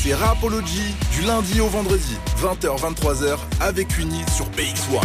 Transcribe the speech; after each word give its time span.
C'est 0.00 0.14
Rapology 0.14 0.94
du 1.10 1.22
lundi 1.22 1.60
au 1.60 1.66
vendredi, 1.66 2.16
20h-23h 2.40 3.36
avec 3.60 3.98
Uni 3.98 4.22
sur 4.32 4.44
BX1. 4.50 5.04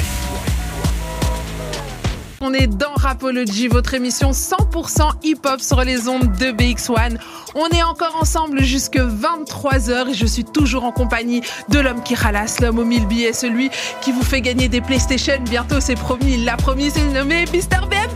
On 2.41 2.53
est 2.53 2.67
dans 2.67 2.93
Rapology, 2.93 3.67
votre 3.67 3.95
émission 3.95 4.31
100% 4.31 5.09
hip-hop 5.23 5.61
sur 5.61 5.83
les 5.83 6.07
ondes 6.07 6.37
de 6.37 6.51
BX1. 6.51 7.17
On 7.55 7.67
est 7.69 7.81
encore 7.81 8.17
ensemble 8.21 8.61
jusque 8.61 8.97
23h 8.97 10.09
et 10.09 10.13
je 10.13 10.25
suis 10.27 10.43
toujours 10.43 10.83
en 10.83 10.91
compagnie 10.91 11.41
de 11.69 11.79
l'homme 11.79 12.03
qui 12.03 12.13
ralasse, 12.13 12.59
l'homme 12.59 12.77
aux 12.77 12.85
mille 12.85 13.07
billets, 13.07 13.33
celui 13.33 13.71
qui 14.01 14.11
vous 14.11 14.23
fait 14.23 14.41
gagner 14.41 14.69
des 14.69 14.81
PlayStation. 14.81 15.39
Bientôt, 15.41 15.79
c'est 15.79 15.95
promis, 15.95 16.33
il 16.33 16.45
l'a 16.45 16.55
promis, 16.55 16.91
c'est 16.91 17.07
nommé 17.07 17.45
Mister 17.51 17.77
ouais, 17.89 18.09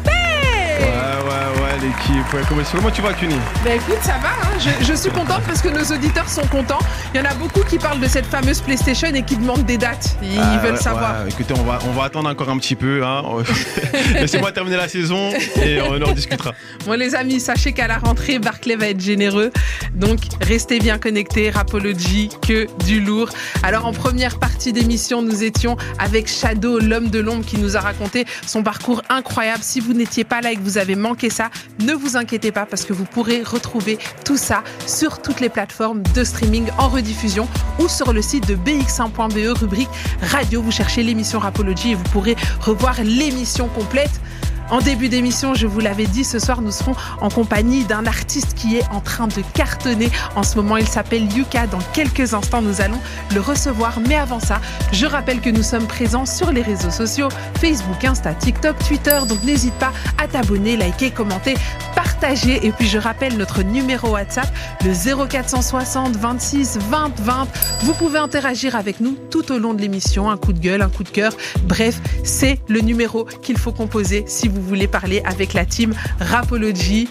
l'équipe. 1.87 2.33
Ouais, 2.33 2.41
comment, 2.47 2.61
comment 2.71 2.91
tu 2.91 3.01
vas, 3.01 3.13
Cuny? 3.13 3.35
Bah 3.63 3.73
écoute, 3.75 3.97
ça 4.01 4.17
va, 4.21 4.29
hein. 4.29 4.57
je, 4.59 4.85
je 4.85 4.93
suis 4.93 5.09
contente 5.11 5.41
parce 5.47 5.61
que 5.61 5.69
nos 5.69 5.83
auditeurs 5.95 6.29
sont 6.29 6.45
contents. 6.47 6.79
Il 7.13 7.17
y 7.19 7.21
en 7.21 7.25
a 7.29 7.33
beaucoup 7.35 7.61
qui 7.63 7.77
parlent 7.77 7.99
de 7.99 8.07
cette 8.07 8.25
fameuse 8.25 8.61
PlayStation 8.61 9.07
et 9.13 9.23
qui 9.23 9.37
demandent 9.37 9.65
des 9.65 9.77
dates. 9.77 10.17
Ils 10.21 10.39
Ah, 10.39 10.57
veulent 10.61 10.73
ouais, 10.73 10.77
savoir. 10.79 11.23
ouais, 11.23 11.29
écoutez, 11.29 11.53
on 11.57 11.63
va, 11.63 11.79
on 11.87 11.91
va 11.91 12.03
attendre 12.05 12.29
encore 12.29 12.49
un 12.49 12.57
petit 12.57 12.75
peu. 12.75 13.03
Hein. 13.03 13.23
Laissez-moi 14.13 14.51
terminer 14.51 14.77
la 14.77 14.87
saison 14.87 15.31
et 15.63 15.79
on 15.81 16.01
en 16.01 16.11
discutera. 16.13 16.53
Bon 16.85 16.93
les 16.97 17.15
amis, 17.15 17.39
sachez 17.39 17.73
qu'à 17.73 17.87
la 17.87 17.97
rentrée, 17.97 18.39
Barclay 18.39 18.75
va 18.75 18.87
être 18.89 19.01
généreux. 19.01 19.51
Donc 19.93 20.19
restez 20.41 20.79
bien 20.79 20.97
connectés, 20.97 21.49
Rapology, 21.49 22.29
que 22.47 22.67
du 22.85 22.99
lourd. 23.01 23.29
Alors 23.63 23.85
en 23.85 23.93
première 23.93 24.39
partie 24.39 24.73
d'émission, 24.73 25.21
nous 25.21 25.43
étions 25.43 25.77
avec 25.99 26.27
Shadow, 26.29 26.79
l'homme 26.79 27.09
de 27.09 27.19
l'ombre, 27.19 27.45
qui 27.45 27.57
nous 27.57 27.77
a 27.77 27.79
raconté 27.79 28.25
son 28.45 28.63
parcours 28.63 29.01
incroyable. 29.09 29.63
Si 29.63 29.79
vous 29.79 29.93
n'étiez 29.93 30.23
pas 30.23 30.41
là 30.41 30.51
et 30.51 30.55
que 30.55 30.61
vous 30.61 30.77
avez 30.77 30.95
manqué 30.95 31.29
ça, 31.29 31.49
ne 31.79 31.93
vous 31.93 32.17
inquiétez 32.17 32.51
pas 32.51 32.65
parce 32.65 32.85
que 32.85 32.93
vous 32.93 33.05
pourrez 33.05 33.43
retrouver 33.43 33.97
tout 34.25 34.37
ça 34.37 34.63
sur 34.85 35.21
toutes 35.21 35.39
les 35.39 35.49
plateformes 35.49 36.03
de 36.15 36.23
streaming 36.23 36.67
en 36.77 36.87
rediffusion 36.87 37.47
ou 37.79 37.87
sur 37.87 38.13
le 38.13 38.21
site 38.21 38.47
de 38.47 38.55
bx1.be, 38.55 39.37
E, 39.37 39.51
rubrique 39.51 39.89
radio. 40.21 40.61
Vous 40.61 40.71
cherchez 40.71 41.03
l'émission 41.03 41.39
Rapology 41.39 41.91
et 41.91 41.95
vous 41.95 42.03
pourrez 42.05 42.35
revoir 42.59 42.95
l'émission 43.03 43.67
complète. 43.67 44.21
En 44.69 44.79
début 44.79 45.07
d'émission, 45.07 45.53
je 45.53 45.65
vous 45.65 45.79
l'avais 45.79 46.07
dit, 46.07 46.25
ce 46.25 46.39
soir, 46.39 46.61
nous 46.61 46.71
serons 46.71 46.93
en 47.21 47.29
compagnie 47.29 47.85
d'un 47.85 48.05
artiste 48.05 48.53
qui 48.53 48.75
est 48.75 48.85
en 48.91 48.99
train 48.99 49.27
de 49.27 49.41
cartonner. 49.53 50.09
En 50.35 50.43
ce 50.43 50.57
moment, 50.57 50.75
il 50.75 50.87
s'appelle 50.87 51.31
Yuka. 51.33 51.67
Dans 51.67 51.79
quelques 51.93 52.33
instants, 52.33 52.61
nous 52.61 52.81
allons 52.81 52.99
le 53.33 53.39
recevoir. 53.39 53.99
Mais 54.09 54.15
avant 54.15 54.41
ça, 54.41 54.59
je 54.91 55.05
rappelle 55.05 55.39
que 55.39 55.49
nous 55.49 55.63
sommes 55.63 55.87
présents 55.87 56.25
sur 56.25 56.51
les 56.51 56.61
réseaux 56.61 56.91
sociaux, 56.91 57.29
Facebook, 57.59 58.03
Insta, 58.03 58.33
TikTok, 58.33 58.77
Twitter. 58.85 59.19
Donc 59.27 59.41
n'hésite 59.43 59.73
pas 59.75 59.93
à 60.17 60.27
t'abonner, 60.27 60.75
liker, 60.75 61.11
commenter, 61.11 61.55
partager. 61.97 62.63
Et 62.63 62.71
puis 62.71 62.87
je 62.87 62.99
rappelle 62.99 63.37
notre 63.37 63.63
numéro 63.63 64.09
WhatsApp, 64.09 64.47
le 64.85 64.93
0460 65.27 66.15
26 66.15 66.77
20 66.77 67.19
20. 67.19 67.47
Vous 67.81 67.93
pouvez 67.95 68.19
interagir 68.19 68.75
avec 68.75 68.99
nous 68.99 69.17
tout 69.31 69.51
au 69.51 69.57
long 69.57 69.73
de 69.73 69.81
l'émission. 69.81 70.29
Un 70.29 70.37
coup 70.37 70.53
de 70.53 70.59
gueule, 70.59 70.83
un 70.83 70.89
coup 70.89 71.03
de 71.03 71.09
cœur. 71.09 71.33
Bref, 71.63 71.99
c'est 72.23 72.59
le 72.67 72.81
numéro 72.81 73.25
qu'il 73.41 73.57
faut 73.57 73.71
composer 73.71 74.25
si 74.27 74.47
vous 74.47 74.61
voulez 74.61 74.87
parler 74.87 75.23
avec 75.25 75.53
la 75.53 75.65
team 75.65 75.95
Rapology. 76.19 77.09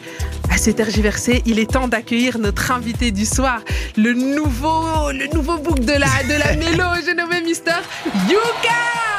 À 0.50 0.72
tergiversé, 0.72 1.42
il 1.46 1.58
est 1.58 1.70
temps 1.70 1.88
d'accueillir 1.88 2.38
notre 2.38 2.70
invité 2.70 3.10
du 3.10 3.24
soir, 3.24 3.60
le 3.96 4.14
nouveau, 4.14 5.12
le 5.12 5.32
nouveau 5.32 5.58
book 5.58 5.80
de 5.80 5.92
la, 5.92 6.22
de 6.28 6.38
la 6.38 6.56
mélo, 6.64 6.84
j'ai 7.04 7.14
nommé 7.14 7.40
Mister 7.40 7.82
Yuka! 8.28 9.15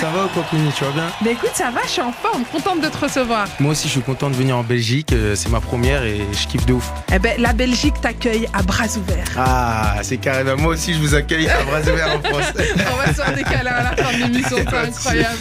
Ça 0.00 0.08
va 0.08 0.24
ou 0.24 0.28
quoi, 0.28 0.42
Kuni 0.48 0.70
Tu 0.74 0.82
vas 0.84 0.90
bien 0.92 1.08
Mais 1.22 1.32
écoute, 1.32 1.50
ça 1.52 1.70
va, 1.70 1.80
je 1.84 1.90
suis 1.90 2.00
en 2.00 2.10
forme, 2.12 2.42
contente 2.50 2.80
de 2.80 2.88
te 2.88 2.96
recevoir. 2.96 3.46
Moi 3.58 3.72
aussi, 3.72 3.86
je 3.86 3.92
suis 3.92 4.00
content 4.00 4.30
de 4.30 4.34
venir 4.34 4.56
en 4.56 4.62
Belgique. 4.62 5.12
euh, 5.12 5.34
C'est 5.34 5.50
ma 5.50 5.60
première 5.60 6.04
et 6.04 6.22
je 6.32 6.46
kiffe 6.46 6.64
de 6.64 6.72
ouf. 6.72 6.90
Eh 7.12 7.18
ben, 7.18 7.34
la 7.38 7.52
Belgique 7.52 8.00
t'accueille 8.00 8.48
à 8.54 8.62
bras 8.62 8.86
ouverts. 8.96 9.26
Ah, 9.36 9.96
c'est 10.02 10.16
carrément. 10.16 10.56
Moi 10.56 10.72
aussi, 10.72 10.94
je 10.94 10.98
vous 11.00 11.14
accueille 11.14 11.48
à 11.50 11.62
bras 11.64 11.80
ouverts 11.80 12.16
en 12.16 12.22
France. 12.28 12.52
On 12.92 12.96
va 12.96 13.06
se 13.08 13.12
faire 13.20 13.34
des 13.34 13.42
câlins 13.42 13.72
à 13.72 13.82
la 13.94 13.96
fin 14.02 14.12
de 14.16 14.22
l'émission, 14.22 14.56
c'est 14.58 14.76
incroyable. 14.88 15.38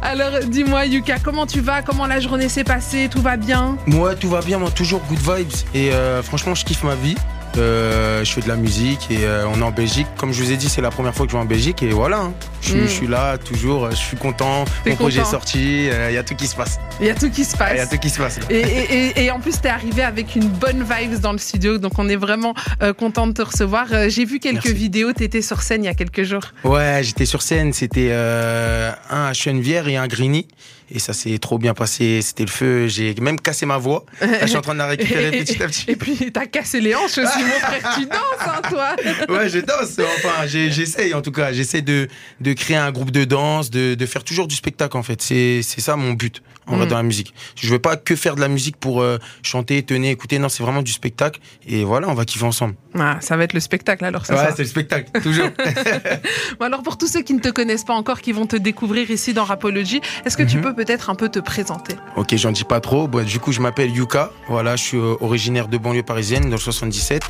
Alors, 0.00 0.38
dis-moi, 0.46 0.86
Yuka, 0.86 1.16
comment 1.22 1.46
tu 1.46 1.60
vas? 1.60 1.82
Comment 1.82 2.06
la 2.06 2.20
journée 2.20 2.48
s'est 2.48 2.64
passée? 2.64 3.08
Tout 3.10 3.20
va 3.20 3.36
bien? 3.36 3.76
Moi, 3.86 4.14
tout 4.14 4.30
va 4.30 4.40
bien. 4.40 4.58
Moi, 4.58 4.70
toujours 4.70 5.02
good 5.10 5.18
vibes. 5.18 5.52
Et 5.74 5.92
euh, 5.92 6.22
franchement, 6.22 6.54
je 6.54 6.64
kiffe 6.64 6.82
ma 6.82 6.94
vie. 6.94 7.16
Euh, 7.56 8.24
je 8.24 8.32
fais 8.32 8.40
de 8.40 8.48
la 8.48 8.56
musique 8.56 9.10
et 9.10 9.24
euh, 9.24 9.46
on 9.48 9.60
est 9.60 9.64
en 9.64 9.70
Belgique. 9.70 10.06
Comme 10.16 10.32
je 10.32 10.42
vous 10.42 10.52
ai 10.52 10.56
dit, 10.56 10.68
c'est 10.68 10.80
la 10.82 10.90
première 10.90 11.14
fois 11.14 11.26
que 11.26 11.32
je 11.32 11.36
vais 11.36 11.42
en 11.42 11.46
Belgique 11.46 11.82
et 11.82 11.90
voilà. 11.90 12.18
hein. 12.18 12.34
Je, 12.60 12.68
suis- 12.70 12.78
Mm. 12.78 12.82
je 12.82 12.86
suis 12.88 13.06
là, 13.06 13.38
toujours. 13.38 13.84
euh, 13.86 13.90
Je 13.90 13.96
suis 13.96 14.16
content. 14.16 14.64
Mon 14.86 14.94
projet 14.96 15.20
est 15.22 15.24
sorti. 15.24 15.86
Il 16.08 16.12
y 16.14 16.16
a 16.18 16.22
tout 16.22 16.34
qui 16.34 16.46
se 16.46 16.54
passe. 16.56 16.78
Il 17.00 17.06
y 17.06 17.10
a 17.10 17.14
tout 17.14 17.30
qui 17.30 17.44
se 17.44 17.56
Il 17.56 17.60
y 17.60 17.62
a 17.62 17.66
passe. 17.86 17.90
tout 17.90 17.98
qui 17.98 18.10
se 18.10 18.18
passe. 18.18 18.38
Et, 18.50 18.58
et- 18.60 18.94
et- 19.18 19.24
et 19.24 19.30
en 19.30 19.40
plus, 19.40 19.60
t'es 19.60 19.68
arrivé 19.68 20.02
avec 20.02 20.36
une 20.36 20.48
bonne 20.48 20.82
vibes 20.84 21.20
dans 21.20 21.32
le 21.32 21.38
studio, 21.38 21.78
donc 21.78 21.92
on 21.98 22.08
est 22.08 22.16
vraiment 22.16 22.54
euh, 22.82 22.92
content 22.92 23.26
de 23.26 23.32
te 23.32 23.42
recevoir. 23.42 23.86
Euh, 23.92 24.08
J'ai 24.08 24.24
vu 24.24 24.38
quelques 24.40 24.64
Merci. 24.66 24.74
vidéos, 24.74 25.12
t'étais 25.12 25.42
sur 25.42 25.62
scène 25.62 25.82
il 25.84 25.86
y 25.86 25.90
a 25.90 25.94
quelques 25.94 26.22
jours. 26.24 26.42
Ouais, 26.64 27.00
j'étais 27.02 27.26
sur 27.26 27.42
scène, 27.42 27.72
c'était 27.72 28.08
euh, 28.10 28.92
un 29.10 29.26
à 29.26 29.32
Chenevière 29.32 29.88
et 29.88 29.96
un 29.96 30.02
à 30.02 30.08
Grigny. 30.08 30.46
Et 30.90 30.98
ça 30.98 31.12
s'est 31.12 31.36
trop 31.38 31.58
bien 31.58 31.74
passé, 31.74 32.20
c'était 32.22 32.44
le 32.44 32.50
feu. 32.50 32.86
J'ai 32.88 33.14
même 33.20 33.38
cassé 33.38 33.66
ma 33.66 33.76
voix. 33.76 34.04
Là, 34.20 34.40
je 34.42 34.46
suis 34.46 34.56
en 34.56 34.62
train 34.62 34.72
de 34.72 34.78
la 34.78 34.86
récupérer 34.86 35.30
petit 35.32 35.62
à 35.62 35.66
Et 35.66 35.68
petit. 35.68 35.96
puis, 35.96 36.32
t'as 36.32 36.46
cassé 36.46 36.80
les 36.80 36.94
hanches 36.94 37.18
aussi, 37.18 37.42
mon 37.42 37.50
frère. 37.66 37.94
Tu 37.98 38.06
danses, 38.06 38.46
hein, 38.46 38.60
toi 38.70 38.96
Ouais, 39.28 39.48
je 39.50 39.58
danse. 39.58 39.98
Enfin, 39.98 40.46
j'essaye 40.46 41.12
en 41.14 41.20
tout 41.22 41.32
cas. 41.32 41.52
J'essaie 41.52 41.82
de, 41.82 42.08
de 42.40 42.52
créer 42.54 42.76
un 42.78 42.90
groupe 42.90 43.10
de 43.10 43.24
danse, 43.24 43.70
de, 43.70 43.94
de 43.94 44.06
faire 44.06 44.24
toujours 44.24 44.46
du 44.48 44.54
spectacle 44.54 44.96
en 44.96 45.02
fait. 45.02 45.20
C'est 45.20 45.62
ça 45.62 45.96
mon 45.96 46.12
but 46.14 46.42
en 46.66 46.76
vrai 46.76 46.84
Mm. 46.86 46.88
dans 46.90 46.96
la 46.98 47.02
musique. 47.02 47.32
Je 47.56 47.70
veux 47.70 47.78
pas 47.78 47.96
que 47.96 48.14
faire 48.14 48.34
de 48.36 48.40
la 48.42 48.48
musique 48.48 48.76
pour 48.76 49.00
euh, 49.00 49.18
chanter, 49.42 49.82
tenir, 49.82 50.10
écouter. 50.10 50.38
Non, 50.38 50.48
c'est 50.50 50.62
vraiment 50.62 50.82
du 50.82 50.92
spectacle. 50.92 51.40
Et 51.66 51.82
voilà, 51.84 52.08
on 52.08 52.14
va 52.14 52.24
kiffer 52.26 52.44
ensemble. 52.44 52.74
Ah, 52.98 53.16
Ça 53.20 53.36
va 53.38 53.44
être 53.44 53.54
le 53.54 53.60
spectacle 53.60 54.04
alors, 54.04 54.26
c'est 54.26 54.32
Ouais, 54.34 54.38
ça 54.38 54.52
c'est 54.54 54.62
le 54.64 54.68
spectacle, 54.68 55.10
toujours. 55.22 55.48
Bon, 56.58 56.66
alors 56.66 56.82
pour 56.82 56.98
tous 56.98 57.06
ceux 57.06 57.22
qui 57.22 57.32
ne 57.34 57.40
te 57.40 57.48
connaissent 57.48 57.84
pas 57.84 57.94
encore, 57.94 58.20
qui 58.20 58.32
vont 58.32 58.46
te 58.46 58.56
découvrir 58.56 59.10
ici 59.10 59.32
dans 59.34 59.44
Rapology, 59.44 60.00
est-ce 60.24 60.36
que 60.36 60.42
tu 60.42 60.56
Mhm. 60.56 60.62
peux 60.62 60.74
peut-être 60.78 61.10
un 61.10 61.16
peu 61.16 61.28
te 61.28 61.40
présenter 61.40 61.96
Ok, 62.16 62.36
j'en 62.36 62.52
dis 62.52 62.62
pas 62.62 62.80
trop. 62.80 63.08
Du 63.08 63.40
coup, 63.40 63.50
je 63.50 63.60
m'appelle 63.60 63.90
Yuka. 63.90 64.30
Voilà, 64.46 64.76
je 64.76 64.84
suis 64.84 64.96
euh, 64.96 65.16
originaire 65.20 65.66
de 65.66 65.76
banlieue 65.76 66.04
parisienne, 66.04 66.44
dans 66.44 66.56
le 66.56 66.56
77. 66.56 67.24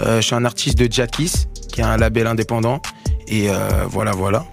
Euh, 0.00 0.16
je 0.20 0.26
suis 0.26 0.34
un 0.34 0.44
artiste 0.44 0.76
de 0.76 0.92
Jackis, 0.92 1.46
qui 1.72 1.80
est 1.80 1.84
un 1.84 1.96
label 1.96 2.26
indépendant. 2.26 2.82
Et 3.28 3.50
euh, 3.50 3.54
voilà, 3.88 4.10
voilà. 4.10 4.46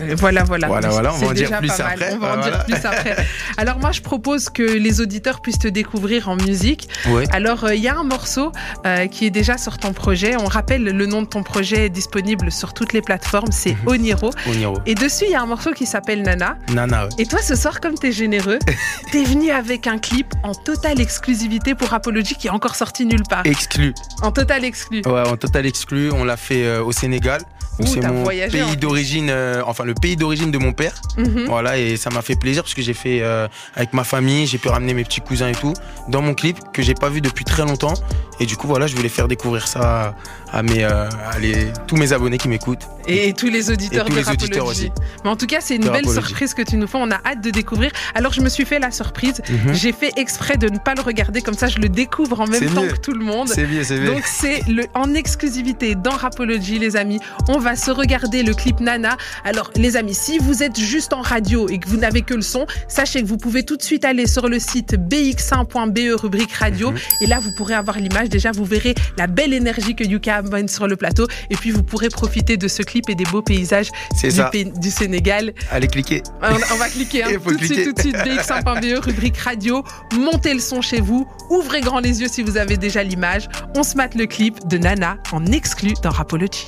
Euh, 0.00 0.14
Voilà, 0.18 0.44
voilà. 0.44 0.66
Voilà, 0.68 0.88
voilà, 0.88 1.14
on 1.14 1.18
va 1.18 1.26
en 1.28 1.32
dire 1.32 1.50
plus 1.58 1.70
après. 1.70 2.14
On 2.14 2.18
va 2.18 2.36
en 2.38 2.40
dire 2.42 2.64
plus 2.64 2.74
après. 2.84 3.16
Alors 3.56 3.78
moi, 3.78 3.92
je 3.92 4.00
propose 4.02 4.48
que 4.50 4.62
les 4.62 5.00
auditeurs 5.00 5.40
puissent 5.40 5.58
te 5.58 5.68
découvrir 5.68 6.28
en 6.28 6.36
musique. 6.36 6.88
Ouais. 7.08 7.24
Alors, 7.32 7.64
euh, 7.64 7.74
il 7.74 7.82
y 7.82 7.88
a 7.88 7.96
un 7.96 8.04
morceau 8.04 8.52
euh, 8.86 9.06
qui 9.06 9.26
est 9.26 9.30
déjà 9.30 9.58
sur 9.58 9.78
ton 9.78 9.92
projet. 9.92 10.36
On 10.36 10.46
rappelle, 10.46 10.84
le 10.84 11.06
nom 11.06 11.22
de 11.22 11.26
ton 11.26 11.42
projet 11.42 11.86
est 11.86 11.90
disponible 11.90 12.50
sur 12.52 12.74
toutes 12.74 12.92
les 12.92 13.02
plateformes. 13.02 13.52
C'est 13.52 13.72
Mhm. 13.72 13.88
Oniro. 13.88 14.30
Oniro. 14.48 14.78
Et 14.86 14.94
dessus, 14.94 15.24
il 15.26 15.32
y 15.32 15.34
a 15.34 15.42
un 15.42 15.46
morceau 15.46 15.72
qui 15.72 15.86
s'appelle 15.86 16.22
Nana. 16.22 16.56
Nana, 16.72 17.04
ouais. 17.04 17.10
Et 17.18 17.26
toi, 17.26 17.40
ce 17.42 17.54
soir, 17.54 17.80
comme 17.80 17.94
t'es 17.94 18.12
généreux, 18.12 18.58
t'es 19.12 19.24
venu 19.24 19.50
avec 19.50 19.86
un 19.86 19.98
clip 19.98 20.34
en 20.42 20.54
totale 20.54 21.00
exclusivité 21.00 21.74
pour 21.74 21.92
Apology 21.94 22.34
qui 22.34 22.46
est 22.48 22.50
encore 22.50 22.74
sorti 22.76 23.06
nulle 23.06 23.22
part. 23.28 23.42
Exclu. 23.46 23.94
En 24.22 24.32
totale 24.32 24.64
exclu. 24.64 25.02
Ouais, 25.06 25.28
en 25.28 25.36
total 25.36 25.66
exclu. 25.66 26.10
On 26.12 26.24
l'a 26.24 26.36
fait 26.36 26.78
au 26.78 26.92
Sénégal. 26.92 27.40
C'est 27.84 28.00
mon 28.06 28.22
voyagé, 28.22 28.58
pays 28.62 28.76
d'origine, 28.76 29.28
euh, 29.30 29.62
enfin 29.66 29.84
le 29.84 29.94
pays 29.94 30.16
d'origine 30.16 30.50
de 30.50 30.58
mon 30.58 30.72
père. 30.72 30.94
Mhm. 31.18 31.44
Voilà, 31.46 31.78
et 31.78 31.96
ça 31.96 32.10
m'a 32.10 32.22
fait 32.22 32.36
plaisir 32.36 32.62
parce 32.62 32.74
que 32.74 32.82
j'ai 32.82 32.94
fait 32.94 33.20
euh, 33.22 33.48
avec 33.74 33.92
ma 33.92 34.04
famille, 34.04 34.46
j'ai 34.46 34.58
pu 34.58 34.68
ramener 34.68 34.94
mes 34.94 35.04
petits 35.04 35.20
cousins 35.20 35.48
et 35.48 35.54
tout 35.54 35.74
dans 36.08 36.22
mon 36.22 36.34
clip 36.34 36.58
que 36.72 36.82
j'ai 36.82 36.94
pas 36.94 37.08
vu 37.10 37.20
depuis 37.20 37.44
très 37.44 37.62
longtemps. 37.64 37.94
Et 38.38 38.44
du 38.46 38.56
coup, 38.56 38.66
voilà, 38.66 38.86
je 38.86 38.94
voulais 38.94 39.08
faire 39.08 39.28
découvrir 39.28 39.66
ça 39.66 40.14
à 40.52 40.62
mes, 40.62 40.84
euh, 40.84 41.08
à 41.30 41.38
les- 41.38 41.68
tous 41.86 41.96
mes 41.96 42.12
abonnés 42.12 42.36
qui 42.38 42.48
m'écoutent. 42.48 42.86
Et, 43.08 43.32
tous 43.32 43.46
les 43.48 43.70
auditeurs 43.70 44.06
Et 44.06 44.10
tous 44.10 44.14
de 44.16 44.20
les 44.20 44.28
auditeurs 44.28 44.66
Rapology. 44.66 44.86
aussi. 44.86 44.92
Mais 45.24 45.30
en 45.30 45.36
tout 45.36 45.46
cas, 45.46 45.58
c'est 45.60 45.76
une 45.76 45.82
De 45.82 45.90
belle 45.90 46.08
surprise 46.08 46.52
que 46.54 46.62
tu 46.62 46.76
nous 46.76 46.86
fais. 46.86 46.98
On 46.98 47.10
a 47.10 47.20
hâte 47.24 47.40
de 47.40 47.50
découvrir. 47.50 47.92
Alors, 48.14 48.32
je 48.32 48.40
me 48.40 48.48
suis 48.48 48.64
fait 48.66 48.78
la 48.80 48.90
surprise. 48.90 49.40
Mhm. 49.48 49.72
J'ai 49.74 49.92
fait 49.92 50.12
exprès 50.16 50.56
de 50.56 50.68
ne 50.68 50.78
pas 50.78 50.94
le 50.94 51.02
regarder. 51.02 51.40
Comme 51.40 51.54
ça, 51.54 51.68
je 51.68 51.78
le 51.78 51.88
découvre 51.88 52.40
en 52.40 52.46
même 52.46 52.60
C'est 52.60 52.74
temps 52.74 52.82
mieux. 52.82 52.88
que 52.90 52.96
tout 52.98 53.12
le 53.12 53.24
monde. 53.24 53.48
C'est 53.48 53.64
bien, 53.64 53.82
c'est 53.84 53.98
bien. 54.00 54.12
Donc 54.12 54.24
c'est 54.26 54.62
le 54.68 54.84
en 54.94 55.14
exclusivité 55.14 55.94
dans 55.94 56.10
Rapology 56.10 56.78
les 56.78 56.96
amis. 56.96 57.20
On 57.48 57.58
va 57.58 57.65
se 57.74 57.90
regarder 57.90 58.42
le 58.44 58.54
clip 58.54 58.78
Nana. 58.78 59.16
Alors 59.44 59.70
les 59.74 59.96
amis, 59.96 60.14
si 60.14 60.38
vous 60.38 60.62
êtes 60.62 60.78
juste 60.78 61.12
en 61.12 61.22
radio 61.22 61.68
et 61.68 61.78
que 61.78 61.88
vous 61.88 61.96
n'avez 61.96 62.22
que 62.22 62.34
le 62.34 62.42
son, 62.42 62.66
sachez 62.86 63.22
que 63.22 63.26
vous 63.26 63.38
pouvez 63.38 63.64
tout 63.64 63.76
de 63.76 63.82
suite 63.82 64.04
aller 64.04 64.26
sur 64.28 64.48
le 64.48 64.58
site 64.60 64.94
bx1.be 64.94 65.98
E, 65.98 66.14
rubrique 66.14 66.52
radio 66.52 66.90
Mhm. 66.92 66.98
et 67.22 67.26
là 67.26 67.38
vous 67.40 67.50
pourrez 67.56 67.74
avoir 67.74 67.98
l'image. 67.98 68.28
Déjà 68.28 68.52
vous 68.52 68.64
verrez 68.64 68.94
la 69.16 69.26
belle 69.26 69.52
énergie 69.54 69.94
que 69.94 70.04
Yuka 70.04 70.36
amène 70.36 70.68
sur 70.68 70.86
le 70.86 70.96
plateau 70.96 71.26
et 71.50 71.56
puis 71.56 71.70
vous 71.70 71.82
pourrez 71.82 72.08
profiter 72.08 72.56
de 72.56 72.68
ce 72.68 72.82
clip 72.82 73.08
et 73.08 73.14
des 73.14 73.24
beaux 73.24 73.42
paysages 73.42 73.88
du, 74.22 74.90
Sénégal. 74.90 75.52
Allez 75.70 75.88
cliquer. 75.88 76.22
On, 76.42 76.54
on 76.74 76.76
va 76.76 76.88
cliquer 76.88 77.24
hein, 77.24 77.28
tout 77.44 77.56
de 77.56 77.64
suite, 77.64 77.84
tout 77.84 77.92
de 77.92 78.00
suite, 78.00 78.16
bx1.be, 78.16 79.04
rubrique 79.04 79.38
radio. 79.38 79.82
Montez 80.14 80.54
le 80.54 80.60
son 80.60 80.80
chez 80.80 81.00
vous. 81.00 81.26
Ouvrez 81.50 81.80
grand 81.80 82.00
les 82.00 82.20
yeux 82.20 82.28
si 82.28 82.42
vous 82.42 82.56
avez 82.56 82.76
déjà 82.76 83.02
l'image. 83.02 83.48
On 83.76 83.82
se 83.82 83.96
mate 83.96 84.14
le 84.14 84.26
clip 84.26 84.66
de 84.68 84.78
Nana 84.78 85.16
en 85.32 85.44
exclu 85.46 85.92
dans 86.02 86.10
Rapology. 86.10 86.66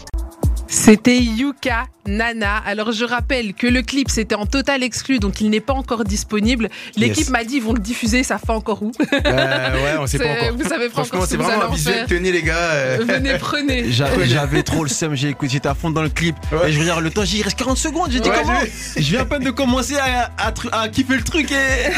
C'était 0.70 1.18
Yuka 1.18 1.84
Nana. 2.06 2.56
Alors 2.66 2.92
je 2.92 3.04
rappelle 3.04 3.54
que 3.54 3.66
le 3.66 3.82
clip 3.82 4.10
c'était 4.10 4.34
en 4.34 4.44
total 4.46 4.82
exclu, 4.82 5.18
donc 5.18 5.40
il 5.40 5.48
n'est 5.50 5.60
pas 5.60 5.72
encore 5.72 6.04
disponible. 6.04 6.68
L'équipe 6.96 7.18
Yes. 7.18 7.30
m'a 7.30 7.42
dit 7.44 7.56
ils 7.56 7.62
vont 7.62 7.72
le 7.72 7.80
diffuser, 7.80 8.22
ça 8.22 8.38
fait 8.38 8.52
encore 8.52 8.82
où? 8.82 8.92
Euh, 9.00 9.14
ouais, 9.82 9.96
on 9.98 10.06
sait 10.06 10.18
pas 10.18 10.26
encore. 10.26 10.56
Vous 10.58 10.68
savez 10.68 10.88
pas 10.88 11.04
Franchement, 11.04 11.22
ce 11.22 11.28
c'est 11.30 11.36
vraiment 11.36 11.64
un 11.64 11.74
visuel. 11.74 12.06
Tenez 12.06 12.32
les 12.32 12.42
gars. 12.42 12.54
euh, 12.56 12.98
Venez, 13.06 13.36
prenez. 13.38 13.84
J'a- 13.90 14.24
J'avais 14.24 14.62
trop 14.62 14.84
le 14.84 14.90
seum, 14.90 15.14
j'ai 15.14 15.28
écouté, 15.30 15.58
à 15.64 15.74
fond 15.74 15.90
dans 15.90 16.02
le 16.02 16.08
clip. 16.10 16.36
Ouais. 16.52 16.68
Et 16.68 16.72
je 16.72 16.80
regarde 16.80 17.02
le 17.02 17.10
temps, 17.10 17.24
j'y 17.24 17.42
reste 17.42 17.58
40 17.58 17.76
secondes. 17.78 18.10
J'ai 18.10 18.20
dit 18.20 18.28
Ouais, 18.28 18.36
comment? 18.42 18.58
je- 18.96 19.00
Je 19.02 19.08
viens 19.10 19.20
à 19.20 19.24
peine 19.24 19.42
de 19.44 19.50
commencer 19.50 19.96
à, 19.96 20.30
à, 20.38 20.50
tru- 20.52 20.68
à 20.72 20.88
kiffer 20.88 21.16
le 21.16 21.22
truc 21.24 21.50
et. 21.50 21.54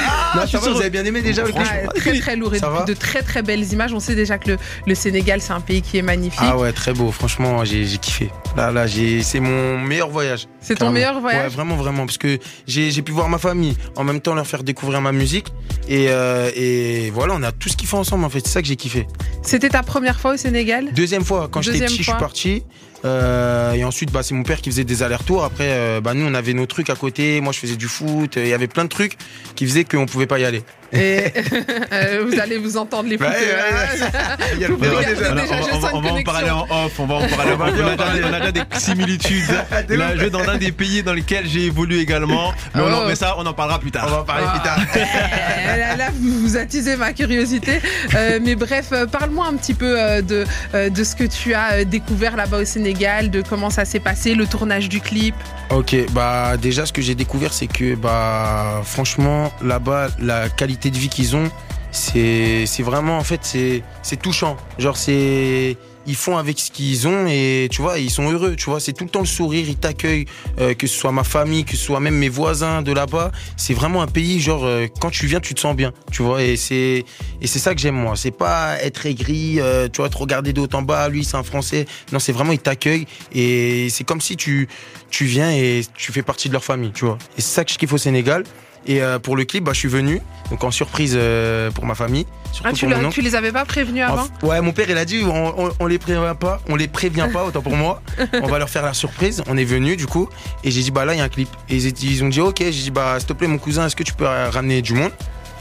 Ah, 0.08 0.32
Non, 0.36 0.42
je 0.42 0.46
suis 0.48 0.58
va, 0.58 0.70
vous 0.70 0.80
avez 0.80 0.90
bien 0.90 1.04
aimé 1.04 1.22
déjà 1.22 1.42
le 1.42 1.52
clip? 1.52 1.62
Ah, 1.68 1.92
très 1.94 2.18
très 2.18 2.36
lourd 2.36 2.54
et 2.54 2.58
Ça 2.60 2.68
va? 2.70 2.84
de 2.84 2.94
très 2.94 3.22
très 3.22 3.42
belles 3.42 3.72
images. 3.72 3.92
On 3.92 4.00
sait 4.00 4.14
déjà 4.14 4.38
que 4.38 4.52
le, 4.52 4.58
le 4.86 4.94
Sénégal 4.94 5.40
c'est 5.40 5.52
un 5.52 5.60
pays 5.60 5.82
qui 5.82 5.98
est 5.98 6.02
magnifique. 6.02 6.40
Ah 6.42 6.56
ouais, 6.56 6.72
très 6.72 6.92
beau. 6.92 7.10
Franchement, 7.10 7.64
j'ai 7.64 7.84
kiffé. 7.98 8.30
Là, 8.60 8.70
là, 8.70 8.86
j'ai- 8.86 9.22
c'est 9.22 9.40
mon 9.40 9.78
meilleur 9.78 10.10
voyage. 10.10 10.46
c'est 10.60 10.74
ton 10.74 10.90
meilleur 10.90 11.14
Ouais, 11.14 11.20
voyage 11.22 11.52
vraiment, 11.52 11.76
vraiment. 11.76 12.04
Parce 12.04 12.18
que 12.18 12.38
j'ai 12.66 13.00
pu 13.00 13.10
voir 13.10 13.30
ma 13.30 13.38
famille, 13.38 13.74
en 13.96 14.04
même 14.04 14.20
temps 14.20 14.34
leur 14.34 14.46
faire 14.46 14.62
découvrir 14.62 15.00
ma 15.00 15.12
musique. 15.12 15.46
Et, 15.88 16.08
euh, 16.10 16.50
et 16.54 17.10
voilà, 17.10 17.32
on 17.38 17.42
a 17.42 17.52
tout 17.52 17.70
ce 17.70 17.76
qu'il 17.78 17.88
faut 17.88 17.96
ensemble 17.96 18.22
en 18.26 18.28
fait. 18.28 18.40
C'est 18.44 18.52
ça 18.52 18.60
que 18.60 18.68
j'ai 18.68 18.76
kiffé. 18.76 19.06
C'était 19.42 19.70
ta 19.70 19.82
première 19.82 20.20
fois 20.20 20.34
au 20.34 20.36
Sénégal? 20.36 20.92
Deuxième 20.92 21.24
fois, 21.24 21.48
quand 21.50 21.62
j'étais 21.62 21.86
petit, 21.86 21.96
je 21.96 22.02
suis 22.02 22.12
parti. 22.12 22.62
Euh, 23.06 23.72
et 23.72 23.82
ensuite, 23.82 24.12
bah, 24.12 24.22
c'est 24.22 24.34
mon 24.34 24.42
père 24.42 24.60
qui 24.60 24.68
faisait 24.70 24.84
des 24.84 25.02
allers-retours. 25.02 25.42
Après, 25.42 25.68
euh, 25.70 26.02
bah, 26.02 26.12
nous, 26.12 26.26
on 26.26 26.34
avait 26.34 26.52
nos 26.52 26.66
trucs 26.66 26.90
à 26.90 26.94
côté. 26.96 27.40
Moi, 27.40 27.54
je 27.54 27.58
faisais 27.60 27.76
du 27.76 27.88
foot. 27.88 28.36
Il 28.36 28.46
y 28.46 28.52
avait 28.52 28.66
plein 28.66 28.84
de 28.84 28.90
trucs 28.90 29.16
qui 29.56 29.66
faisaient 29.66 29.84
qu'on 29.84 30.04
pouvait 30.04 30.26
pas 30.26 30.38
y 30.38 30.44
aller. 30.44 30.62
Et 30.92 31.24
euh, 31.92 32.24
vous 32.28 32.38
allez 32.40 32.58
vous 32.58 32.76
entendre 32.76 33.08
les 33.08 33.16
Il 33.16 34.60
y 34.60 34.64
a 34.64 34.68
le 34.68 34.76
déjà. 34.76 35.30
On, 35.30 35.34
déjà, 35.34 35.54
on 35.72 35.78
va- 35.78 35.90
on 35.94 36.02
on 36.04 36.18
en 36.18 36.22
parler 36.22 36.50
en 36.50 36.62
off, 36.68 36.92
on 36.98 37.06
va 37.06 37.14
en 37.16 37.28
parler 37.28 37.52
en 37.58 37.60
off. 37.60 37.60
On 37.60 37.64
a, 37.64 37.70
déjà 37.70 38.12
des, 38.14 38.24
on 38.24 38.32
a 38.32 38.38
déjà 38.40 38.52
des 38.52 38.62
similitudes. 38.78 39.44
De 39.88 39.94
Là, 39.94 40.16
je 40.16 40.20
vais 40.22 40.30
dans 40.30 40.42
l'un 40.42 40.56
des 40.58 40.72
pays 40.72 41.02
dans 41.02 41.12
lesquels 41.12 41.46
j'ai 41.46 41.66
évolué 41.66 42.00
également. 42.00 42.52
Mais, 42.74 42.82
on 42.82 42.92
en- 42.92 43.00
Oh. 43.00 43.04
mais 43.08 43.14
ça, 43.14 43.34
on 43.38 43.46
en 43.46 43.52
parlera 43.52 43.78
plus 43.78 43.88
On 43.88 43.92
tard. 43.92 44.08
va 44.08 44.20
en 44.20 44.24
parler 44.24 44.44
Ah. 44.46 44.50
plus 44.52 44.62
tard. 44.68 44.78
Euh, 44.96 45.76
là, 45.76 45.96
là, 45.96 46.08
vous, 46.12 46.40
vous 46.40 46.56
attisez 46.56 46.96
ma 46.96 47.12
curiosité. 47.12 47.80
Euh, 48.14 48.38
mais 48.42 48.54
bref, 48.56 48.88
euh, 48.92 49.06
parle-moi 49.06 49.46
un 49.46 49.54
petit 49.56 49.74
peu 49.74 49.96
de, 50.22 50.44
de 50.88 51.04
ce 51.04 51.14
que 51.16 51.24
tu 51.24 51.54
as 51.54 51.84
découvert 51.84 52.36
là-bas 52.36 52.58
au 52.58 52.64
Sénégal, 52.64 53.30
de 53.30 53.42
comment 53.42 53.70
ça 53.70 53.84
s'est 53.84 54.00
passé, 54.00 54.34
le 54.34 54.46
tournage 54.46 54.88
du 54.88 55.00
clip. 55.00 55.34
Ok, 55.70 55.94
bah 56.12 56.56
déjà 56.60 56.84
ce 56.84 56.92
que 56.92 57.00
j'ai 57.00 57.14
découvert 57.14 57.52
c'est 57.52 57.68
que 57.68 57.94
bah 57.94 58.82
franchement 58.84 59.52
là-bas 59.62 60.08
la 60.18 60.48
qualité 60.48 60.79
de 60.88 60.96
vie 60.96 61.10
qu'ils 61.10 61.36
ont 61.36 61.50
c'est 61.92 62.82
vraiment 62.82 63.18
en 63.18 63.24
fait 63.24 63.40
c'est 63.42 63.82
c'est 64.02 64.20
touchant. 64.20 64.56
Genre 64.78 64.96
c'est 64.96 65.76
ils 66.06 66.16
font 66.16 66.38
avec 66.38 66.58
ce 66.58 66.70
qu'ils 66.70 67.06
ont 67.06 67.26
et 67.28 67.68
tu 67.70 67.82
vois 67.82 67.98
ils 67.98 68.10
sont 68.10 68.30
heureux 68.30 68.56
tu 68.56 68.66
vois. 68.66 68.80
C'est 68.80 68.92
tout 68.92 69.04
le 69.04 69.10
temps 69.10 69.20
le 69.20 69.26
sourire 69.26 69.66
ils 69.68 69.76
t'accueillent 69.76 70.26
euh, 70.60 70.74
que 70.74 70.86
ce 70.86 70.98
soit 70.98 71.12
ma 71.12 71.24
famille 71.24 71.64
que 71.64 71.72
ce 71.72 71.84
soit 71.84 72.00
même 72.00 72.14
mes 72.14 72.28
voisins 72.28 72.82
de 72.82 72.92
là-bas. 72.92 73.32
C'est 73.56 73.74
vraiment 73.74 74.02
un 74.02 74.06
pays 74.06 74.40
genre 74.40 74.64
euh, 74.64 74.86
quand 75.00 75.10
tu 75.10 75.26
viens 75.26 75.40
tu 75.40 75.54
te 75.54 75.60
sens 75.60 75.74
bien 75.74 75.92
tu 76.12 76.22
vois. 76.22 76.42
Et 76.42 76.56
c'est 76.56 77.04
et 77.40 77.46
c'est 77.46 77.58
ça 77.58 77.74
que 77.74 77.80
j'aime 77.80 77.96
moi. 77.96 78.14
C'est 78.16 78.30
pas 78.30 78.80
être 78.82 79.06
aigri 79.06 79.56
euh, 79.58 79.88
tu 79.88 80.00
vois 80.00 80.08
te 80.08 80.16
regarder 80.16 80.52
de 80.52 80.60
haut 80.60 80.68
en 80.72 80.82
bas. 80.82 81.08
Lui 81.08 81.24
c'est 81.24 81.36
un 81.36 81.42
français. 81.42 81.86
Non 82.12 82.18
c'est 82.18 82.32
vraiment 82.32 82.52
ils 82.52 82.58
t'accueillent. 82.58 83.06
Et 83.32 83.88
c'est 83.90 84.04
comme 84.04 84.20
si 84.20 84.36
tu 84.36 84.68
tu 85.10 85.24
viens 85.24 85.50
et 85.50 85.82
tu 85.94 86.12
fais 86.12 86.22
partie 86.22 86.46
de 86.48 86.52
leur 86.52 86.62
famille, 86.62 86.92
tu 86.92 87.04
vois. 87.04 87.18
Et 87.36 87.40
c'est 87.40 87.52
ça 87.52 87.64
que 87.64 87.72
je 87.72 87.78
kiffe 87.78 87.92
au 87.92 87.98
Sénégal. 87.98 88.44
Et 88.86 89.02
euh, 89.02 89.18
pour 89.18 89.36
le 89.36 89.44
clip, 89.44 89.64
bah, 89.64 89.72
je 89.74 89.78
suis 89.78 89.88
venu, 89.88 90.20
donc 90.50 90.64
en 90.64 90.70
surprise 90.70 91.14
euh, 91.16 91.70
pour 91.70 91.84
ma 91.84 91.94
famille, 91.94 92.26
Ah, 92.64 92.72
tu, 92.72 92.80
pour 92.86 92.88
mon 92.90 92.96
l'as- 93.02 93.06
oncle. 93.08 93.14
tu 93.14 93.20
les 93.20 93.34
avais 93.34 93.52
pas 93.52 93.64
prévenus 93.66 94.02
avant 94.04 94.26
Ouais, 94.42 94.60
mon 94.62 94.72
père 94.72 94.88
il 94.88 94.96
a 94.96 95.04
dit 95.04 95.22
on, 95.24 95.66
on, 95.66 95.70
on 95.78 95.86
les 95.86 95.98
prévient 95.98 96.34
pas, 96.38 96.60
on 96.68 96.76
les 96.76 96.88
prévient 96.88 97.28
pas 97.32 97.44
autant 97.44 97.60
pour 97.60 97.76
moi. 97.76 98.02
On 98.42 98.46
va 98.48 98.58
leur 98.58 98.70
faire 98.70 98.82
la 98.82 98.94
surprise. 98.94 99.42
On 99.48 99.56
est 99.58 99.64
venu 99.64 99.96
du 99.96 100.06
coup 100.06 100.28
et 100.64 100.70
j'ai 100.70 100.80
dit 100.82 100.90
bah 100.90 101.04
là 101.04 101.14
il 101.14 101.18
y 101.18 101.20
a 101.20 101.24
un 101.24 101.28
clip. 101.28 101.48
Et 101.68 101.76
ils, 101.76 102.04
ils 102.04 102.24
ont 102.24 102.28
dit 102.30 102.40
ok. 102.40 102.56
J'ai 102.58 102.70
dit 102.70 102.90
bah 102.90 103.16
s'il 103.18 103.28
te 103.28 103.32
plaît 103.34 103.46
mon 103.48 103.58
cousin 103.58 103.86
est-ce 103.86 103.96
que 103.96 104.02
tu 104.02 104.14
peux 104.14 104.24
ramener 104.26 104.80
du 104.82 104.94
monde? 104.94 105.12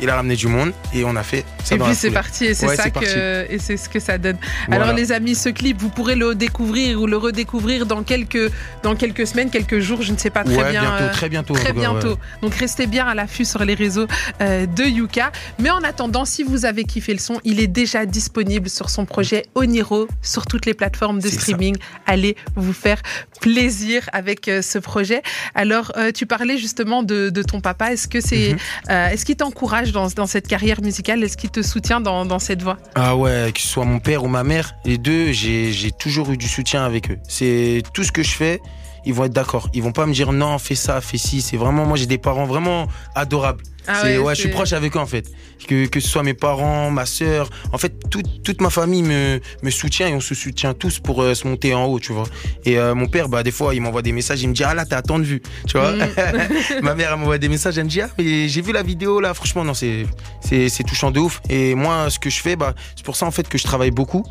Il 0.01 0.10
a 0.10 0.16
ramené 0.16 0.36
du 0.36 0.48
monde 0.48 0.72
et 0.94 1.04
on 1.04 1.16
a 1.16 1.24
fait 1.24 1.44
ça 1.63 1.75
Et 1.75 1.78
dans 1.78 1.86
puis 1.86 1.96
c'est 1.96 2.12
parti, 2.12 2.46
et 2.46 2.54
c'est 2.54 2.68
Ouais, 2.68 2.75
ça 2.75 2.90
que 2.90 3.46
et 3.51 3.60
c'est 3.60 3.78
ce 3.78 3.90
que 3.90 4.00
ça 4.00 4.18
donne. 4.18 4.38
Voilà. 4.68 4.84
Alors 4.86 4.96
les 4.96 5.12
amis, 5.12 5.36
ce 5.36 5.50
clip, 5.50 5.78
vous 5.80 5.90
pourrez 5.90 6.16
le 6.16 6.36
découvrir 6.36 7.01
ou 7.01 7.07
le 7.07 7.18
redécouvrir 7.18 7.86
dans 7.86 8.04
quelques 8.04 8.51
dans 8.84 8.96
quelques 8.96 9.28
semaines, 9.28 9.50
quelques 9.50 9.80
jours, 9.80 10.01
je 10.01 10.12
ne 10.13 10.18
sais 10.18 10.30
pas 10.30 10.44
très 10.44 10.56
ouais, 10.56 10.72
bien. 10.72 10.81
bientôt, 10.81 11.04
euh, 11.04 11.12
très 11.12 11.30
bientôt. 11.30 11.54
Très 11.54 11.63
cas, 11.66 11.69
ouais. 11.74 11.80
bientôt. 11.80 12.18
Donc 12.42 12.56
restez 12.56 12.88
bien 12.88 13.06
à 13.07 13.13
l'affût 13.16 13.46
sur 13.46 13.63
les 13.66 13.74
réseaux 13.75 14.07
euh, 14.42 14.66
de 14.66 14.84
Yuka. 14.84 15.31
Mais 15.60 15.69
en 15.69 15.84
attendant, 15.84 16.25
si 16.25 16.44
vous 16.44 16.66
avez 16.66 16.84
kiffé 16.86 17.13
le 17.13 17.19
son, 17.19 17.40
il 17.44 17.60
est 17.60 17.68
déjà 17.68 18.06
disponible 18.06 18.69
sur 18.69 18.90
son 18.90 19.06
projet 19.06 19.45
Oniro, 19.56 20.07
sur 20.22 20.45
toutes 20.45 20.66
les 20.66 20.74
plateformes 20.74 21.19
de 21.19 21.28
ça. 21.28 21.40
streaming. 21.40 21.75
Allez 22.06 22.36
vous 22.56 22.74
faire 22.74 23.02
plaisir 23.42 24.10
avec 24.13 24.48
euh, 24.48 24.62
ce 24.62 24.78
projet. 24.80 25.22
Alors, 25.56 25.94
tu 26.16 26.25
parlais 26.25 26.57
justement 26.57 27.04
de, 27.04 27.30
de 27.30 27.44
ton 27.44 27.62
papa. 27.62 27.92
Est-ce 27.94 28.07
que 28.07 28.22
c'est, 28.22 28.56
Mhm. 28.88 29.12
est-ce 29.13 29.25
qu'il 29.25 29.36
t'encourage 29.36 29.88
dans, 29.91 30.07
dans 30.07 30.27
cette 30.27 30.47
carrière 30.47 30.81
musicale? 30.81 31.24
Est-ce 31.24 31.38
qu'il 31.38 31.50
te 31.50 31.62
soutient 31.62 32.01
dans, 32.01 32.25
dans 32.25 32.39
cette 32.39 32.62
voie? 32.62 32.77
Ah 32.95 33.15
ouais, 33.15 33.51
que 33.53 33.62
ce 33.62 33.68
soit 33.68 33.86
mon 33.86 34.00
père 34.00 34.24
ou 34.24 34.27
ma 34.27 34.44
mère, 34.44 34.75
les 34.86 34.97
deux, 34.97 35.31
j'ai 35.31 35.71
j'ai 35.71 35.91
toujours 35.91 36.31
eu 36.31 36.38
du 36.38 36.47
soutien 36.47 36.86
avec 36.86 37.12
eux. 37.12 37.19
C'est 37.27 37.83
tout 37.94 38.03
ce 38.03 38.12
que 38.12 38.24
je 38.24 38.31
fais, 38.31 38.59
ils 39.06 39.13
vont 39.13 39.25
être 39.25 39.34
d'accord. 39.34 39.69
Ils 39.74 39.84
vont 39.84 39.92
pas 39.92 40.06
me 40.06 40.13
dire 40.13 40.31
non, 40.31 40.57
fais 40.57 40.75
ça, 40.75 41.01
fais 41.01 41.18
ci. 41.18 41.42
C'est 41.42 41.57
vraiment, 41.57 41.86
moi 41.86 41.98
j'ai 41.98 42.06
des 42.06 42.18
parents 42.18 42.46
vraiment 42.46 42.88
adorables. 43.16 43.63
Ah 43.88 44.04
ouais, 44.04 44.18
ouais, 44.19 44.36
je 44.36 44.42
suis 44.42 44.50
proche 44.50 44.74
avec 44.74 44.96
eux 44.96 45.00
en 45.00 45.06
fait. 45.07 45.31
Que, 45.68 45.88
que 45.88 46.00
ce 46.00 46.07
soit 46.07 46.22
mes 46.22 46.34
parents, 46.36 46.92
ma 46.92 47.06
sœur, 47.06 47.50
en 47.74 47.78
fait 47.78 48.10
toute, 48.10 48.44
toute 48.44 48.62
ma 48.62 48.69
famille 48.69 49.01
me, 49.01 49.40
me 49.63 49.69
soutient 49.72 50.07
et 50.07 50.13
on 50.13 50.19
se 50.19 50.36
soutient 50.36 50.74
tous 50.74 51.00
pour 51.00 51.22
euh, 51.22 51.34
se 51.34 51.48
monter 51.48 51.74
en 51.74 51.86
haut, 51.86 52.00
tu 52.00 52.13
vois. 52.13 52.25
Et 52.66 52.78
euh, 52.78 52.94
mon 52.94 53.07
père, 53.07 53.30
bah 53.30 53.42
des 53.42 53.51
fois 53.51 53.74
il 53.74 53.81
m'envoie 53.81 54.01
des 54.01 54.12
messages, 54.12 54.42
il 54.44 54.50
me 54.50 54.54
dit 54.54 54.63
ah 54.63 54.74
là 54.74 54.86
t'as 54.86 55.02
tant 55.02 55.18
de 55.18 55.24
vues, 55.24 55.42
tu 55.68 55.78
vois. 55.78 55.94
Mm. 55.94 56.06
ma 56.84 56.94
mère 56.94 57.12
elle 57.13 57.19
m'envoie 57.19 57.40
des 57.40 57.50
messages, 57.50 57.78
elle 57.78 57.86
me 57.86 57.90
dit 57.90 58.02
ah 58.02 58.10
mais 58.18 58.48
j'ai 58.48 58.62
vu 58.62 58.74
la 58.74 58.84
vidéo 58.84 59.19
là, 59.19 59.34
franchement 59.34 59.63
non 59.63 59.74
c'est 59.74 60.06
c'est 60.42 60.69
c'est 60.69 60.84
touchant 60.84 61.10
de 61.10 61.19
ouf. 61.19 61.42
Et 61.50 61.74
moi 61.74 62.10
ce 62.10 62.19
que 62.19 62.30
je 62.30 62.40
fais, 62.42 62.56
bah 62.56 62.75
c'est 62.95 63.06
pour 63.06 63.16
ça 63.16 63.25
en 63.25 63.31
fait 63.31 63.48
que 63.48 63.57
je 63.57 63.63
travaille 63.63 63.92
beaucoup 63.92 64.24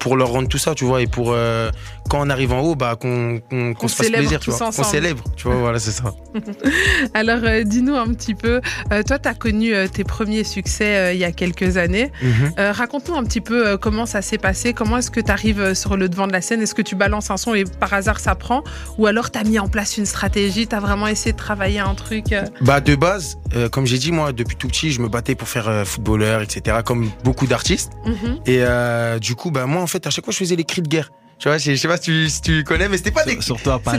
pour 0.00 0.16
leur 0.16 0.28
rendre 0.30 0.48
tout 0.48 0.58
ça, 0.58 0.74
tu 0.74 0.84
vois, 0.84 1.02
et 1.02 1.06
pour 1.06 1.32
euh, 1.32 1.70
quand 2.08 2.26
on 2.26 2.30
arrive 2.30 2.52
en 2.52 2.60
haut, 2.60 2.74
bah 2.74 2.96
qu'on 3.00 3.40
Qu'on 3.78 3.88
se 3.88 3.94
fasse 3.94 4.10
plaisir, 4.10 4.40
tu 4.40 4.50
vois, 4.50 4.70
qu'on 4.72 4.82
célèbre, 4.82 5.22
tu 5.36 5.46
vois, 5.46 5.56
voilà 5.56 5.78
c'est 5.78 5.92
ça. 5.92 6.12
Alors, 7.14 7.40
euh, 7.44 7.62
dis-nous 7.62 7.94
un 7.94 8.08
petit 8.14 8.34
peu. 8.34 8.60
euh, 8.92 9.02
toi, 9.02 9.18
tu 9.18 9.28
as 9.28 9.34
connu 9.34 9.72
tes 9.92 10.04
premiers 10.04 10.42
succès 10.44 11.14
il 11.14 11.20
y 11.20 11.24
a 11.24 11.32
quelques 11.32 11.76
années. 11.76 12.10
Mhm. 12.22 12.52
Raconte-nous 12.58 13.14
un 13.14 13.24
petit 13.24 13.40
peu 13.40 13.76
comment 13.76 14.06
ça 14.06 14.22
s'est 14.22 14.38
passé. 14.38 14.72
Comment 14.72 14.98
est-ce 14.98 15.10
que 15.10 15.20
tu 15.20 15.30
arrives 15.30 15.74
sur 15.74 15.96
le 15.96 16.08
devant 16.08 16.26
de 16.26 16.32
la 16.32 16.40
scène? 16.40 16.62
Est-ce 16.62 16.74
que 16.74 16.82
tu 16.82 16.94
balances 16.96 17.30
un 17.30 17.36
son 17.36 17.54
et 17.54 17.64
par 17.64 17.92
hasard 17.92 18.18
ça 18.20 18.34
prend? 18.34 18.62
Ou 18.98 19.06
alors 19.06 19.30
tu 19.30 19.38
as 19.38 19.44
mis 19.44 19.58
en 19.58 19.68
place 19.68 19.98
une 19.98 20.06
stratégie 20.06 20.66
Tu 20.66 20.74
as 20.74 20.80
vraiment 20.80 21.06
essayé 21.06 21.32
de 21.32 21.36
travailler 21.38 21.80
un 21.80 21.94
truc 21.94 22.34
Bah 22.62 22.80
de 22.80 22.94
base, 22.94 23.36
comme 23.70 23.86
j'ai 23.86 23.98
dit 23.98 24.12
moi 24.12 24.32
depuis 24.32 24.56
tout 24.56 24.68
petit, 24.68 24.90
je 24.92 25.00
me 25.00 25.08
battais 25.08 25.34
pour 25.34 25.48
faire 25.48 25.86
footballeur, 25.86 26.40
etc. 26.42 26.78
Comme 26.84 27.10
beaucoup 27.22 27.46
d'artistes. 27.46 27.92
mhm. 28.06 28.38
Et 28.46 28.60
du 29.20 29.34
coup, 29.34 29.50
bah 29.50 29.66
moi 29.66 29.82
en 29.82 29.86
fait 29.90 30.06
à 30.06 30.10
chaque 30.10 30.24
fois 30.24 30.32
je 30.32 30.38
faisais 30.38 30.56
les 30.56 30.64
cris 30.64 30.82
de 30.82 30.88
guerre. 30.88 31.10
Tu 31.40 31.48
vois, 31.48 31.56
je 31.56 31.70
je 31.72 31.76
sais 31.76 31.88
pas 31.88 31.96
si 31.96 32.02
tu, 32.02 32.28
si 32.28 32.42
tu 32.42 32.64
connais, 32.64 32.86
mais 32.88 32.98
c'était 32.98 33.10
pas 33.10 33.24
des 33.24 33.32
Sur- 33.40 33.42
Surtout 33.56 33.70
à 33.70 33.78
Paris. 33.78 33.98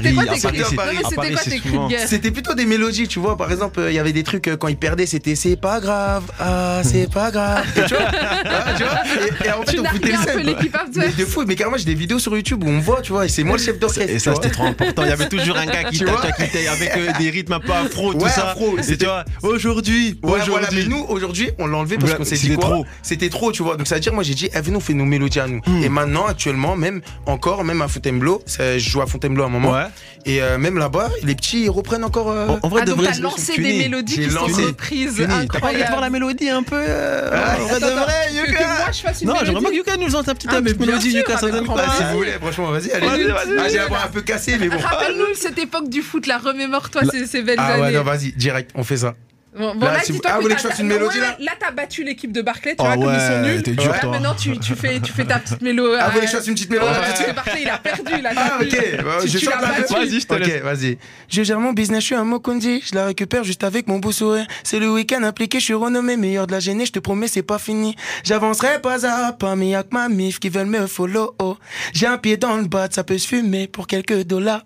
C'était 2.07 2.29
plutôt 2.31 2.53
des 2.53 2.65
mélodies, 2.65 3.07
tu 3.07 3.19
vois. 3.19 3.35
Par 3.37 3.51
exemple, 3.51 3.79
euh, 3.79 3.91
il 3.91 3.95
y 3.95 3.99
avait 3.99 4.13
des 4.13 4.23
trucs 4.23 4.47
euh, 4.47 4.57
quand 4.57 4.67
ils 4.67 4.77
perdaient, 4.77 5.05
c'était 5.07 5.35
c'est 5.35 5.55
pas 5.55 5.79
grave, 5.79 6.23
ah 6.39 6.81
c'est 6.83 7.11
pas 7.11 7.31
grave. 7.31 7.65
Et 7.75 7.81
tu 7.85 7.95
vois, 7.95 8.03
ah, 8.45 8.73
tu 8.77 8.83
vois 8.83 9.01
et, 9.05 9.47
et 9.47 9.51
en 9.51 9.61
fait 9.63 9.71
Tu 9.73 9.79
on 9.79 9.85
foutait 9.85 10.13
un 10.13 10.19
le 10.19 10.25
peu 10.25 10.31
seum. 10.33 10.41
l'équipe 10.41 10.75
à 10.75 10.85
Mais 10.95 11.09
de 11.09 11.25
fou, 11.25 11.43
mais 11.47 11.55
carrément 11.55 11.77
j'ai 11.77 11.85
des 11.85 11.95
vidéos 11.95 12.19
sur 12.19 12.35
YouTube 12.35 12.63
où 12.63 12.67
on 12.67 12.73
me 12.73 12.81
voit, 12.81 13.01
tu 13.01 13.11
vois, 13.11 13.25
et 13.25 13.29
c'est 13.29 13.43
moi 13.43 13.57
le 13.57 13.63
chef 13.63 13.79
d'orchestre. 13.79 14.11
Et 14.13 14.19
ça, 14.19 14.35
c'était 14.35 14.49
trop 14.51 14.65
important. 14.65 15.03
Il 15.03 15.09
y 15.09 15.11
avait 15.11 15.27
toujours 15.29 15.57
un 15.57 15.65
gars 15.65 15.83
qui 15.85 15.97
Tu 15.99 16.05
t'a- 16.05 16.11
vois 16.11 16.31
qui 16.31 16.43
était 16.43 16.67
avec 16.67 16.91
euh, 16.95 17.11
des 17.17 17.29
rythmes 17.31 17.53
un 17.53 17.59
peu 17.59 17.73
afro, 17.73 18.13
tout 18.13 18.19
Ouais, 18.19 18.29
ça. 18.29 18.49
afro, 18.51 18.77
Et 18.77 18.97
tu 18.97 19.05
vois, 19.05 19.25
aujourd'hui, 19.41 20.19
voilà, 20.21 20.45
mais 20.45 20.51
aujourd'hui. 20.53 20.87
nous, 20.87 21.05
aujourd'hui, 21.09 21.49
on 21.57 21.65
l'a 21.67 21.77
enlevé 21.77 21.97
parce 21.97 22.13
qu'on 22.13 22.23
s'est 22.23 22.35
dit 22.35 22.41
c'était 22.41 22.55
quoi 22.55 22.65
trop. 22.69 22.85
C'était 23.01 23.29
trop, 23.29 23.51
tu 23.51 23.63
vois. 23.63 23.77
Donc, 23.77 23.87
ça 23.87 23.95
veut 23.95 24.01
dire, 24.01 24.13
moi, 24.13 24.23
j'ai 24.23 24.35
dit, 24.35 24.49
eh, 24.53 24.61
venez, 24.61 24.77
on 24.77 24.79
fait 24.79 24.93
nos 24.93 25.05
mélodies 25.05 25.39
à 25.39 25.47
nous. 25.47 25.61
Hmm. 25.65 25.83
Et 25.83 25.89
maintenant, 25.89 26.25
actuellement, 26.27 26.75
même, 26.75 27.01
encore, 27.31 27.63
même 27.63 27.81
à 27.81 27.87
Fontainebleau, 27.87 28.41
ça, 28.45 28.77
je 28.77 28.89
joue 28.89 29.01
à 29.01 29.07
Fontainebleau 29.07 29.43
à 29.43 29.47
un 29.47 29.49
moment. 29.49 29.71
Ouais. 29.71 29.85
Et 30.25 30.41
euh, 30.41 30.57
même 30.57 30.77
là-bas, 30.77 31.09
les 31.23 31.33
petits, 31.35 31.63
ils 31.63 31.69
reprennent 31.69 32.03
encore. 32.03 32.29
euh, 32.29 32.47
En, 32.47 32.59
en 32.61 32.69
vrai, 32.69 32.81
Ah, 32.83 32.85
de 32.85 32.91
donc 32.91 32.99
vrai, 33.01 33.11
t'as 33.13 33.19
lancé 33.19 33.55
des 33.59 33.73
mélodies 33.79 34.15
qui 34.19 34.29
sont 34.29 34.45
reprises. 34.45 35.25
T'as 35.51 35.59
pas 35.59 35.67
envie 35.67 35.81
de 35.81 35.87
voir 35.87 36.01
la 36.01 36.09
mélodie 36.09 36.49
un 36.49 36.63
peu 36.63 36.75
euh, 36.77 37.29
Ah, 37.33 37.55
en 37.59 37.65
vrai 37.65 37.79
de 37.79 37.85
vrai, 37.85 38.13
Yuka 38.33 38.51
que 38.53 38.63
moi 38.63 38.91
je 38.91 38.99
fasse 39.01 39.21
une 39.21 39.27
Non, 39.29 39.35
j'aimerais 39.43 39.61
bien 39.61 39.69
que 39.71 39.75
Yuka 39.75 39.97
nous 39.97 40.09
chante 40.11 40.29
un 40.29 40.35
petit 40.35 40.47
Ah, 40.49 40.61
bien 40.61 40.73
mélodie, 40.79 41.11
Yuka, 41.11 41.37
ça 41.37 41.49
donne 41.49 41.65
quoi 41.65 41.83
si 41.97 42.03
vous 42.03 42.17
voulez, 42.17 42.33
franchement, 42.41 42.71
vas-y, 42.71 42.91
allez. 42.91 43.07
Ah, 43.57 43.69
j'ai 43.69 43.79
un 43.79 43.87
peu 44.11 44.21
cassée, 44.21 44.57
mais 44.59 44.69
bon. 44.69 44.77
Rappelle-nous 44.77 45.33
cette 45.35 45.57
époque 45.57 45.89
du 45.89 46.01
foot 46.01 46.27
là, 46.27 46.37
remémore-toi 46.37 47.01
La- 47.03 47.11
ces, 47.11 47.25
ces 47.25 47.41
belles 47.41 47.55
Ah 47.59 47.73
années. 47.73 47.81
ouais, 47.83 47.91
non, 47.91 48.03
vas-y, 48.03 48.31
direct, 48.33 48.71
on 48.75 48.83
fait 48.83 48.97
ça. 48.97 49.15
Bon, 49.57 49.75
bon, 49.75 49.85
Là, 49.85 49.93
là, 49.93 49.99
si 50.01 50.11
vous- 50.13 50.17
dis-toi 50.19 50.31
ah, 50.33 50.35
vous 50.37 50.43
voulez 50.43 50.55
t'as- 50.55 50.61
que 50.61 50.63
je 50.63 50.67
fasse 50.69 50.79
une 50.79 50.87
ouais, 50.87 50.93
mélodie, 50.93 51.15
ouais, 51.19 51.21
là 51.25 51.35
Là, 51.39 51.51
t'as 51.59 51.71
battu 51.71 52.05
l'équipe 52.05 52.31
de 52.31 52.41
Barclay, 52.41 52.71
tu 52.71 52.77
Ah 52.79 52.95
vois, 52.95 53.05
comme 53.05 53.13
ils 53.13 53.19
sont 53.19 53.27
ouais, 53.43 53.53
nuls. 53.55 53.63
t'es 53.63 53.71
dur, 53.71 53.91
Là, 53.91 53.99
toi. 53.99 54.11
maintenant, 54.11 54.33
tu, 54.33 54.57
tu, 54.59 54.75
fais, 54.75 54.99
tu 55.01 55.11
fais 55.11 55.25
ta 55.25 55.39
petite 55.39 55.61
mélo. 55.61 55.93
Ah, 55.99 56.05
vous 56.07 56.11
voulez 56.13 56.25
que 56.25 56.31
je 56.31 56.37
fasse 56.37 56.47
une 56.47 56.53
petite 56.53 56.69
mélodie 56.69 56.89
Ouais, 56.89 56.99
parce 57.01 57.21
que 57.23 57.31
Barclay, 57.33 57.61
il 57.63 57.69
a 57.69 57.77
perdu, 57.77 58.21
là. 58.21 58.29
Ah, 58.33 58.57
t'as 58.59 58.65
ok. 58.65 59.03
Bah, 59.03 59.11
Tu- 59.21 59.27
je 59.27 59.37
tu 59.39 59.45
chante 59.45 59.59
battu. 59.61 59.93
Vas-y, 59.93 60.19
je 60.21 60.25
te 60.27 60.33
Ok, 60.33 60.39
laisse. 60.39 60.61
vas-y. 60.61 60.97
Je 61.27 61.43
gère 61.43 61.59
mon 61.59 61.73
business, 61.73 61.99
je 61.99 62.05
suis 62.05 62.15
un 62.15 62.23
Mokondi. 62.23 62.81
Je 62.89 62.95
la 62.95 63.05
récupère 63.07 63.43
juste 63.43 63.63
avec 63.65 63.87
mon 63.87 63.99
beau 63.99 64.13
sourire. 64.13 64.47
C'est 64.63 64.79
le 64.79 64.89
week-end 64.89 65.21
impliqué, 65.23 65.59
je 65.59 65.65
suis 65.65 65.73
renommé 65.73 66.15
meilleur 66.15 66.47
de 66.47 66.53
la 66.53 66.61
gênée. 66.61 66.85
Je 66.85 66.93
te 66.93 66.99
promets, 66.99 67.27
c'est 67.27 67.43
pas 67.43 67.59
fini. 67.59 67.95
J'avancerai 68.23 68.79
pas 68.81 69.05
à 69.05 69.33
pas, 69.33 69.55
mais 69.57 69.69
y'a 69.71 69.83
que 69.83 69.89
ma 69.93 70.07
mif 70.07 70.39
qui 70.39 70.47
veulent 70.47 70.65
me 70.67 70.87
follow. 70.87 71.35
oh. 71.39 71.57
J'ai 71.93 72.07
un 72.07 72.17
pied 72.17 72.37
dans 72.37 72.55
le 72.55 72.63
bas, 72.67 72.87
ça 72.89 73.03
peut 73.03 73.17
se 73.17 73.27
fumer 73.27 73.67
pour 73.67 73.87
quelques 73.87 74.23
dollars. 74.23 74.63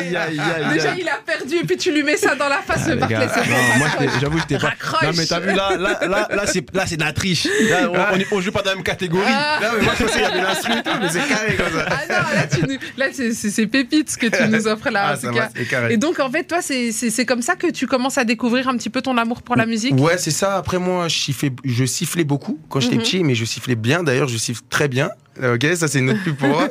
Aïe, 0.00 0.16
aïe, 0.16 0.40
aïe, 0.40 0.74
Déjà, 0.74 0.94
il 0.96 1.08
a 1.08 1.18
perdu, 1.24 1.56
et 1.56 1.64
puis 1.64 1.76
tu 1.76 1.92
lui 1.92 2.02
mets 2.02 2.16
ça 2.16 2.34
dans 2.34 2.48
la 2.48 2.58
face, 2.62 2.82
Ah, 2.84 2.88
le 2.88 2.94
les 2.94 3.00
Barclay. 3.00 3.18
gars, 3.18 3.28
c'est 3.34 3.48
bon, 3.48 3.56
non, 3.56 3.78
moi, 3.78 3.86
raccroche. 3.88 4.06
j'étais- 4.06 4.20
j'avoue, 4.20 4.38
j'étais 4.38 4.58
pas. 4.58 4.66
Raccroche. 4.68 5.02
Non, 5.02 5.10
mais 5.16 5.26
t'as 5.26 5.40
vu, 5.40 5.52
là, 5.54 5.76
là, 5.76 5.98
là, 6.08 6.28
là, 6.34 6.42
c'est, 6.46 6.74
là, 6.74 6.86
c'est 6.86 6.96
de 6.96 7.04
la 7.04 7.12
triche. 7.12 7.44
Là, 7.68 7.90
on, 7.90 8.14
on, 8.16 8.18
est- 8.18 8.26
on 8.32 8.40
joue 8.40 8.52
pas 8.52 8.62
dans 8.62 8.70
la 8.70 8.76
même 8.76 8.84
catégorie. 8.84 9.24
Ah. 9.28 9.58
Non, 9.62 9.68
mais 9.78 9.84
moi, 9.84 9.92
je 9.98 10.04
pensais 10.04 10.14
qu'il 10.20 10.22
y 10.22 10.32
avait 10.32 10.42
l'instru 10.42 10.72
et 10.72 10.82
tout, 10.82 10.90
mais 11.00 11.08
c'est 11.10 11.28
carré 11.28 11.56
comme 11.56 11.72
ça. 11.72 11.86
Ah 11.90 12.00
non, 12.08 12.34
là, 12.34 12.46
tu 12.46 12.62
nous- 12.68 12.78
là 12.96 13.06
c'est, 13.12 13.32
c'est, 13.32 13.50
c'est 13.50 13.66
pépite 13.66 14.10
ce 14.10 14.18
que 14.18 14.26
tu 14.26 14.48
nous 14.48 14.66
offres 14.66 14.90
là, 14.90 15.02
Ah, 15.08 15.12
en 15.12 15.14
tout 15.16 15.20
ça 15.26 15.32
cas. 15.32 15.40
va, 15.40 15.48
c'est 15.56 15.64
carré. 15.68 15.94
Et 15.94 15.96
donc, 15.96 16.18
en 16.20 16.30
fait, 16.30 16.44
toi, 16.44 16.58
c'est, 16.62 16.92
c'est, 16.92 17.10
c'est 17.10 17.26
comme 17.26 17.42
ça 17.42 17.56
que 17.56 17.68
tu 17.70 17.86
commences 17.86 18.18
à 18.18 18.24
découvrir 18.24 18.68
un 18.68 18.76
petit 18.76 18.90
peu 18.90 19.02
ton 19.02 19.16
amour 19.18 19.42
pour 19.42 19.56
la 19.56 19.66
musique? 19.66 19.94
Ouais, 19.98 20.18
c'est 20.18 20.30
ça. 20.30 20.56
Après, 20.56 20.78
moi, 20.78 21.08
je 21.08 21.16
sifflais, 21.16 21.52
je 21.64 21.84
sifflais 21.84 22.24
beaucoup 22.24 22.58
quand 22.68 22.80
j'étais 22.80 22.96
Mhm. 22.96 23.02
petit, 23.02 23.24
mais 23.24 23.34
je 23.34 23.44
sifflais 23.44 23.74
bien. 23.76 24.02
D'ailleurs, 24.02 24.28
je 24.28 24.36
siffle 24.38 24.62
très 24.70 24.88
bien. 24.88 25.10
Euh, 25.42 25.54
Ok, 25.54 25.66
ça, 25.76 25.88
c'est 25.88 25.98
une 25.98 26.10
autre 26.10 26.22
pub 26.22 26.36
pour 26.36 26.48
moi. 26.48 26.68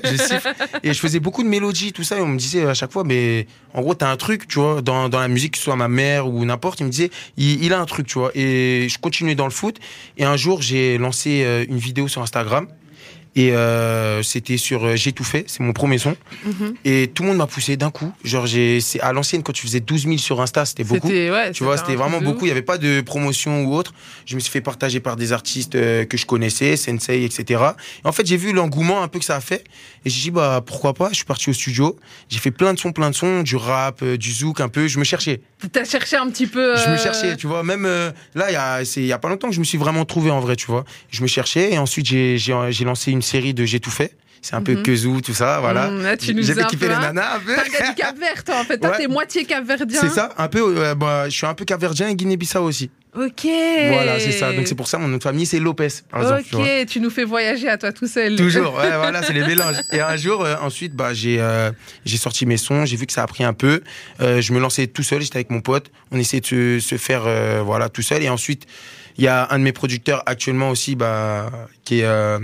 Et 0.83 0.93
je 0.93 0.99
faisais 0.99 1.19
beaucoup 1.19 1.43
de 1.43 1.47
mélodies, 1.49 1.93
tout 1.93 2.03
ça. 2.03 2.17
Et 2.17 2.21
on 2.21 2.27
me 2.27 2.37
disait 2.37 2.65
à 2.65 2.73
chaque 2.73 2.91
fois, 2.91 3.03
mais 3.03 3.47
en 3.73 3.81
gros, 3.81 3.93
t'as 3.93 4.09
un 4.09 4.17
truc, 4.17 4.47
tu 4.47 4.59
vois, 4.59 4.81
dans, 4.81 5.09
dans 5.09 5.19
la 5.19 5.27
musique, 5.27 5.53
que 5.53 5.57
ce 5.57 5.63
soit 5.65 5.75
ma 5.75 5.87
mère 5.87 6.27
ou 6.27 6.45
n'importe. 6.45 6.79
Il 6.79 6.85
me 6.85 6.89
disait, 6.91 7.09
il, 7.37 7.63
il 7.63 7.73
a 7.73 7.79
un 7.79 7.85
truc, 7.85 8.07
tu 8.07 8.19
vois. 8.19 8.31
Et 8.35 8.87
je 8.89 8.97
continuais 8.99 9.35
dans 9.35 9.45
le 9.45 9.51
foot. 9.51 9.77
Et 10.17 10.25
un 10.25 10.37
jour, 10.37 10.61
j'ai 10.61 10.97
lancé 10.97 11.43
euh, 11.43 11.65
une 11.67 11.77
vidéo 11.77 12.07
sur 12.07 12.21
Instagram. 12.21 12.67
Et 13.37 13.51
euh, 13.51 14.23
c'était 14.23 14.57
sur 14.57 14.83
euh, 14.83 14.95
J'ai 14.95 15.11
tout 15.11 15.23
fait, 15.23 15.45
c'est 15.47 15.61
mon 15.61 15.71
premier 15.71 15.99
son. 15.99 16.17
Mhm. 16.43 16.73
Et 16.85 17.07
tout 17.13 17.21
le 17.21 17.29
monde 17.29 17.37
m'a 17.37 17.45
poussé 17.45 17.77
d'un 17.77 17.91
coup. 17.91 18.11
Genre, 18.23 18.47
j'ai, 18.47 18.81
c'est 18.81 18.99
à 18.99 19.13
l'ancienne, 19.13 19.43
quand 19.43 19.53
tu 19.53 19.61
faisais 19.61 19.79
12 19.79 20.05
000 20.05 20.17
sur 20.17 20.41
Insta, 20.41 20.65
c'était 20.65 20.83
beaucoup. 20.83 21.07
Ouais, 21.07 21.51
Tu 21.51 21.63
vois, 21.63 21.77
c'était 21.77 21.95
vraiment 21.95 22.19
beaucoup. 22.19 22.45
Il 22.45 22.47
n'y 22.47 22.51
avait 22.51 22.63
pas 22.63 22.79
de 22.79 23.01
promotion 23.01 23.63
ou 23.65 23.75
autre. 23.75 23.93
Je 24.25 24.33
me 24.33 24.39
suis 24.39 24.51
fait 24.51 24.61
partager 24.61 24.99
par 24.99 25.15
des 25.15 25.33
artistes 25.33 25.75
euh, 25.75 26.03
que 26.03 26.17
je 26.17 26.25
connaissais, 26.25 26.75
Sensei, 26.75 27.23
etc. 27.23 27.63
Et 28.03 28.07
en 28.07 28.11
fait, 28.11 28.25
j'ai 28.25 28.37
vu 28.37 28.53
l'engouement 28.53 29.03
un 29.03 29.07
peu 29.07 29.19
que 29.19 29.25
ça 29.25 29.35
a 29.35 29.41
fait. 29.41 29.63
Et 30.03 30.09
j'ai 30.09 30.19
dit, 30.19 30.31
bah, 30.31 30.63
pourquoi 30.65 30.95
pas? 30.95 31.09
Je 31.11 31.17
suis 31.17 31.25
parti 31.25 31.51
au 31.51 31.53
studio. 31.53 31.95
J'ai 32.29 32.39
fait 32.39 32.49
plein 32.49 32.73
de 32.73 32.79
sons, 32.79 32.91
plein 32.91 33.11
de 33.11 33.15
sons, 33.15 33.43
du 33.43 33.55
rap, 33.55 34.01
euh, 34.01 34.17
du 34.17 34.31
zouk 34.31 34.61
un 34.61 34.69
peu. 34.69 34.87
Je 34.87 34.97
me 34.97 35.03
cherchais. 35.03 35.41
T'as 35.71 35.85
cherché 35.85 36.15
un 36.17 36.29
petit 36.29 36.45
peu. 36.45 36.75
Je 36.77 36.89
me 36.89 36.93
euh, 36.93 36.97
cherchais, 36.97 37.35
tu 37.35 37.47
vois. 37.47 37.63
Même 37.63 37.85
euh, 37.85 38.11
là, 38.35 38.49
il 38.51 38.53
y 38.53 38.57
a, 38.57 38.85
c'est- 38.85 39.01
il 39.01 39.07
y 39.07 39.13
a 39.13 39.17
pas 39.17 39.27
longtemps 39.29 39.49
que 39.49 39.55
je 39.55 39.59
me 39.59 39.65
suis 39.65 39.77
vraiment 39.79 40.05
trouvé 40.05 40.29
en 40.29 40.39
vrai, 40.39 40.55
tu 40.55 40.67
vois. 40.67 40.85
Je 41.09 41.21
me 41.23 41.27
cherchais. 41.27 41.73
Et 41.73 41.77
ensuite, 41.79 42.05
j'ai, 42.05 42.37
lancé 42.85 43.11
une 43.11 43.23
série 43.23 43.53
de 43.55 43.65
J'ai 43.65 43.79
tout 43.79 43.89
fait. 43.89 44.15
C'est 44.43 44.53
un 44.55 44.61
peu 44.61 44.75
Mhm. 44.75 44.83
Kezou, 44.83 45.19
tout 45.21 45.33
ça, 45.33 45.59
voilà. 45.59 45.89
Mmh, 45.89 46.01
j'ai 46.21 46.51
as 46.51 46.55
fait 46.55 46.65
kiffer 46.67 46.87
les 46.89 46.95
nanas 46.95 47.37
un 47.37 47.39
peu. 47.39 47.55
Du 47.55 47.95
Cap 47.95 48.17
Vert, 48.19 48.43
toi, 48.43 48.59
en 48.59 48.63
fait. 48.63 48.77
Toi, 48.77 48.91
Ouais. 48.91 48.97
t'es 48.97 49.07
moitié 49.07 49.45
capverdien. 49.45 49.99
C'est 49.99 50.09
ça, 50.09 50.29
un 50.37 50.47
peu. 50.47 50.77
euh, 50.77 50.93
bah, 50.95 51.27
je 51.27 51.35
suis 51.35 51.47
un 51.47 51.55
peu 51.55 51.65
capverdien 51.65 52.07
et 52.07 52.15
Guinée-Bissau 52.15 52.61
aussi. 52.63 52.91
Ok. 53.17 53.43
Voilà, 53.43 54.19
c'est 54.19 54.31
ça. 54.31 54.53
Donc 54.53 54.67
c'est 54.67 54.75
pour 54.75 54.87
ça 54.87 54.97
mon 54.97 55.07
nom 55.07 55.17
de 55.17 55.23
famille 55.23 55.45
c'est 55.45 55.59
Lopez, 55.59 55.87
par 56.09 56.21
exemple. 56.21 56.43
tu 56.49 56.55
vois. 56.55 56.65
Ok, 56.65 56.85
tu 56.87 56.99
nous 56.99 57.09
fais 57.09 57.23
voyager 57.23 57.67
à 57.67 57.77
toi 57.77 57.91
tout 57.91 58.07
seul. 58.07 58.35
Toujours, 58.35 58.75
ouais, 58.75 58.89
voilà, 58.97 59.23
c'est 59.23 59.33
les 59.33 59.45
mélanges. 59.45 59.77
Et 59.91 59.99
un 59.99 60.15
jour, 60.15 60.43
euh, 60.43 60.55
ensuite, 60.61 60.93
bah, 60.93 61.13
j'ai 61.13 61.39
euh, 61.39 61.71
j'ai 62.05 62.17
sorti 62.17 62.45
mes 62.45 62.57
sons, 62.57 62.85
j'ai 62.85 62.95
vu 62.95 63.05
que 63.05 63.13
ça 63.13 63.23
a 63.23 63.27
pris 63.27 63.43
un 63.43 63.53
peu. 63.53 63.81
Euh, 64.21 64.41
je 64.41 64.53
me 64.53 64.59
lançais 64.59 64.87
tout 64.87 65.03
seul, 65.03 65.21
j'étais 65.21 65.37
avec 65.37 65.49
mon 65.49 65.61
pote. 65.61 65.91
On 66.11 66.17
essayait 66.17 66.41
de 66.41 66.79
se, 66.79 66.97
faire 66.97 67.23
voilà, 67.63 67.89
tout 67.89 68.01
seul. 68.01 68.23
Et 68.23 68.29
ensuite, 68.29 68.65
il 69.17 69.23
y 69.23 69.27
a 69.27 69.47
un 69.49 69.57
de 69.57 69.63
mes 69.63 69.71
producteurs 69.71 70.21
actuellement 70.25 70.69
aussi 70.69 70.95
bah, 70.95 71.49
qui 71.83 71.99
est 72.01 72.05
euh, 72.05 72.39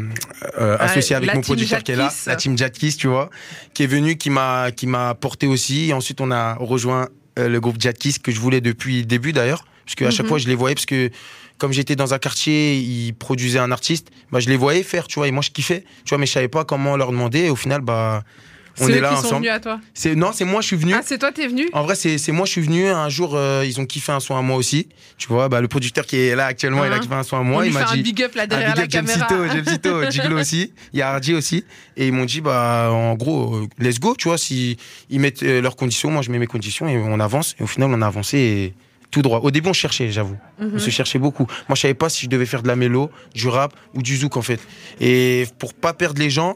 euh, 0.59 0.77
Ah, 0.79 0.85
associé 0.85 1.15
avec 1.15 1.33
mon 1.33 1.41
producteur 1.41 1.83
qui 1.83 1.91
est 1.91 1.95
là, 1.95 2.11
la 2.25 2.35
team 2.35 2.57
Jadkiss, 2.57 2.97
tu 2.97 3.07
vois, 3.07 3.29
qui 3.73 3.83
est 3.83 3.87
venu, 3.87 4.17
qui 4.17 4.29
m'a 4.29 4.71
qui 4.71 4.87
m'a 4.87 5.13
porté 5.13 5.47
aussi. 5.47 5.89
Et 5.89 5.93
ensuite, 5.93 6.19
on 6.19 6.31
a 6.31 6.55
rejoint 6.55 7.09
euh, 7.37 7.47
le 7.47 7.59
groupe 7.59 7.79
Jadkiss 7.79 8.17
que 8.17 8.31
je 8.31 8.39
voulais 8.39 8.61
depuis 8.61 8.99
le 8.99 9.05
début 9.05 9.33
d'ailleurs. 9.33 9.65
Parce 9.85 9.95
qu'à 9.95 10.11
chaque 10.11 10.21
Mhm. 10.25 10.29
fois, 10.29 10.37
je 10.37 10.47
les 10.47 10.55
voyais 10.55 10.75
parce 10.75 10.85
que 10.85 11.09
comme 11.57 11.71
j'étais 11.73 11.95
dans 11.95 12.13
un 12.13 12.19
quartier, 12.19 12.75
ils 12.77 13.13
produisaient 13.13 13.59
un 13.59 13.71
artiste, 13.71 14.09
bah, 14.31 14.39
je 14.39 14.49
les 14.49 14.57
voyais 14.57 14.83
faire, 14.83 15.07
tu 15.07 15.15
vois, 15.19 15.27
et 15.27 15.31
moi 15.31 15.41
je 15.43 15.51
kiffais, 15.51 15.83
tu 16.03 16.09
vois, 16.09 16.17
mais 16.17 16.25
je 16.25 16.31
savais 16.31 16.47
pas 16.49 16.65
comment 16.65 16.97
leur 16.97 17.11
demander, 17.11 17.41
et 17.41 17.49
au 17.49 17.55
final, 17.55 17.81
bah, 17.81 18.23
on 18.81 18.87
est 18.89 18.93
eux 18.97 19.01
là 19.01 19.09
qui 19.09 19.15
sont 19.17 19.25
ensemble. 19.27 19.41
venus 19.45 19.51
à 19.51 19.59
toi. 19.59 19.79
C'est 19.93 20.15
non, 20.15 20.31
c'est 20.33 20.45
moi, 20.45 20.61
je 20.61 20.67
suis 20.67 20.75
venu. 20.75 20.93
Ah, 20.95 21.01
c'est 21.05 21.19
toi, 21.19 21.31
t'es 21.31 21.47
venu 21.47 21.69
En 21.73 21.83
vrai, 21.83 21.93
c'est 21.95 22.17
moi, 22.31 22.45
je 22.47 22.51
suis 22.51 22.61
venu. 22.61 22.87
Un 22.87 23.07
jour, 23.07 23.33
euh, 23.35 23.63
ils 23.67 23.79
ont 23.79 23.85
kiffé 23.85 24.11
un 24.11 24.19
son 24.19 24.35
à 24.35 24.41
moi 24.41 24.57
aussi. 24.57 24.87
Tu 25.19 25.27
vois, 25.27 25.47
bah, 25.47 25.61
le 25.61 25.67
producteur 25.67 26.07
qui 26.07 26.17
est 26.17 26.35
là 26.35 26.47
actuellement, 26.47 26.83
il 26.83 26.91
a 26.91 26.95
Hein. 26.95 26.99
kiffé 26.99 27.13
un 27.13 27.21
son 27.21 27.37
à 27.37 27.43
moi. 27.43 27.67
il 27.67 27.71
m'a 27.71 27.87
un 27.87 27.95
dit. 27.95 28.01
big 28.01 28.23
up 28.23 28.33
là 28.33 28.47
derrière 28.47 28.69
big 28.69 28.77
la 28.77 28.83
up, 28.85 28.89
James 28.91 29.05
caméra. 29.05 29.27
Cito, 29.29 30.01
James 30.01 30.11
Cito, 30.11 30.35
aussi. 30.39 30.73
Il 30.91 30.99
y 30.99 31.01
a 31.03 31.09
Hardy 31.11 31.35
aussi. 31.35 31.63
Et 31.97 32.07
ils 32.07 32.13
m'ont 32.13 32.25
dit, 32.25 32.41
bah, 32.41 32.89
en 32.91 33.13
gros, 33.13 33.55
euh, 33.57 33.67
let's 33.77 33.99
go, 33.99 34.15
tu 34.17 34.27
vois, 34.27 34.39
si 34.39 34.77
ils 35.11 35.19
mettent 35.19 35.43
euh, 35.43 35.61
leurs 35.61 35.75
conditions, 35.75 36.09
moi 36.09 36.23
je 36.23 36.31
mets 36.31 36.39
mes 36.39 36.47
conditions 36.47 36.87
et 36.89 36.97
on 36.97 37.19
avance. 37.19 37.55
Et 37.59 37.63
au 37.63 37.67
final, 37.67 37.91
on 37.93 38.01
a 38.01 38.07
avancé 38.07 38.37
et 38.39 38.73
tout 39.13 39.21
droit. 39.21 39.39
Au 39.43 39.51
début, 39.51 39.69
on 39.69 39.73
cherchait, 39.73 40.11
j'avoue. 40.11 40.37
Mhm. 40.59 40.71
On 40.75 40.79
se 40.79 40.89
cherchait 40.89 41.19
beaucoup. 41.19 41.45
Moi, 41.69 41.75
je 41.75 41.81
savais 41.81 41.93
pas 41.93 42.09
si 42.09 42.25
je 42.25 42.29
devais 42.29 42.45
faire 42.47 42.63
de 42.63 42.67
la 42.67 42.75
mélo, 42.75 43.09
du 43.35 43.47
rap 43.47 43.73
ou 43.93 44.01
du 44.01 44.17
zouk, 44.17 44.35
en 44.37 44.41
fait. 44.41 44.59
Et 44.99 45.45
pour 45.59 45.73
pas 45.73 45.93
perdre 45.93 46.19
les 46.19 46.29
gens, 46.31 46.55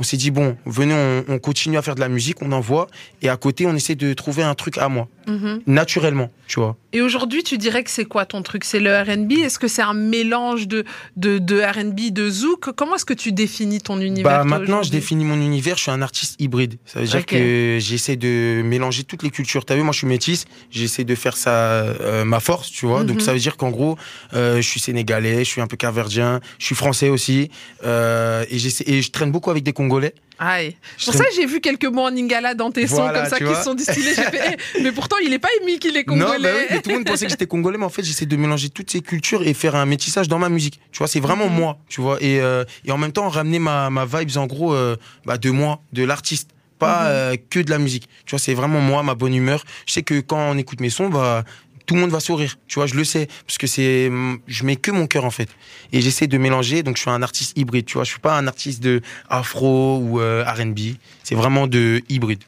on 0.00 0.02
s'est 0.04 0.16
dit, 0.16 0.30
bon, 0.30 0.56
venez, 0.64 0.94
on, 0.94 1.24
on 1.34 1.38
continue 1.38 1.76
à 1.76 1.82
faire 1.82 1.94
de 1.94 2.00
la 2.00 2.08
musique, 2.08 2.38
on 2.40 2.50
envoie. 2.52 2.86
Et 3.20 3.28
à 3.28 3.36
côté, 3.36 3.66
on 3.66 3.74
essaie 3.74 3.94
de 3.94 4.12
trouver 4.14 4.42
un 4.42 4.54
truc 4.54 4.78
à 4.78 4.88
moi, 4.88 5.06
Mhm. 5.26 5.60
naturellement, 5.66 6.30
tu 6.48 6.58
vois. 6.60 6.76
Et 6.94 7.02
aujourd'hui, 7.02 7.42
tu 7.42 7.58
dirais 7.58 7.84
que 7.84 7.90
c'est 7.90 8.06
quoi 8.06 8.24
ton 8.24 8.42
truc? 8.42 8.64
C'est 8.64 8.80
le 8.80 8.96
RB 8.98 9.32
Est-ce 9.32 9.58
que 9.58 9.68
c'est 9.68 9.82
un 9.82 9.94
mélange 9.94 10.66
de, 10.66 10.84
de, 11.16 11.38
de 11.38 11.60
RB, 11.60 12.12
de 12.12 12.30
zouk? 12.30 12.72
Comment 12.72 12.96
est-ce 12.96 13.04
que 13.04 13.14
tu 13.14 13.32
définis 13.32 13.80
ton 13.80 14.00
univers 14.00 14.24
Bah 14.24 14.44
maintenant, 14.44 14.82
je 14.82 14.90
définis 14.90 15.24
mon 15.24 15.36
univers. 15.36 15.76
Je 15.76 15.82
suis 15.82 15.90
un 15.90 16.02
artiste 16.02 16.40
hybride. 16.40 16.78
Ça 16.86 17.00
veut 17.00 17.06
dire 17.06 17.26
que 17.26 17.76
j'essaie 17.80 18.16
de 18.16 18.62
mélanger 18.64 19.04
toutes 19.04 19.22
les 19.22 19.30
cultures. 19.30 19.66
T'as 19.66 19.76
vu, 19.76 19.82
moi, 19.82 19.92
je 19.92 19.98
suis 19.98 20.06
métisse. 20.06 20.46
J'essaie 20.70 21.04
de 21.04 21.14
faire 21.14 21.36
ça 21.36 21.50
euh, 21.50 22.24
ma 22.24 22.40
force, 22.40 22.70
tu 22.70 22.86
vois. 22.86 23.00
Mhm. 23.00 23.06
Donc 23.06 23.20
ça 23.20 23.34
veut 23.34 23.38
dire 23.38 23.58
qu'en 23.58 23.70
gros, 23.70 23.96
euh, 24.32 24.56
je 24.56 24.68
suis 24.68 24.80
sénégalais, 24.80 25.44
je 25.44 25.50
suis 25.50 25.60
un 25.60 25.66
peu 25.66 25.76
capverdien, 25.76 26.40
je 26.58 26.64
suis 26.64 26.74
français 26.74 27.10
aussi, 27.10 27.50
euh, 27.84 28.44
et 28.50 28.56
et 28.86 29.02
je 29.02 29.10
traîne 29.10 29.30
beaucoup 29.30 29.50
avec 29.50 29.62
des 29.62 29.72
Congolais. 29.72 30.14
Aïe. 30.38 30.76
Pour 31.04 31.14
ça, 31.14 31.24
j'ai 31.34 31.46
vu 31.46 31.60
quelques 31.60 31.86
mots 31.86 32.02
en 32.06 32.10
lingala 32.10 32.54
dans 32.54 32.70
tes 32.70 32.84
Voilà, 32.84 33.06
sons 33.06 33.20
comme 33.20 33.28
ça 33.30 33.38
qui 33.44 33.54
se 33.56 33.62
sont 33.64 33.74
distillés. 33.74 34.14
Fait, 34.14 34.56
eh, 34.76 34.82
mais 34.82 34.92
pourtant, 34.92 35.16
il 35.24 35.32
est 35.32 35.38
pas 35.38 35.48
émis 35.62 35.78
qu'il 35.80 35.96
est 35.96 36.06
Non, 36.06 36.14
congolais. 36.26 36.38
bah 36.38 36.48
oui, 36.58 36.66
mais 36.70 36.80
tout 36.80 36.90
le 36.90 36.96
monde 36.96 37.06
pensait 37.06 37.24
que 37.24 37.30
j'étais 37.30 37.46
congolais, 37.46 37.76
mais 37.78 37.84
en 37.84 37.88
fait, 37.90 38.04
j'essaie 38.04 38.26
de 38.26 38.36
mélanger 38.36 38.68
toutes 38.70 38.90
ces 38.90 39.00
cultures 39.00 39.46
et 39.46 39.52
faire 39.54 39.74
un 39.74 39.86
métissage 39.86 40.28
dans 40.28 40.38
ma 40.38 40.48
musique. 40.48 40.78
Tu 40.92 40.98
vois, 40.98 41.08
c'est 41.08 41.20
vraiment 41.20 41.48
Mhm. 41.48 41.54
moi, 41.56 41.78
tu 41.88 42.00
vois. 42.00 42.18
Et, 42.22 42.40
euh, 42.40 42.64
et 42.84 42.92
en 42.92 42.98
même 42.98 43.12
temps, 43.12 43.28
ramener 43.28 43.58
ma, 43.58 43.90
ma 43.90 44.04
vibes, 44.04 44.36
en 44.36 44.46
gros, 44.46 44.74
euh, 44.74 44.96
bah, 45.24 45.38
de 45.38 45.50
moi, 45.50 45.80
de 45.92 46.04
l'artiste. 46.04 46.50
Pas 46.78 47.00
Mhm. 47.00 47.06
euh, 47.08 47.36
que 47.50 47.58
de 47.58 47.70
la 47.70 47.78
musique. 47.78 48.08
Tu 48.24 48.30
vois, 48.30 48.38
c'est 48.38 48.54
vraiment 48.54 48.78
moi, 48.80 49.02
ma 49.02 49.16
bonne 49.16 49.34
humeur. 49.34 49.64
Je 49.86 49.94
sais 49.94 50.02
que 50.02 50.20
quand 50.20 50.38
on 50.38 50.56
écoute 50.56 50.80
mes 50.80 50.90
sons, 50.90 51.08
bah, 51.08 51.42
tout 51.88 51.94
le 51.94 52.02
monde 52.02 52.10
va 52.10 52.20
sourire. 52.20 52.56
Tu 52.68 52.74
vois, 52.74 52.86
je 52.86 52.94
le 52.94 53.02
sais. 53.02 53.28
Parce 53.46 53.56
que 53.56 53.66
c'est, 53.66 54.10
je 54.46 54.64
mets 54.64 54.76
que 54.76 54.90
mon 54.90 55.06
cœur, 55.06 55.24
en 55.24 55.30
fait. 55.30 55.48
Et 55.90 56.02
j'essaie 56.02 56.26
de 56.26 56.36
mélanger. 56.36 56.82
Donc, 56.82 56.96
je 56.96 57.00
suis 57.00 57.10
un 57.10 57.22
artiste 57.22 57.56
hybride. 57.56 57.86
Tu 57.86 57.94
vois, 57.94 58.04
je 58.04 58.10
suis 58.10 58.20
pas 58.20 58.36
un 58.36 58.46
artiste 58.46 58.82
de 58.82 59.00
afro 59.30 59.98
ou 59.98 60.20
euh, 60.20 60.44
R&B. 60.44 60.96
C'est 61.24 61.34
vraiment 61.34 61.66
de 61.66 62.02
hybride. 62.10 62.44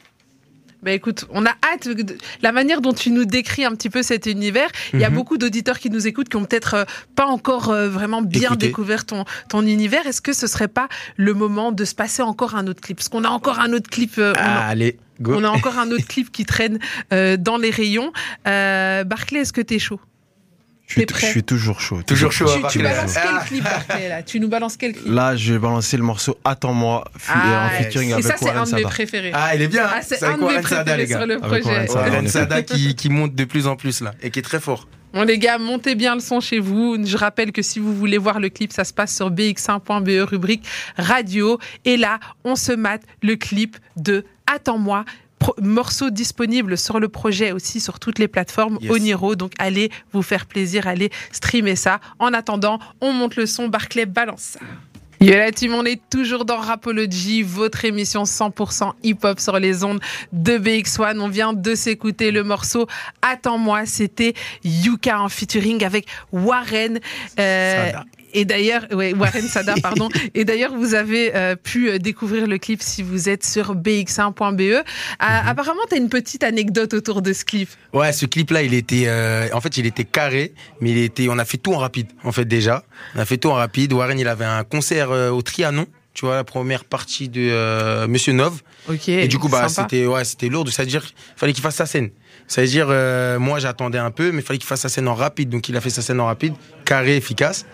Bah 0.83 0.93
écoute, 0.93 1.27
on 1.31 1.45
a 1.45 1.51
hâte 1.51 1.89
de 1.89 2.17
la 2.41 2.53
manière 2.53 2.81
dont 2.81 2.93
tu 2.95 3.11
nous 3.11 3.27
décris 3.27 3.65
un 3.67 3.73
petit 3.73 3.91
peu 3.91 4.03
cet 4.03 4.25
univers. 4.27 4.69
Il 4.95 5.01
y 5.01 5.05
a 5.05 5.11
Mhm. 5.11 5.17
beaucoup 5.17 5.37
d'auditeurs 5.37 5.79
qui 5.79 5.91
nous 5.91 6.07
écoutent 6.07 6.29
qui 6.31 6.37
ont 6.37 6.45
peut-être 6.47 6.75
euh, 6.75 6.85
pas 7.17 7.27
encore 7.27 7.69
euh, 7.71 7.89
vraiment 7.89 8.23
bien 8.23 8.49
Écoutez. 8.51 8.67
découvert 8.69 9.05
ton 9.05 9.25
ton 9.51 9.67
univers. 9.67 10.07
Est-ce 10.07 10.23
que 10.23 10.33
ce 10.33 10.47
serait 10.47 10.69
pas 10.69 10.89
le 11.17 11.35
moment 11.35 11.71
de 11.73 11.85
se 11.85 11.95
passer 11.95 12.23
encore 12.23 12.55
un 12.57 12.67
autre 12.67 12.81
clip? 12.81 12.97
Parce 12.97 13.09
qu'on 13.11 13.25
a 13.25 13.29
encore 13.29 13.59
un 13.61 13.73
autre 13.75 13.91
clip. 13.91 14.13
euh, 14.19 14.33
on 14.37 14.41
a- 14.41 14.43
Allez, 14.69 14.99
go. 15.21 15.35
On 15.37 15.45
a 15.45 15.49
encore 15.51 15.79
un 15.79 15.91
autre 15.91 16.07
clip 16.07 16.33
qui 16.33 16.45
traîne 16.47 16.79
euh, 17.13 17.37
dans 17.37 17.59
les 17.59 17.71
rayons. 17.71 18.11
Euh, 18.49 19.05
Barclay, 19.05 19.41
est-ce 19.41 19.53
que 19.53 19.61
t'es 19.61 19.79
chaud? 19.79 20.01
Je 20.91 20.95
suis, 20.95 21.07
T'es 21.07 21.15
prêt 21.15 21.27
je 21.29 21.31
suis 21.31 21.43
toujours 21.45 21.81
chaud. 21.81 22.03
Toujours 22.05 22.33
chaud. 22.33 22.47
tu, 22.59 22.67
à 22.67 22.69
tu 22.69 22.79
balances 22.83 23.15
Ah. 23.17 23.23
quel 23.23 23.47
clip, 23.49 23.63
Barclay, 23.65 24.09
là? 24.09 24.23
Tu 24.25 24.41
nous 24.41 24.49
balances 24.49 24.77
quel 24.77 24.93
clip? 24.93 25.07
Là, 25.07 25.37
je 25.37 25.53
vais 25.53 25.59
balancer 25.61 25.97
le 25.97 26.03
morceau 26.03 26.37
Attends-moi 26.45 27.05
Ah, 27.29 27.67
en 27.69 27.83
featuring 27.83 28.11
Et 28.11 28.13
avec 28.15 28.25
ça, 28.27 28.35
c'est 28.37 28.51
un 28.51 28.65
de 28.65 28.75
mes 28.75 28.83
préférés. 28.83 29.31
Ah, 29.33 29.55
il 29.55 29.63
est 29.63 29.69
bien. 29.69 29.85
Ah, 29.89 30.01
c'est 30.03 30.21
avec 30.21 30.35
un 30.43 30.47
de 30.49 30.53
mes 30.53 30.61
préférés 30.61 30.97
les 30.97 31.07
gars. 31.07 31.19
sur 31.19 31.27
le 31.29 31.35
Avec 31.45 31.63
projet. 31.63 31.65
Warren 31.65 31.87
Sada. 31.87 32.01
Warren 32.11 32.29
Sada 32.29 32.63
qui, 32.63 32.97
qui 32.97 33.09
monte 33.09 33.37
de 33.37 33.45
plus 33.45 33.69
en 33.69 33.77
plus 33.77 34.01
là 34.01 34.15
et 34.21 34.31
qui 34.33 34.41
est 34.41 34.43
très 34.43 34.59
fort. 34.59 34.89
Bon 35.15 35.23
les 35.23 35.39
gars, 35.39 35.59
montez 35.59 35.95
bien 35.95 36.15
le 36.17 36.21
son 36.21 36.41
chez 36.41 36.59
vous. 36.59 36.97
Je 37.05 37.17
rappelle 37.17 37.53
que 37.53 37.63
si 37.63 37.79
vous 37.79 37.95
voulez 37.95 38.19
voir 38.19 38.41
le 38.41 38.49
clip, 38.49 38.73
ça 38.73 38.83
se 38.83 38.93
passe 38.93 39.15
sur 39.15 39.31
bx1.be 39.31 40.09
E, 40.09 40.23
rubrique 40.25 40.65
radio. 40.97 41.59
Et 41.85 41.97
là, 41.97 42.19
on 42.43 42.57
se 42.57 42.73
mate 42.73 43.03
le 43.23 43.37
clip 43.37 43.77
de 43.97 44.25
Attends-moi. 44.53 45.05
Pro- 45.41 45.57
morceau 45.61 46.11
disponible 46.11 46.79
sur 46.79 47.01
le 47.01 47.09
projet 47.09 47.51
aussi 47.51 47.81
sur 47.81 47.99
toutes 47.99 48.19
les 48.21 48.29
plateformes 48.29 48.79
Yes. 48.81 48.93
Oniro. 48.93 49.35
Donc 49.35 49.53
allez 49.59 49.91
vous 50.13 50.23
faire 50.23 50.47
plaisir, 50.47 50.87
allez 50.87 51.11
streamer 51.33 51.75
ça. 51.77 51.99
En 52.21 52.33
attendant, 52.33 52.79
on 53.01 53.13
monte 53.13 53.35
le 53.37 53.47
son. 53.47 53.67
Barclay 53.69 54.07
balance 54.07 54.41
ça. 54.43 54.61
Yo 55.23 55.35
la 55.35 55.53
team, 55.53 55.75
on 55.75 55.85
est 55.85 56.01
toujours 56.09 56.47
dans 56.47 56.57
Rapology, 56.57 57.43
votre 57.43 57.85
émission 57.85 58.23
100% 58.23 58.93
hip-hop 59.03 59.39
sur 59.39 59.59
les 59.59 59.85
ondes 59.85 60.01
de 60.33 60.57
BX1. 60.57 61.19
On 61.21 61.29
vient 61.29 61.53
de 61.53 61.75
s'écouter 61.75 62.31
le 62.31 62.43
morceau 62.43 62.87
Attends-moi, 63.21 63.85
c'était 63.85 64.33
Yuka 64.65 65.21
en 65.21 65.29
featuring 65.29 65.85
avec 65.85 66.07
Warren. 66.33 67.01
Euh, 67.39 67.93
et 68.33 68.45
d'ailleurs, 68.45 68.87
ouais, 68.93 69.15
Warren 69.15 69.43
Sada, 69.43 69.75
pardon. 69.83 70.09
et 70.35 70.45
d'ailleurs, 70.45 70.75
vous 70.75 70.95
avez 70.95 71.35
euh, 71.35 71.57
pu 71.57 71.99
découvrir 71.99 72.47
le 72.47 72.59
clip 72.59 72.83
si 72.83 73.03
vous 73.03 73.29
êtes 73.29 73.45
sur 73.45 73.75
bx1.be. 73.75 74.61
Euh, 74.61 74.81
mm 74.81 74.83
-hmm. 75.21 75.49
Apparemment, 75.51 75.83
tu 75.89 75.95
as 75.95 75.99
une 75.99 76.09
petite 76.09 76.45
anecdote 76.45 76.95
autour 76.95 77.23
de 77.23 77.33
ce 77.33 77.45
clip. 77.45 77.69
Ouais, 77.93 78.13
ce 78.13 78.27
clip-là, 78.27 78.63
il 78.63 78.75
était, 78.75 79.05
euh, 79.07 79.49
en 79.53 79.61
fait, 79.61 79.77
il 79.77 79.87
était 79.87 80.05
carré, 80.05 80.53
mais 80.81 80.91
il 80.91 80.99
était, 80.99 81.29
on 81.29 81.39
a 81.39 81.45
fait 81.45 81.59
tout 81.59 81.75
en 81.75 81.79
rapide, 81.79 82.09
en 82.25 82.33
fait, 82.33 82.47
déjà. 82.47 82.85
On 83.15 83.19
a 83.21 83.25
fait 83.25 83.39
tout 83.39 83.51
en 83.51 83.59
rapide. 83.65 83.93
Warren, 83.93 84.19
il 84.19 84.29
avait 84.29 84.51
un 84.61 84.65
concert 84.65 85.11
au 85.11 85.43
Trianon. 85.43 85.87
Tu 86.13 86.27
vois, 86.27 86.35
la 86.35 86.45
première 86.45 86.85
partie 86.85 87.29
de 87.29 87.41
euh, 87.41 88.09
Monsieur 88.09 88.33
Nov. 88.33 88.63
Ok. 88.89 89.09
Et 89.09 89.29
du 89.29 89.39
coup, 89.39 89.49
bah, 89.49 89.69
c'était, 89.69 90.07
ouais, 90.07 90.25
c'était 90.25 90.49
lourd. 90.49 90.69
C'est-à-dire, 90.69 91.05
il 91.07 91.39
fallait 91.39 91.53
qu'il 91.53 91.63
fasse 91.63 91.77
sa 91.77 91.87
scène. 91.87 92.11
C'est-à-dire, 92.51 92.89
euh, 92.91 93.39
moi, 93.39 93.61
j'attendais 93.61 93.99
un 93.99 94.11
peu, 94.11 94.33
mais 94.33 94.41
il 94.41 94.45
fallait 94.45 94.59
qu'il 94.59 94.67
fasse 94.67 94.81
sa 94.81 94.89
scène 94.89 95.07
en 95.07 95.15
rapide. 95.15 95.51
Donc, 95.51 95.69
il 95.69 95.77
a 95.77 95.81
fait 95.81 95.89
sa 95.89 96.03
scène 96.03 96.19
en 96.19 96.27
rapide, 96.27 96.55
carré, 96.85 97.17
efficace. 97.17 97.65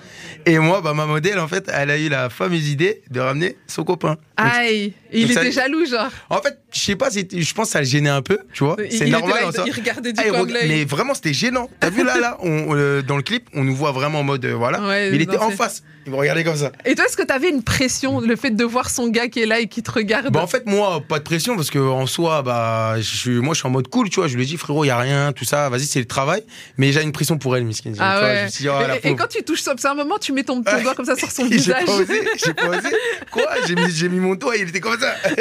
Et 0.45 0.59
moi, 0.59 0.83
bah, 0.83 0.93
ma 0.93 1.07
modèle, 1.07 1.39
en 1.39 1.49
fait, 1.49 1.71
elle 1.73 1.91
a 1.91 1.97
eu 1.97 2.11
la 2.11 2.29
fameuse 2.29 2.69
idée 2.69 3.01
de 3.11 3.19
ramener 3.19 3.57
son 3.67 3.85
copain. 3.85 4.11
Donc, 4.11 4.19
Aïe, 4.37 4.93
il 5.15 5.31
était 5.31 5.51
ça- 5.51 5.63
jaloux, 5.63 5.87
genre. 5.87 6.11
en 6.29 6.43
fait, 6.43 6.59
je 6.75 6.79
sais 6.79 6.95
pas, 6.95 7.09
je 7.11 7.55
pense 7.55 7.69
que 7.69 7.73
ça 7.73 7.79
le 7.81 7.87
gênait 7.87 8.11
un 8.11 8.21
peu, 8.21 8.39
tu 8.53 8.65
vois. 8.65 8.77
C'est 8.91 9.07
normal. 9.07 9.45
là, 9.55 9.63
en 9.63 9.65
il- 9.65 9.73
regardait 9.73 10.13
du 10.13 10.23
coin 10.23 10.45
de 10.45 10.53
l'œil. 10.53 10.69
Mais 10.69 10.85
vraiment, 10.85 11.15
c'était 11.15 11.33
gênant. 11.33 11.71
T'as 11.81 11.89
vu 11.89 12.05
là, 12.05 12.21
là, 12.21 12.37
on, 12.43 12.77
euh, 12.77 13.01
dans 13.01 13.17
le 13.17 13.23
clip, 13.23 13.49
on 13.55 13.65
nous 13.65 13.75
voit 13.75 13.93
vraiment 13.93 14.21
en 14.21 14.25
mode, 14.25 14.45
euh, 14.45 14.53
voilà. 14.55 14.83
Ouais, 14.83 15.09
mais 15.11 15.17
il 15.17 15.23
était 15.23 15.39
en 15.39 15.51
face. 15.53 15.83
Il 16.07 16.13
me 16.13 16.17
regardait 16.17 16.45
comme 16.45 16.57
ça. 16.57 16.71
Et 16.85 16.95
toi, 16.95 17.05
est-ce 17.05 17.17
que 17.17 17.25
tu 17.25 17.33
avais 17.33 17.49
une 17.49 17.65
pression, 17.65 18.21
le 18.21 18.37
fait 18.37 18.51
de 18.51 18.65
voir 18.65 18.91
son 18.91 19.09
gars 19.09 19.27
qui 19.27 19.43
est 19.43 19.47
là 19.47 19.59
et 19.59 19.67
qui 19.67 19.83
te 19.83 19.91
regarde 19.91 20.31
Bah 20.31 20.41
en 20.41 20.47
fait 20.47 20.65
moi 20.67 21.03
pas 21.07 21.19
de 21.19 21.25
pression 21.25 21.57
parce 21.57 21.69
que 21.69 21.81
en 21.81 22.07
soi 22.07 22.43
bah 22.43 22.95
je 22.99 23.17
suis 23.17 23.41
moi 23.41 23.55
je 23.55 23.59
suis 23.59 23.67
en 23.67 23.71
mode 23.71 23.89
cool 23.89 24.09
tu 24.09 24.21
vois. 24.21 24.29
Je 24.29 24.37
lui 24.37 24.45
ai 24.45 24.47
dit 24.47 24.57
frérot 24.57 24.85
il 24.85 24.91
a 24.91 24.99
rien 24.99 25.33
tout 25.33 25.45
ça 25.45 25.69
vas-y 25.69 25.85
c'est 25.85 25.99
le 25.99 26.07
travail. 26.07 26.45
Mais 26.79 26.93
j'ai 26.93 27.03
une 27.03 27.11
pression 27.11 27.39
pour 27.39 27.57
elle 27.57 27.65
Miskin. 27.65 27.93
Ah 27.99 28.21
ouais. 28.23 28.47
oh, 28.67 28.71
et, 29.03 29.17
quand 29.17 29.27
tu 29.27 29.43
touches 29.43 29.63
ça, 29.63 29.75
c'est 29.77 29.89
un 29.89 29.95
moment, 29.95 30.19
tu 30.19 30.33
mets 30.33 30.45
ton, 30.45 30.63
ton 30.63 30.81
doigt 30.81 30.95
comme 30.95 31.07
ça 31.07 31.17
sur 31.17 31.31
son 31.31 31.43
j'ai 31.51 31.57
visage. 31.57 31.85
pas 31.85 31.93
osé 31.93 32.21
j'ai 32.45 32.55
pas 32.55 32.69
osé. 32.69 32.89
Quoi? 33.33 33.47
J'ai 33.67 33.75
mis 33.75 33.91
j'ai 33.91 34.09
mis 34.09 34.21
mon 34.21 34.37
doigt 34.37 34.57
et 34.57 34.61
il 34.61 34.69
était 34.69 34.81
comme 34.81 34.99
ça. 35.01 35.13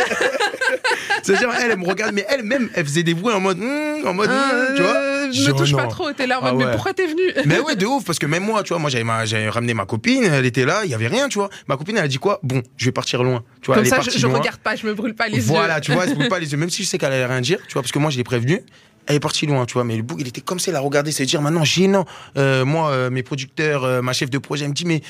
C'est-à-dire 1.21 1.51
elle 1.61 1.71
elle 1.71 1.77
me 1.77 1.85
regarde 1.87 2.13
mais 2.13 2.25
elle 2.27 2.41
même 2.41 2.69
elle 2.73 2.85
faisait 2.85 3.03
des 3.03 3.13
bruits 3.13 3.35
en 3.35 3.39
mode 3.39 3.59
hmm, 3.59 4.07
en 4.07 4.13
mode 4.15 4.29
hmm, 4.29 4.75
tu 4.75 4.81
vois. 4.81 4.93
dis, 4.93 5.14
me 5.27 5.57
touche 5.57 5.73
pas 5.75 5.87
trop, 5.87 6.11
t'es 6.13 6.27
là 6.27 6.39
en 6.41 6.45
Ah 6.45 6.53
mode, 6.53 6.65
mais 6.65 6.71
pourquoi 6.73 6.93
t'es 6.93 7.07
venu 7.07 7.21
Mais 7.45 7.59
ouais, 7.59 7.75
de 7.75 7.85
ouf, 7.85 8.03
parce 8.05 8.19
que 8.19 8.25
même 8.25 8.43
moi, 8.43 8.63
tu 8.63 8.69
vois, 8.69 8.79
moi 8.79 8.89
j'avais 8.89 9.49
ramené 9.49 9.73
ma 9.73 9.85
copine, 9.85 10.23
elle 10.23 10.45
était 10.45 10.65
là, 10.65 10.81
il 10.85 10.91
y 10.91 10.93
avait 10.93 11.07
rien, 11.07 11.27
tu 11.29 11.37
vois. 11.39 11.49
Ma 11.67 11.77
copine, 11.77 11.97
elle 11.97 12.03
a 12.03 12.07
dit 12.07 12.17
quoi? 12.17 12.39
Bon, 12.43 12.61
je 12.77 12.85
vais 12.85 12.91
partir 12.91 13.23
loin. 13.23 13.43
Tu 13.61 13.67
vois, 13.67 13.75
Comme 13.75 13.83
elle 13.85 13.89
ça, 13.89 13.97
est 13.97 13.99
je, 14.01 14.05
partie 14.05 14.19
je 14.19 14.27
loin. 14.27 14.39
regarde 14.39 14.57
pas, 14.59 14.75
je 14.75 14.85
me 14.85 14.93
brûle 14.93 15.15
pas 15.15 15.27
les 15.27 15.39
Voilà, 15.39 15.75
yeux. 15.75 15.81
tu 15.81 15.91
vois, 15.93 16.03
elle 16.03 16.09
se 16.11 16.15
brûle 16.15 16.29
pas 16.29 16.39
les 16.39 16.51
yeux, 16.51 16.57
même 16.59 16.69
si 16.69 16.83
je 16.83 16.87
sais 16.87 16.97
qu'elle 16.97 17.13
allait 17.13 17.25
rien 17.25 17.41
dire, 17.41 17.59
tu 17.67 17.73
vois, 17.73 17.81
parce 17.81 17.91
que 17.91 17.99
moi 17.99 18.09
je 18.11 18.17
l'ai 18.17 18.23
prévenu. 18.23 18.61
Elle 19.07 19.15
est 19.15 19.19
partie 19.19 19.45
loin, 19.45 19.65
tu 19.65 19.73
vois, 19.73 19.83
mais 19.83 19.95
le 19.95 20.01
bouc, 20.03 20.17
il 20.19 20.27
était 20.27 20.41
comme 20.41 20.59
ça, 20.59 20.71
il 20.71 20.75
a 20.75 20.79
regardé, 20.79 21.11
c'est 21.11 21.25
dire 21.25 21.41
maintenant 21.41 21.63
gênant. 21.63 22.05
Euh, 22.37 22.65
moi, 22.65 22.89
euh, 22.89 23.09
mes 23.09 23.21
producteurs, 23.23 23.83
euh, 23.83 24.01
ma 24.01 24.13
chef 24.13 24.29
de 24.31 24.37
projet, 24.39 24.63
elle 24.63 24.69
me 24.71 24.75
dit, 24.75 24.85
mais 24.85 25.01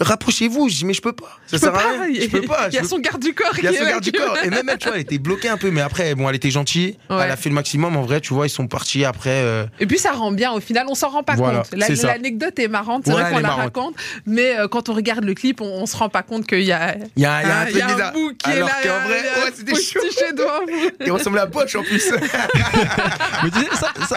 rapprochez-vous. 0.00 0.68
Je 0.68 0.74
dis, 0.78 0.84
mais 0.84 0.92
je 0.94 1.00
peux 1.00 1.12
pas. 1.12 1.38
Ça 1.46 1.56
Je 1.56 1.62
peux 1.62 1.68
à 1.68 1.70
pas, 1.72 1.78
rien. 2.02 2.20
Je 2.22 2.26
peux 2.28 2.42
pas. 2.42 2.66
Il 2.68 2.74
y 2.74 2.78
a 2.78 2.84
son 2.84 2.98
garde 2.98 3.22
du 3.22 3.32
corps 3.32 3.52
il 3.58 3.64
y 3.64 3.68
a 3.68 3.72
son 3.72 3.84
garde 3.84 4.02
du 4.02 4.10
corps. 4.12 4.36
Et 4.42 4.50
même 4.50 4.68
elle, 4.68 4.78
tu 4.78 4.88
vois, 4.88 4.96
elle 4.96 5.02
était 5.02 5.18
bloquée 5.18 5.48
un 5.48 5.56
peu, 5.56 5.70
mais 5.70 5.80
après, 5.82 6.14
bon, 6.16 6.28
elle 6.28 6.34
était 6.34 6.50
gentille. 6.50 6.96
Ouais. 7.10 7.16
Elle 7.24 7.30
a 7.30 7.36
fait 7.36 7.48
le 7.48 7.54
maximum. 7.54 7.94
En 7.96 8.02
vrai, 8.02 8.20
tu 8.20 8.34
vois, 8.34 8.46
ils 8.46 8.50
sont 8.50 8.66
partis 8.66 9.04
après. 9.04 9.30
euh, 9.30 9.66
Et 9.78 9.86
puis 9.86 9.98
ça 9.98 10.10
rend 10.12 10.32
bien, 10.32 10.52
au 10.52 10.60
final, 10.60 10.86
on 10.88 10.94
s'en 10.96 11.10
rend 11.10 11.22
pas 11.22 11.34
Voilà, 11.36 11.58
compte. 11.60 11.74
La-. 11.78 11.88
L'anecdote 12.14 12.58
est 12.58 12.68
marrante, 12.68 13.02
c'est 13.06 13.12
Ouais, 13.14 13.20
vrai 13.20 13.30
qu'on 13.30 13.36
la 13.36 13.42
marrante. 13.42 13.60
raconte, 13.64 13.94
mais 14.26 14.56
quand 14.70 14.88
on 14.88 14.94
regarde 14.94 15.24
le 15.24 15.34
clip, 15.34 15.60
on, 15.60 15.82
on 15.82 15.86
se 15.86 15.96
rend 15.96 16.08
pas 16.08 16.22
compte 16.22 16.46
qu'il 16.46 16.62
y 16.62 16.72
a, 16.72 16.96
Il 17.16 17.22
y 17.22 17.26
a, 17.26 17.42
y 17.42 17.44
a 17.44 17.58
un 17.60 17.68
y 17.70 17.80
a 17.80 18.08
un 18.08 18.12
bout 18.12 18.32
qui 18.36 18.50
est 18.50 18.54
Alors 18.54 18.68
là, 18.68 18.74
il 18.82 18.86
y 18.86 18.88
a- 18.88 18.92
qu'en 18.98 19.06
vrai, 19.06 19.52
c'était 19.54 19.74
chaud. 19.80 20.00
vous. 20.02 20.90
Il 21.06 21.12
ressemblait 21.12 21.40
à 21.40 21.46
Poch 21.46 21.74
en 21.76 21.82
plus. 21.82 22.10
Mais 23.44 23.50
tu 23.50 23.58
sais, 23.60 23.76
ça, 23.76 23.92
ça, 24.08 24.16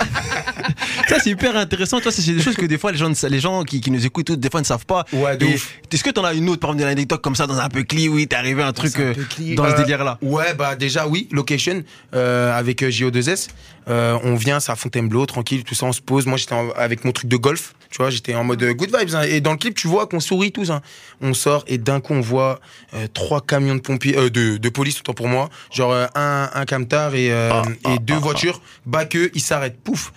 ça, 1.08 1.20
c'est 1.20 1.30
hyper 1.30 1.56
intéressant. 1.58 2.00
Toi, 2.00 2.12
c'est 2.12 2.32
des 2.32 2.42
choses 2.42 2.56
que 2.56 2.66
des 2.66 2.78
fois 2.78 2.92
les 2.92 2.98
gens, 2.98 3.12
les 3.30 3.40
gens 3.40 3.64
qui, 3.64 3.82
qui 3.82 3.92
nous 3.92 4.06
écoutent, 4.06 4.32
des 4.32 4.50
fois 4.50 4.62
ne 4.62 4.66
savent 4.66 4.86
pas. 4.86 5.06
Ouais, 5.12 5.36
de. 5.36 5.46
Est-ce 5.46 6.04
que 6.04 6.10
t'en 6.10 6.24
as 6.24 6.34
une 6.34 6.48
autre, 6.50 6.62
par 6.62 6.70
exemple, 6.72 6.84
une 6.84 6.90
anecdote 6.90 7.22
comme 7.22 7.36
ça 7.36 7.46
dans 7.46 7.58
un 7.58 7.70
peu 7.70 7.84
cli, 7.84 8.08
oui, 8.08 8.28
t'es 8.28 8.36
arrivé 8.36 8.64
un 8.64 8.74
truc 8.74 8.98
un 8.98 9.02
euh, 9.02 9.14
dans 9.56 9.66
ce 9.66 9.74
euh, 9.74 9.78
délire-là? 9.78 10.18
Ouais, 10.22 10.54
bah 10.54 10.76
déjà 10.76 11.08
oui, 11.08 11.28
location 11.32 11.84
euh, 12.16 12.58
avec 12.58 12.84
euh, 12.84 12.90
JO2S. 12.90 13.50
Euh, 13.90 14.18
on 14.24 14.36
vient, 14.36 14.60
c'est 14.60 14.72
à 14.72 14.76
Fontainebleau, 14.76 15.26
tranquille, 15.26 15.64
tout 15.64 15.76
ça, 15.76 15.86
on 15.86 15.94
se 15.94 16.02
pose. 16.02 16.26
Moi, 16.26 16.38
j'étais 16.38 16.56
avec 16.76 17.06
mon 17.06 17.12
truc 17.12 17.30
de 17.30 17.38
golf, 17.38 17.74
tu 17.90 17.98
vois, 17.98 18.10
j'étais 18.10 18.36
en 18.36 18.44
mode 18.44 18.62
euh, 18.64 18.74
good 18.74 18.96
vibes. 18.96 19.16
hein. 19.16 19.22
Et 19.24 19.40
dans 19.40 19.52
le 19.52 19.58
clip, 19.58 19.76
tu 19.76 19.88
vois 19.88 20.08
qu'on 20.08 20.20
sourit 20.20 20.52
tous. 20.52 20.72
hein. 20.72 20.82
On 21.22 21.34
sort 21.34 21.64
et 21.68 21.78
d'un 21.78 22.00
coup, 22.02 22.14
on 22.14 22.22
voit 22.22 22.60
euh, 22.94 23.08
trois 23.14 23.42
camions 23.42 23.76
de 23.76 23.82
pompiers, 23.82 24.18
euh, 24.18 24.30
de, 24.30 24.58
de 24.58 24.70
police, 24.70 25.00
autant 25.00 25.14
pour 25.14 25.28
moi. 25.28 25.50
Genre 25.72 25.94
un, 26.16 26.50
un 26.54 26.66
camtar 26.66 27.16
et, 27.16 27.32
euh, 27.32 27.64
et 27.90 28.00
deux 28.00 28.16
voitures. 28.16 28.62
Bah 28.86 29.06
que 29.06 29.32
ils 29.34 29.42
s'arrêtent, 29.42 29.80
pouf. 29.82 30.12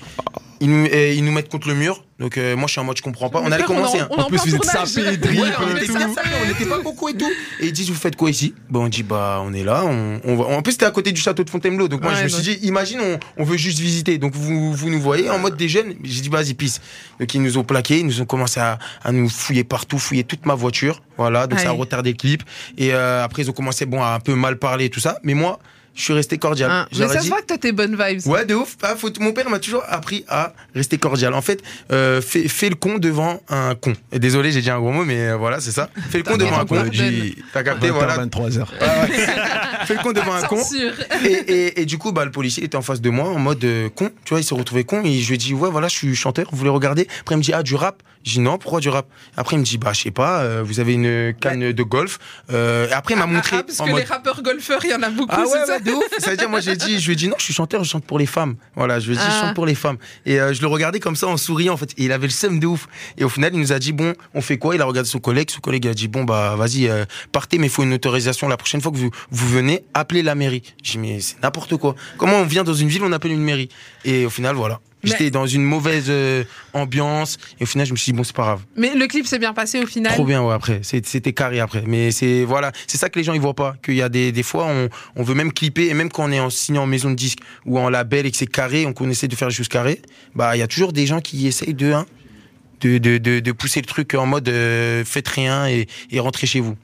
Ils 0.63 0.69
nous, 0.69 0.85
et 0.87 1.15
ils 1.15 1.25
nous 1.25 1.33
mettent 1.33 1.49
contre 1.49 1.69
le 1.69 1.75
mur. 1.75 2.05
Donc 2.19 2.37
euh, 2.37 2.55
moi, 2.55 2.67
je 2.67 2.73
suis 2.73 2.81
en 2.81 2.85
mode, 2.85 2.99
je 2.99 3.03
comprends 3.03 3.31
pas. 3.31 3.41
On 3.43 3.51
allait 3.51 3.65
commencer. 3.65 3.99
en- 3.99 4.05
hein. 4.05 4.09
on 4.11 4.21
En 4.21 4.25
en 4.25 4.29
plus, 4.29 4.37
vous 4.41 4.55
êtes 4.55 4.61
tournage. 4.61 4.89
sapés, 4.89 5.17
drip, 5.17 5.41
Ouais, 5.41 5.49
on 5.59 5.63
on 5.65 5.77
était 5.77 5.85
était 5.87 5.93
tout. 5.95 6.01
on 6.45 6.49
n'était 6.49 6.67
pas 6.67 6.79
beaucoup 6.81 7.09
et 7.09 7.15
tout. 7.15 7.31
Et 7.61 7.69
ils 7.69 7.73
disent, 7.73 7.89
vous 7.89 7.95
faites 7.95 8.15
quoi 8.15 8.29
ici? 8.29 8.53
Bon, 8.69 8.85
on 8.85 8.89
dit, 8.89 9.03
bah, 9.03 9.41
on 9.43 9.55
est 9.55 9.65
là. 9.65 9.85
On, 9.87 10.21
on 10.23 10.37
va... 10.37 10.45
En 10.55 10.61
plus, 10.61 10.73
c'était 10.73 10.85
à 10.85 10.91
côté 10.91 11.13
du 11.13 11.21
château 11.21 11.45
de 11.45 11.49
Fontainebleau. 11.49 11.89
Donc, 11.89 12.03
moi, 12.03 12.13
Ouais, 12.13 12.19
je 12.19 12.25
me 12.25 12.29
suis 12.29 12.43
dit, 12.43 12.67
imagine, 12.67 13.01
on, 13.01 13.19
on 13.39 13.45
veut 13.45 13.57
juste 13.57 13.79
visiter. 13.79 14.19
Donc, 14.19 14.35
vous, 14.35 14.75
vous 14.75 14.91
nous 14.91 15.01
voyez 15.01 15.31
en 15.31 15.39
mode 15.39 15.57
des 15.57 15.69
jeunes. 15.71 15.95
J'ai 16.05 16.21
dit, 16.21 16.29
vas-y, 16.29 16.53
pisse. 16.53 16.83
Donc, 17.19 17.33
ils 17.33 17.41
nous 17.41 17.57
ont 17.57 17.65
plaqué. 17.65 18.01
Ils 18.01 18.07
nous 18.07 18.21
ont 18.21 18.27
commencé 18.27 18.61
à, 18.61 18.79
à 19.03 19.13
nous 19.13 19.31
fouiller 19.31 19.65
partout, 19.65 19.99
fouiller 19.99 20.25
toute 20.25 20.45
ma 20.45 20.55
voiture. 20.55 21.03
Voilà. 21.17 21.47
Donc, 21.47 21.59
ça 21.59 21.69
a 21.69 21.73
retardé 21.73 22.11
le 22.11 22.17
clip. 22.19 22.43
Et 22.77 22.93
euh, 22.93 23.25
après, 23.25 23.43
ils 23.45 23.49
ont 23.49 23.55
commencé, 23.55 23.87
bon, 23.87 24.03
à 24.03 24.09
un 24.09 24.21
peu 24.21 24.35
mal 24.35 24.59
parler 24.59 24.85
et 24.85 24.91
tout 24.91 25.01
ça. 25.01 25.19
Mais 25.23 25.33
moi, 25.33 25.59
je 25.95 26.03
suis 26.03 26.13
resté 26.13 26.39
cordial. 26.39 26.87
Je 26.93 27.01
Mais 27.03 27.09
ça 27.09 27.19
se 27.19 27.23
dit- 27.25 27.29
voit 27.29 27.41
que 27.43 27.47
toi, 27.47 27.59
t'es 27.59 27.73
bonne 27.73 27.97
vibes. 28.01 28.27
Ouais, 28.27 28.45
de 28.47 28.55
ouf. 28.55 28.77
Ah, 28.83 28.95
faut- 28.97 29.11
Mon 29.21 29.33
père 29.33 29.51
m'a 29.51 29.59
toujours 29.59 29.83
appris 29.89 30.25
à 30.29 30.53
rester 30.75 30.99
cordial. 30.99 31.35
En 31.35 31.43
fait, 31.43 31.63
euh, 31.93 32.21
fais, 32.23 32.49
fais 32.49 32.69
le 32.69 32.75
con 32.77 32.99
devant 32.99 33.43
un 33.49 33.75
con. 33.75 33.93
Et 34.13 34.19
désolé, 34.19 34.51
j'ai 34.53 34.61
dit 34.63 34.71
un 34.71 34.79
gros 34.79 34.93
mot, 34.93 35.05
mais 35.05 35.29
euh, 35.31 35.37
voilà, 35.37 35.61
c'est 35.61 35.73
ça. 35.73 35.91
Fais 36.11 36.19
le 36.19 36.25
con 36.25 36.37
devant 36.37 36.59
un 36.59 36.63
on 36.63 36.67
con. 36.67 36.85
T'as 37.53 37.63
capté, 37.63 37.91
voilà. 37.91 38.17
23h. 38.19 38.67
Fais 39.87 39.95
le 39.95 40.03
con 40.03 40.13
devant 40.13 40.35
un 40.35 40.43
con. 40.43 40.59
Et, 41.25 41.81
et 41.83 41.87
du 41.87 41.99
coup, 41.99 42.13
bah, 42.13 42.25
le 42.25 42.31
policier 42.31 42.65
était 42.65 42.77
en 42.77 42.83
face 42.83 43.01
de 43.01 43.11
moi 43.11 43.29
en 43.29 43.39
mode 43.39 43.63
euh, 43.65 43.89
con. 43.89 44.11
Tu 44.25 44.31
vois, 44.31 44.41
il 44.41 44.45
s'est 44.45 44.55
retrouvé 44.55 44.85
con. 44.85 45.03
Et 45.05 45.21
je 45.21 45.29
lui 45.29 45.35
ai 45.35 45.39
dit, 45.39 45.55
ouais, 45.55 45.71
voilà, 45.71 45.89
je 45.89 45.95
suis 45.95 46.15
chanteur, 46.15 46.47
vous 46.51 46.59
voulez 46.59 46.71
regarder? 46.71 47.09
Après, 47.21 47.35
il 47.35 47.39
me 47.39 47.43
dit, 47.43 47.53
ah, 47.53 47.63
du 47.63 47.75
rap 47.75 48.03
J'ai 48.23 48.33
dit, 48.35 48.41
non, 48.41 48.59
pourquoi 48.59 48.81
du 48.81 48.91
rap? 48.91 49.07
Après, 49.37 49.57
il 49.57 49.61
me 49.61 49.65
dit, 49.65 49.79
bah, 49.79 49.93
je 49.95 50.03
sais 50.03 50.11
pas, 50.11 50.41
euh, 50.43 50.63
vous 50.63 50.79
avez 50.79 50.93
une 50.93 51.33
canne 51.41 51.73
de 51.73 51.83
golf. 51.83 52.19
Euh, 52.53 52.87
et 52.89 52.93
après, 52.93 53.15
il 53.15 53.17
m'a 53.19 53.27
montré. 53.27 53.57
Ah, 53.59 53.63
parce 53.63 53.81
en 53.81 53.87
que 53.87 53.91
mode- 53.93 54.01
les 54.01 54.05
rappeurs 54.07 54.43
golfeurs, 54.43 54.81
il 54.85 54.91
y 54.91 54.95
en 54.95 55.03
a 55.03 55.09
beaucoup, 55.09 55.35
ah 55.35 55.41
ouais, 55.41 55.47
c'est 55.51 55.67
ça 55.67 55.73
ouais, 55.77 55.81
de 55.81 55.93
ouf. 55.93 56.05
Ça 56.19 56.31
veut 56.31 56.37
dire, 56.37 56.51
moi, 56.51 56.61
j'ai 56.61 56.77
dit, 56.77 57.01
je 57.01 57.07
lui 57.07 57.15
ai 57.15 57.17
dit, 57.17 57.29
non, 57.29 57.37
je 57.39 57.45
suis 57.45 57.55
chanteur, 57.55 57.83
je 57.83 57.89
chante 57.89 58.05
pour 58.05 58.19
les 58.19 58.27
femmes. 58.27 58.57
Voilà, 58.77 59.01
je 59.01 59.07
lui 59.09 59.15
ai 59.15 59.17
dit, 59.17 59.25
je 59.25 59.31
Ah. 59.31 59.41
chante 59.47 59.55
pour 59.55 59.65
les 59.65 59.75
femmes. 59.75 59.97
Et 60.27 60.39
euh, 60.39 60.53
je 60.53 60.61
le 60.61 60.67
regardais 60.67 61.01
comme 61.01 61.17
ça 61.17 61.29
en 61.29 61.39
souriant, 61.39 61.73
en 61.73 61.77
fait. 61.79 61.93
Et 61.97 62.05
il 62.05 62.13
avait 62.13 62.27
le 62.27 62.33
seum 62.33 62.61
de 62.61 62.67
ouf. 62.67 62.89
Et 63.17 63.25
au 63.25 63.31
final, 63.31 63.53
il 63.55 63.61
nous 63.61 63.73
a 63.73 63.79
dit, 63.79 63.93
bon, 63.93 64.13
on 64.35 64.43
fait 64.43 64.59
quoi? 64.59 64.75
Il 64.75 64.83
a 64.83 64.85
regardé 64.85 65.09
son 65.09 65.19
collègue. 65.19 65.51
Son 65.51 65.61
collègue 65.61 65.87
a 65.89 65.95
dit, 65.95 66.09
bon, 66.09 66.25
bah, 66.25 66.57
vas-y, 66.57 66.89
euh, 66.89 67.07
partez, 67.33 67.57
mais 67.57 67.69
il 67.69 67.71
faut 67.71 67.83
une 67.85 67.95
autorisation. 67.95 68.49
La 68.49 68.59
prochaine 68.59 68.83
fois 68.83 68.93
que 68.93 68.99
vous, 68.99 69.11
vous 69.31 69.49
venez, 69.49 69.83
appelez 69.95 70.23
la 70.23 70.35
mairie. 70.35 70.63
J'ai 70.83 70.93
dit, 70.93 70.99
mais 70.99 71.21
c'est 71.21 71.43
n'importe 71.43 71.77
quoi. 71.79 71.95
Comment 72.19 72.37
on 72.37 72.45
vient 72.45 72.65
dans 72.65 72.75
une 72.75 72.89
ville, 72.89 73.03
on 73.03 73.13
appelle 73.13 73.33
une 73.33 73.43
mairie? 73.43 73.71
Et 74.05 74.27
au 74.27 74.31
final, 74.31 74.57
voilà. 74.57 74.81
Mais- 75.03 75.11
J'étais 75.11 75.31
dans 75.31 75.47
une 75.47 75.63
mauvaise 75.65 76.07
euh, 76.09 76.45
ambiance. 76.73 77.39
Et 77.59 77.63
au 77.63 77.67
final, 77.67 77.87
je 77.87 77.93
me 77.93 77.97
suis 77.97 78.13
dit, 78.13 78.17
bon, 78.17 78.23
c'est 78.25 78.37
pas 78.37 78.43
grave. 78.43 78.61
Mais 78.77 78.95
le 78.95 79.07
clip 79.07 79.27
s'est 79.27 79.39
bien 79.39 79.53
passé 79.55 79.81
au 79.83 79.87
final. 79.87 80.13
Trop 80.13 80.25
bien, 80.25 80.43
ouais, 80.43 80.53
après. 80.55 80.81
C'était 80.83 81.33
carré 81.33 81.59
après. 81.61 81.83
Mais 81.87 82.11
c'est 82.11 82.45
voilà, 82.45 82.71
c'est 82.87 82.99
ça 82.99 83.09
que 83.09 83.19
les 83.19 83.25
gens 83.25 83.33
ils 83.33 83.41
voient 83.41 83.55
pas. 83.55 83.77
Qu'il 83.83 83.95
y 83.95 84.03
a 84.03 84.09
des, 84.09 84.31
des 84.33 84.43
fois, 84.43 84.67
on, 84.69 84.89
on 85.17 85.23
veut 85.23 85.35
même 85.35 85.53
clipper, 85.53 85.89
et 85.89 85.95
même 85.95 86.11
quand 86.11 86.25
on 86.29 86.33
est 86.33 86.41
en 86.41 86.51
signé 86.51 86.79
en 86.79 86.87
maison 86.87 87.11
de 87.11 87.15
disque 87.17 87.39
ou 87.67 87.79
en 87.79 87.89
label 87.89 88.27
et 88.27 88.31
que 88.31 88.37
c'est 88.37 88.47
carré, 88.47 88.87
on 88.87 89.11
essaie 89.11 89.29
de 89.29 89.35
faire 89.37 89.49
les 89.49 89.55
choses 89.55 89.69
carrées, 89.69 90.03
bah 90.35 90.55
il 90.55 90.59
y 90.59 90.63
a 90.63 90.67
toujours 90.67 90.93
des 90.93 91.07
gens 91.07 91.21
qui 91.21 91.47
essayent 91.47 91.73
de, 91.75 91.93
hein, 91.93 92.05
de, 92.83 92.99
de, 92.99 93.17
de, 93.19 93.41
de 93.41 93.53
pousser 93.53 93.81
le 93.81 93.87
truc 93.87 94.13
en 94.15 94.27
mode 94.27 94.49
euh, 94.49 95.05
faites 95.07 95.29
rien 95.29 95.67
et, 95.67 95.87
et 96.11 96.21
rentrez 96.21 96.47
chez 96.47 96.61
vous. 96.61 96.77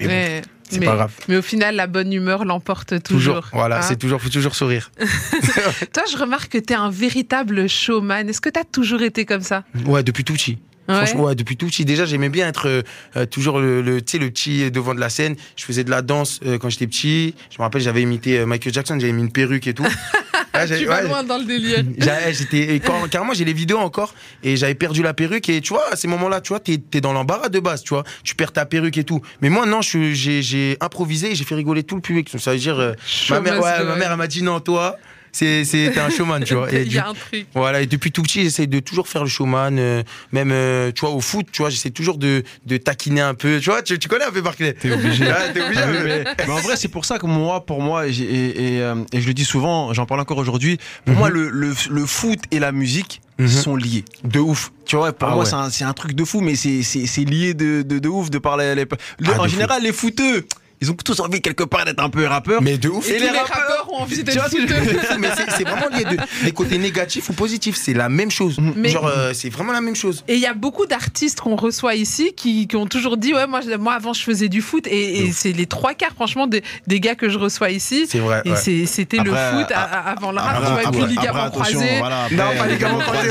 Mais 0.00 0.06
bon, 0.06 0.12
Mais, 0.12 0.42
c'est 0.70 0.80
mais- 0.80 0.86
pas 0.86 0.94
grave. 0.96 1.12
mais 1.28 1.36
au 1.36 1.42
final, 1.42 1.76
la 1.76 1.86
bonne 1.86 2.12
humeur 2.12 2.44
l'emporte 2.44 3.02
toujours. 3.02 3.48
Voilà, 3.52 3.78
hein. 3.78 3.82
c'est 3.82 3.96
toujours, 3.96 4.20
faut 4.22 4.28
toujours 4.28 4.54
sourire. 4.54 4.90
Toi, 5.92 6.02
je 6.10 6.16
remarque 6.16 6.52
que 6.52 6.58
tu 6.58 6.72
es 6.72 6.76
un 6.76 6.90
véritable 6.90 7.68
showman. 7.68 8.28
Est-ce 8.28 8.40
que 8.40 8.48
tu 8.50 8.58
as 8.60 8.64
toujours 8.64 9.02
été 9.02 9.24
comme 9.24 9.42
ça? 9.42 9.64
Ouais, 9.86 10.02
depuis 10.02 10.24
tout 10.24 10.32
petit. 10.34 10.58
Ouais. 10.88 10.96
Franchement, 10.96 11.24
ouais, 11.24 11.34
depuis 11.36 11.56
tout 11.56 11.66
petit. 11.66 11.84
Déjà, 11.84 12.04
j'aimais 12.04 12.30
bien 12.30 12.48
être 12.48 12.66
euh, 12.66 12.82
euh, 13.16 13.24
toujours 13.26 13.60
le, 13.60 13.80
le, 13.80 13.96
le 13.96 14.00
petit 14.30 14.70
devant 14.72 14.94
de 14.94 14.98
la 15.00 15.08
scène. 15.08 15.36
Je 15.56 15.64
faisais 15.64 15.84
de 15.84 15.90
la 15.90 16.02
danse 16.02 16.40
euh, 16.44 16.58
quand 16.58 16.68
j'étais 16.68 16.88
petit. 16.88 17.34
Je 17.50 17.58
me 17.58 17.62
rappelle, 17.62 17.80
j'avais 17.82 18.02
imité 18.02 18.38
euh, 18.40 18.46
Michael 18.46 18.72
Jackson, 18.72 18.98
j'avais 18.98 19.12
mis 19.12 19.22
une 19.22 19.30
perruque 19.30 19.66
et 19.68 19.74
tout. 19.74 19.86
J'avais- 20.52 20.78
Tu 20.78 20.84
vas 20.86 20.96
ouais, 21.02 21.08
loin 21.08 21.22
dans 21.22 21.38
le 21.38 21.44
délire. 21.44 21.84
J'avais- 21.98 22.32
J'étais 22.34 22.80
quand- 22.84 23.08
carrément 23.08 23.32
j'ai 23.34 23.44
les 23.44 23.52
vidéos 23.52 23.78
encore 23.78 24.14
et 24.42 24.56
j'avais 24.56 24.74
perdu 24.74 25.02
la 25.02 25.14
perruque 25.14 25.48
et 25.48 25.60
tu 25.60 25.72
vois 25.72 25.92
à 25.92 25.96
ces 25.96 26.08
moments-là 26.08 26.40
tu 26.40 26.48
vois 26.48 26.60
t'es 26.60 26.80
es 26.94 27.00
dans 27.00 27.12
l'embarras 27.12 27.48
de 27.48 27.60
base 27.60 27.82
tu 27.82 27.90
vois. 27.94 28.04
Tu 28.24 28.34
perds 28.34 28.52
ta 28.52 28.66
perruque 28.66 28.98
et 28.98 29.04
tout. 29.04 29.20
Mais 29.42 29.48
moi 29.48 29.64
non 29.66 29.80
j'ai 29.82 30.76
improvisé 30.80 31.30
et 31.32 31.34
j'ai 31.34 31.44
fait 31.44 31.54
rigoler 31.54 31.82
tout 31.84 31.94
le 31.94 32.00
public. 32.02 32.28
Ça 32.38 32.52
veut 32.52 32.58
dire 32.58 32.78
euh, 32.78 32.92
ma 33.30 33.40
mère 33.40 33.60
ouais, 33.62 33.84
ma 33.84 33.96
mère 33.96 34.10
elle 34.10 34.16
m'a 34.18 34.26
dit 34.26 34.42
non 34.42 34.60
toi 34.60 34.96
c'est 35.32 35.98
un 35.98 36.10
showman, 36.10 36.40
tu 36.44 36.54
vois. 36.54 36.72
Et 36.72 36.82
Il 36.82 36.86
y 36.86 36.90
du- 36.90 36.98
a 36.98 37.08
un 37.08 37.14
truc. 37.14 37.46
voilà, 37.54 37.80
et 37.82 37.86
depuis 37.86 38.10
tout 38.12 38.22
petit, 38.22 38.42
j'essaye 38.42 38.68
de 38.68 38.80
toujours 38.80 39.08
faire 39.08 39.22
le 39.22 39.28
showman, 39.28 39.78
euh, 39.78 40.02
même, 40.32 40.50
euh, 40.52 40.90
tu 40.92 41.00
vois, 41.00 41.10
au 41.10 41.20
foot, 41.20 41.46
tu 41.52 41.62
vois, 41.62 41.70
j'essaie 41.70 41.90
toujours 41.90 42.18
de, 42.18 42.42
de 42.66 42.76
taquiner 42.76 43.20
un 43.20 43.34
peu. 43.34 43.58
Tu 43.60 43.70
vois, 43.70 43.82
tu, 43.82 43.98
tu 43.98 44.08
connais 44.08 44.24
un 44.24 44.30
peu 44.32 44.40
Barclay 44.40 44.72
T'es 44.74 44.92
obligé. 44.92 45.24
Ouais, 45.26 45.52
T'es 45.52 45.62
obligé. 45.62 45.80
Ah 45.82 45.88
oui, 45.90 45.96
mais- 46.04 46.24
mais, 46.24 46.34
mais 46.46 46.52
en 46.52 46.56
vrai, 46.60 46.76
c'est 46.76 46.88
pour 46.88 47.04
ça 47.04 47.18
que 47.18 47.26
moi, 47.26 47.64
pour 47.64 47.80
moi, 47.82 48.06
et, 48.06 48.10
et, 48.12 48.80
euh, 48.82 48.94
et 49.12 49.20
je 49.20 49.26
le 49.26 49.34
dis 49.34 49.44
souvent, 49.44 49.92
j'en 49.92 50.06
parle 50.06 50.20
encore 50.20 50.38
aujourd'hui, 50.38 50.78
pour 51.04 51.14
Mhm. 51.14 51.18
moi, 51.18 51.30
le, 51.30 51.48
le, 51.50 51.74
le 51.90 52.06
foot 52.06 52.40
et 52.50 52.58
la 52.58 52.72
musique 52.72 53.20
Mhm. 53.38 53.48
sont 53.48 53.76
liés. 53.76 54.04
De 54.24 54.38
ouf. 54.38 54.70
Tu 54.84 54.96
vois, 54.96 55.12
pour 55.14 55.28
Ah 55.28 55.34
moi, 55.34 55.44
ouais. 55.44 55.48
c'est 55.48 55.56
un, 55.56 55.70
c'est 55.70 55.84
un 55.84 55.92
truc 55.94 56.12
de 56.14 56.24
fou, 56.24 56.40
mais 56.42 56.56
c'est 56.56 56.82
c'est- 56.82 57.06
c'est 57.06 57.24
lié 57.24 57.54
de, 57.54 57.80
de, 57.80 57.98
de 57.98 58.08
ouf 58.08 58.28
de 58.28 58.36
par 58.38 58.56
les. 58.58 58.74
les- 58.74 58.82
le- 58.84 59.28
Ah, 59.34 59.40
en 59.40 59.44
de 59.44 59.48
général, 59.48 59.82
les 59.82 59.92
footeux, 59.94 60.44
ils 60.80 60.90
ont 60.90 60.94
tous 60.94 61.20
envie 61.20 61.40
quelque 61.40 61.64
part 61.64 61.84
d'être 61.84 62.02
un 62.02 62.08
peu 62.10 62.24
rappeurs. 62.26 62.62
Mais 62.62 62.78
de 62.78 62.88
ouf. 62.88 63.08
Et, 63.08 63.16
Et 63.16 63.18
les 63.18 63.30
les 63.30 63.38
rappeurs, 63.38 63.56
rappeurs 63.56 63.92
ont 63.92 63.98
envie 64.02 64.16
tu 64.16 64.22
d'être 64.24 64.34
vois 64.38 64.48
ce 64.48 64.56
que 64.56 64.62
je 64.62 64.66
fouteux. 64.66 64.80
veux 65.12 65.18
mais 65.18 65.28
c'est 65.56 65.64
vraiment 65.64 65.88
lié 65.94 66.04
de, 66.04 66.16
des 66.44 66.52
côtés 66.52 66.78
négatifs 66.78 67.28
ou 67.28 67.32
positifs. 67.32 67.76
C'est 67.76 67.92
la 67.94 68.08
même 68.08 68.30
chose. 68.30 68.58
Mais- 68.76 68.88
Genre, 68.88 69.06
euh, 69.06 69.32
c'est 69.34 69.50
vraiment 69.50 69.72
la 69.72 69.80
même 69.80 69.96
chose. 69.96 70.24
Et 70.28 70.34
il 70.34 70.40
y 70.40 70.46
a 70.46 70.54
beaucoup 70.54 70.86
d'artistes 70.86 71.40
qu'on 71.40 71.56
reçoit 71.56 71.94
ici 71.94 72.32
qui, 72.36 72.66
qui 72.66 72.76
ont 72.76 72.86
toujours 72.86 73.16
dit 73.16 73.34
ouais 73.34 73.46
moi 73.46 73.60
moi 73.78 73.94
avant 73.94 74.12
je 74.12 74.22
faisais 74.22 74.48
du 74.48 74.62
foot 74.62 74.86
et, 74.86 75.24
et 75.26 75.32
c'est 75.32 75.52
les 75.52 75.66
trois 75.66 75.94
quarts 75.94 76.12
franchement 76.14 76.46
des, 76.46 76.62
des 76.86 77.00
gars 77.00 77.14
que 77.14 77.28
je 77.28 77.38
reçois 77.38 77.70
ici 77.70 78.06
C'est 78.08 78.18
vrai. 78.18 78.42
et 78.44 78.50
ouais. 78.52 78.86
c'était 78.86 79.18
le 79.18 79.30
foot 79.32 79.70
à- 79.72 79.82
à- 79.82 80.10
avant 80.12 80.32
le 80.32 80.38
rap 80.38 80.56
tu 80.60 80.66
Après, 80.66 80.82
vois, 80.82 81.02
et 81.02 81.06
puis 81.06 81.14
ligaments 81.16 81.50
croisés 81.50 81.98
voilà, 81.98 82.24
après, 82.24 82.36
Non, 82.36 82.44
pas 82.58 82.66
ligaments 82.66 82.98
croisés, 83.00 83.30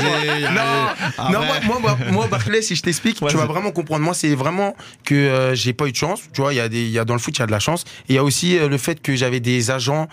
Non, 1.30 1.40
moi, 1.66 1.78
moi, 1.80 1.98
moi, 2.10 2.26
Barclay, 2.28 2.62
si 2.62 2.74
je 2.76 2.82
t'explique, 2.82 3.20
Ouais, 3.22 3.30
tu 3.30 3.36
vas 3.36 3.46
vraiment 3.46 3.70
comprendre. 3.70 4.02
Moi, 4.04 4.14
c'est 4.14 4.34
vraiment 4.34 4.76
que 5.04 5.14
euh, 5.14 5.54
j'ai 5.54 5.72
pas 5.72 5.86
eu 5.86 5.92
de 5.92 5.96
chance. 5.96 6.20
Tu 6.32 6.40
vois, 6.40 6.52
il 6.52 6.56
y 6.56 6.60
a 6.60 6.68
des, 6.68 6.82
il 6.82 6.90
y 6.90 6.98
a 6.98 7.04
dans 7.04 7.14
le 7.14 7.20
foot, 7.20 7.34
de 7.46 7.52
la 7.52 7.58
chance. 7.58 7.84
Il 8.08 8.14
y 8.14 8.18
a 8.18 8.24
aussi 8.24 8.58
euh, 8.58 8.68
le 8.68 8.78
fait 8.78 9.00
que 9.00 9.14
j'avais 9.14 9.40
des 9.40 9.70
agents 9.70 10.08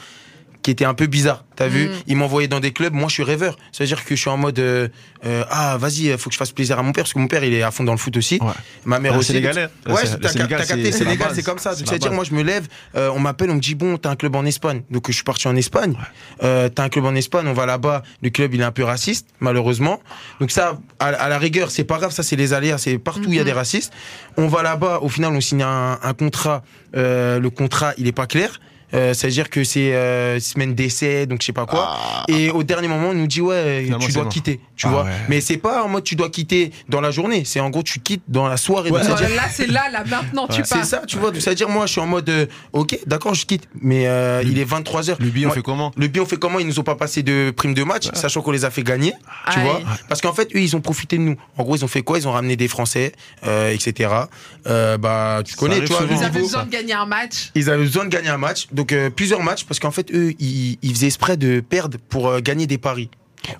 qui 0.68 0.72
étaient 0.72 0.84
un 0.84 0.94
peu 0.94 1.06
bizarres. 1.08 1.46
T'as 1.56 1.68
vu 1.70 1.88
Mm. 1.88 1.92
Ils 2.08 2.18
m'envoyaient 2.18 2.50
dans 2.50 2.60
des 2.60 2.74
clubs. 2.74 2.94
Moi, 2.94 3.08
je 3.08 3.14
suis 3.14 3.24
rêveur. 3.24 3.58
Ça 3.72 3.86
veut 3.86 3.88
dire 3.88 4.04
que 4.04 4.16
je 4.16 4.20
suis 4.20 4.30
en 4.30 4.36
mode 4.36 4.60
euh, 4.60 4.90
euh, 5.26 5.44
ah, 5.50 5.78
vas-y, 5.80 6.16
faut 6.18 6.30
que 6.30 6.34
je 6.34 6.38
fasse 6.38 6.52
plaisir 6.52 6.78
à 6.78 6.84
mon 6.84 6.92
père 6.92 7.06
parce 7.06 7.14
que 7.14 7.20
mon 7.20 7.28
père, 7.28 7.42
il 7.46 7.54
est 7.54 7.64
à 7.64 7.72
fond 7.72 7.86
dans 7.86 7.94
le 7.94 7.98
foot 7.98 8.18
aussi. 8.18 8.38
Ouais. 8.42 8.52
Ma 8.84 9.00
mère 9.00 9.14
Ah, 9.16 9.20
aussi. 9.20 9.28
Sénégalais. 9.30 9.70
Ouais, 9.88 9.96
C'est- 10.06 10.20
t'as 10.20 10.34
capté, 10.46 10.92
Sénégal, 10.92 11.30
c'est 11.34 11.42
comme 11.44 11.58
ça. 11.58 11.74
C'est-à-dire, 11.74 12.12
moi, 12.12 12.26
je 12.26 12.34
me 12.34 12.44
lève, 12.44 12.68
euh, 12.98 13.10
on 13.16 13.20
m'appelle, 13.20 13.50
on 13.50 13.56
me 13.56 13.62
dit, 13.62 13.76
bon, 13.76 13.98
t'as 13.98 14.10
un 14.12 14.16
club 14.18 14.36
en 14.36 14.44
Espagne. 14.44 14.82
Donc, 14.92 15.06
je 15.08 15.14
suis 15.14 15.24
parti 15.24 15.48
en 15.48 15.56
Espagne. 15.56 15.96
Euh, 16.44 16.68
t'as 16.68 16.84
un 16.84 16.90
club 16.90 17.06
en 17.06 17.16
Espagne, 17.16 17.48
on 17.48 17.54
va 17.54 17.66
là-bas. 17.66 18.04
Le 18.22 18.30
club, 18.30 18.54
il 18.54 18.60
est 18.60 18.66
un 18.66 18.72
peu 18.74 18.84
raciste, 18.84 19.28
malheureusement. 19.40 20.02
Donc, 20.42 20.52
ça, 20.52 20.78
à, 21.00 21.06
à 21.08 21.30
la 21.30 21.38
rigueur, 21.40 21.72
c'est 21.72 21.86
pas 21.86 21.98
grave, 21.98 22.12
ça, 22.12 22.24
c'est 22.24 22.36
les 22.36 22.52
aléas, 22.54 22.78
c'est 22.78 22.98
partout 22.98 23.30
où 23.30 23.32
il 23.32 23.36
y 23.36 23.40
a 23.40 23.44
Mhm. 23.44 23.46
des 23.48 23.54
racistes. 23.54 23.94
On 24.36 24.48
va 24.48 24.64
là-bas, 24.64 25.00
au 25.02 25.08
final, 25.10 25.32
on 25.34 25.40
signe 25.42 25.64
un, 25.64 25.98
un 26.04 26.14
contrat. 26.14 26.62
Euh, 26.96 27.40
le 27.40 27.50
contrat, 27.50 27.94
il 27.98 28.06
est 28.08 28.12
pas 28.12 28.28
clair. 28.28 28.60
Euh, 28.94 29.14
C'est-à-dire 29.14 29.50
que 29.50 29.64
c'est 29.64 29.94
euh, 29.94 30.40
semaine 30.40 30.74
d'essai, 30.74 31.26
donc 31.26 31.42
je 31.42 31.48
sais 31.48 31.54
pas 31.54 31.66
quoi. 31.66 31.98
Ah. 32.00 32.24
Et 32.30 32.50
au 32.50 32.64
dernier 32.64 32.88
moment, 32.88 33.10
on 33.10 33.14
nous 33.14 33.28
dit 33.28 33.42
ouais, 33.42 33.82
Finalement, 33.84 34.00
tu 34.06 34.12
c'est 34.12 34.16
dois 34.16 34.24
bon. 34.24 34.30
quitter, 34.30 34.60
tu 34.78 34.88
Ah 34.88 34.92
vois. 34.92 35.04
ouais. 35.04 35.12
Mais 35.28 35.42
c'est 35.42 35.58
pas 35.58 35.84
en 35.84 35.90
mode 35.90 36.04
tu 36.06 36.16
dois 36.16 36.30
quitter 36.30 36.72
dans 36.88 37.02
la 37.02 37.12
journée, 37.12 37.44
c'est 37.46 37.60
en 37.60 37.70
gros 37.70 37.84
tu 37.84 38.00
quittes 38.00 38.24
dans 38.28 38.48
la 38.48 38.56
soirée. 38.58 38.90
Ouais. 38.90 39.02
Donc, 39.02 39.10
Non, 39.10 39.18
c'est-à-dire- 39.18 39.36
là 39.36 39.44
c'est 39.52 39.68
là 39.68 39.90
là 39.92 40.04
maintenant 40.10 40.48
tu 40.48 40.62
pars 40.62 40.68
c'est 40.80 40.84
ça, 40.86 41.02
tu 41.06 41.18
vois. 41.18 41.32
Donc, 41.32 41.42
C'est-à-dire 41.42 41.68
moi, 41.70 41.86
je 41.86 41.92
suis 41.92 42.02
en 42.02 42.08
mode 42.08 42.30
euh, 42.30 42.46
ok, 42.74 42.98
d'accord, 43.06 43.34
je 43.34 43.46
quitte, 43.46 43.68
mais 43.82 44.08
euh, 44.08 44.42
il 44.46 44.58
est 44.58 44.64
23 44.64 45.02
h 45.04 45.16
Le 45.20 45.30
billet, 45.30 45.46
on 45.48 45.52
fait 45.52 45.62
comment? 45.62 45.92
Le 45.98 46.08
billet, 46.08 46.24
on 46.24 46.28
fait 46.28 46.38
comment? 46.38 46.60
Ils 46.60 46.68
nous 46.68 46.80
ont 46.80 46.84
pas 46.84 46.96
passé 46.96 47.24
de 47.24 47.52
prime 47.56 47.74
de 47.74 47.84
match, 47.84 48.06
sachant 48.14 48.42
qu'on 48.42 48.52
les 48.52 48.64
a 48.66 48.70
fait 48.72 48.84
gagner, 48.84 49.14
tu 49.52 49.60
Aïe. 49.60 49.66
vois. 49.66 49.82
Parce 50.08 50.22
qu'en 50.22 50.34
fait, 50.34 50.50
eux, 50.56 50.60
ils 50.62 50.76
ont 50.78 50.82
profité 50.82 51.18
de 51.18 51.24
nous. 51.24 51.36
En 51.58 51.64
gros, 51.64 51.76
ils 51.76 51.84
ont 51.84 51.88
fait 51.90 52.04
quoi? 52.04 52.18
Ils 52.20 52.28
ont 52.28 52.32
ramené 52.32 52.56
des 52.56 52.68
Français, 52.70 53.12
euh, 53.46 53.72
etc. 53.74 54.10
Euh, 54.68 54.98
bah, 54.98 55.42
tu 55.46 55.56
connais, 55.56 55.82
tu 55.84 55.88
vois. 55.92 56.06
ils 56.10 56.24
avaient 56.24 56.40
besoin 56.42 56.64
de 56.66 56.70
gagner 56.72 56.94
un 56.94 57.06
match 57.06 57.52
Ils 57.56 57.70
avaient 57.70 57.84
besoin 57.84 58.06
de 58.06 58.10
gagner 58.10 58.30
un 58.30 58.38
match, 58.38 58.68
donc 58.78 58.94
euh, 58.94 59.10
plusieurs 59.10 59.44
matchs, 59.44 59.66
parce 59.66 59.80
qu'en 59.82 59.92
fait, 59.92 60.10
eux, 60.14 60.34
ils, 60.40 60.78
ils 60.82 60.92
faisaient 60.94 61.08
exprès 61.08 61.36
de 61.36 61.60
perdre 61.60 61.98
pour 62.10 62.30
euh, 62.30 62.40
gagner 62.40 62.66
des 62.68 62.78
paris. 62.78 63.10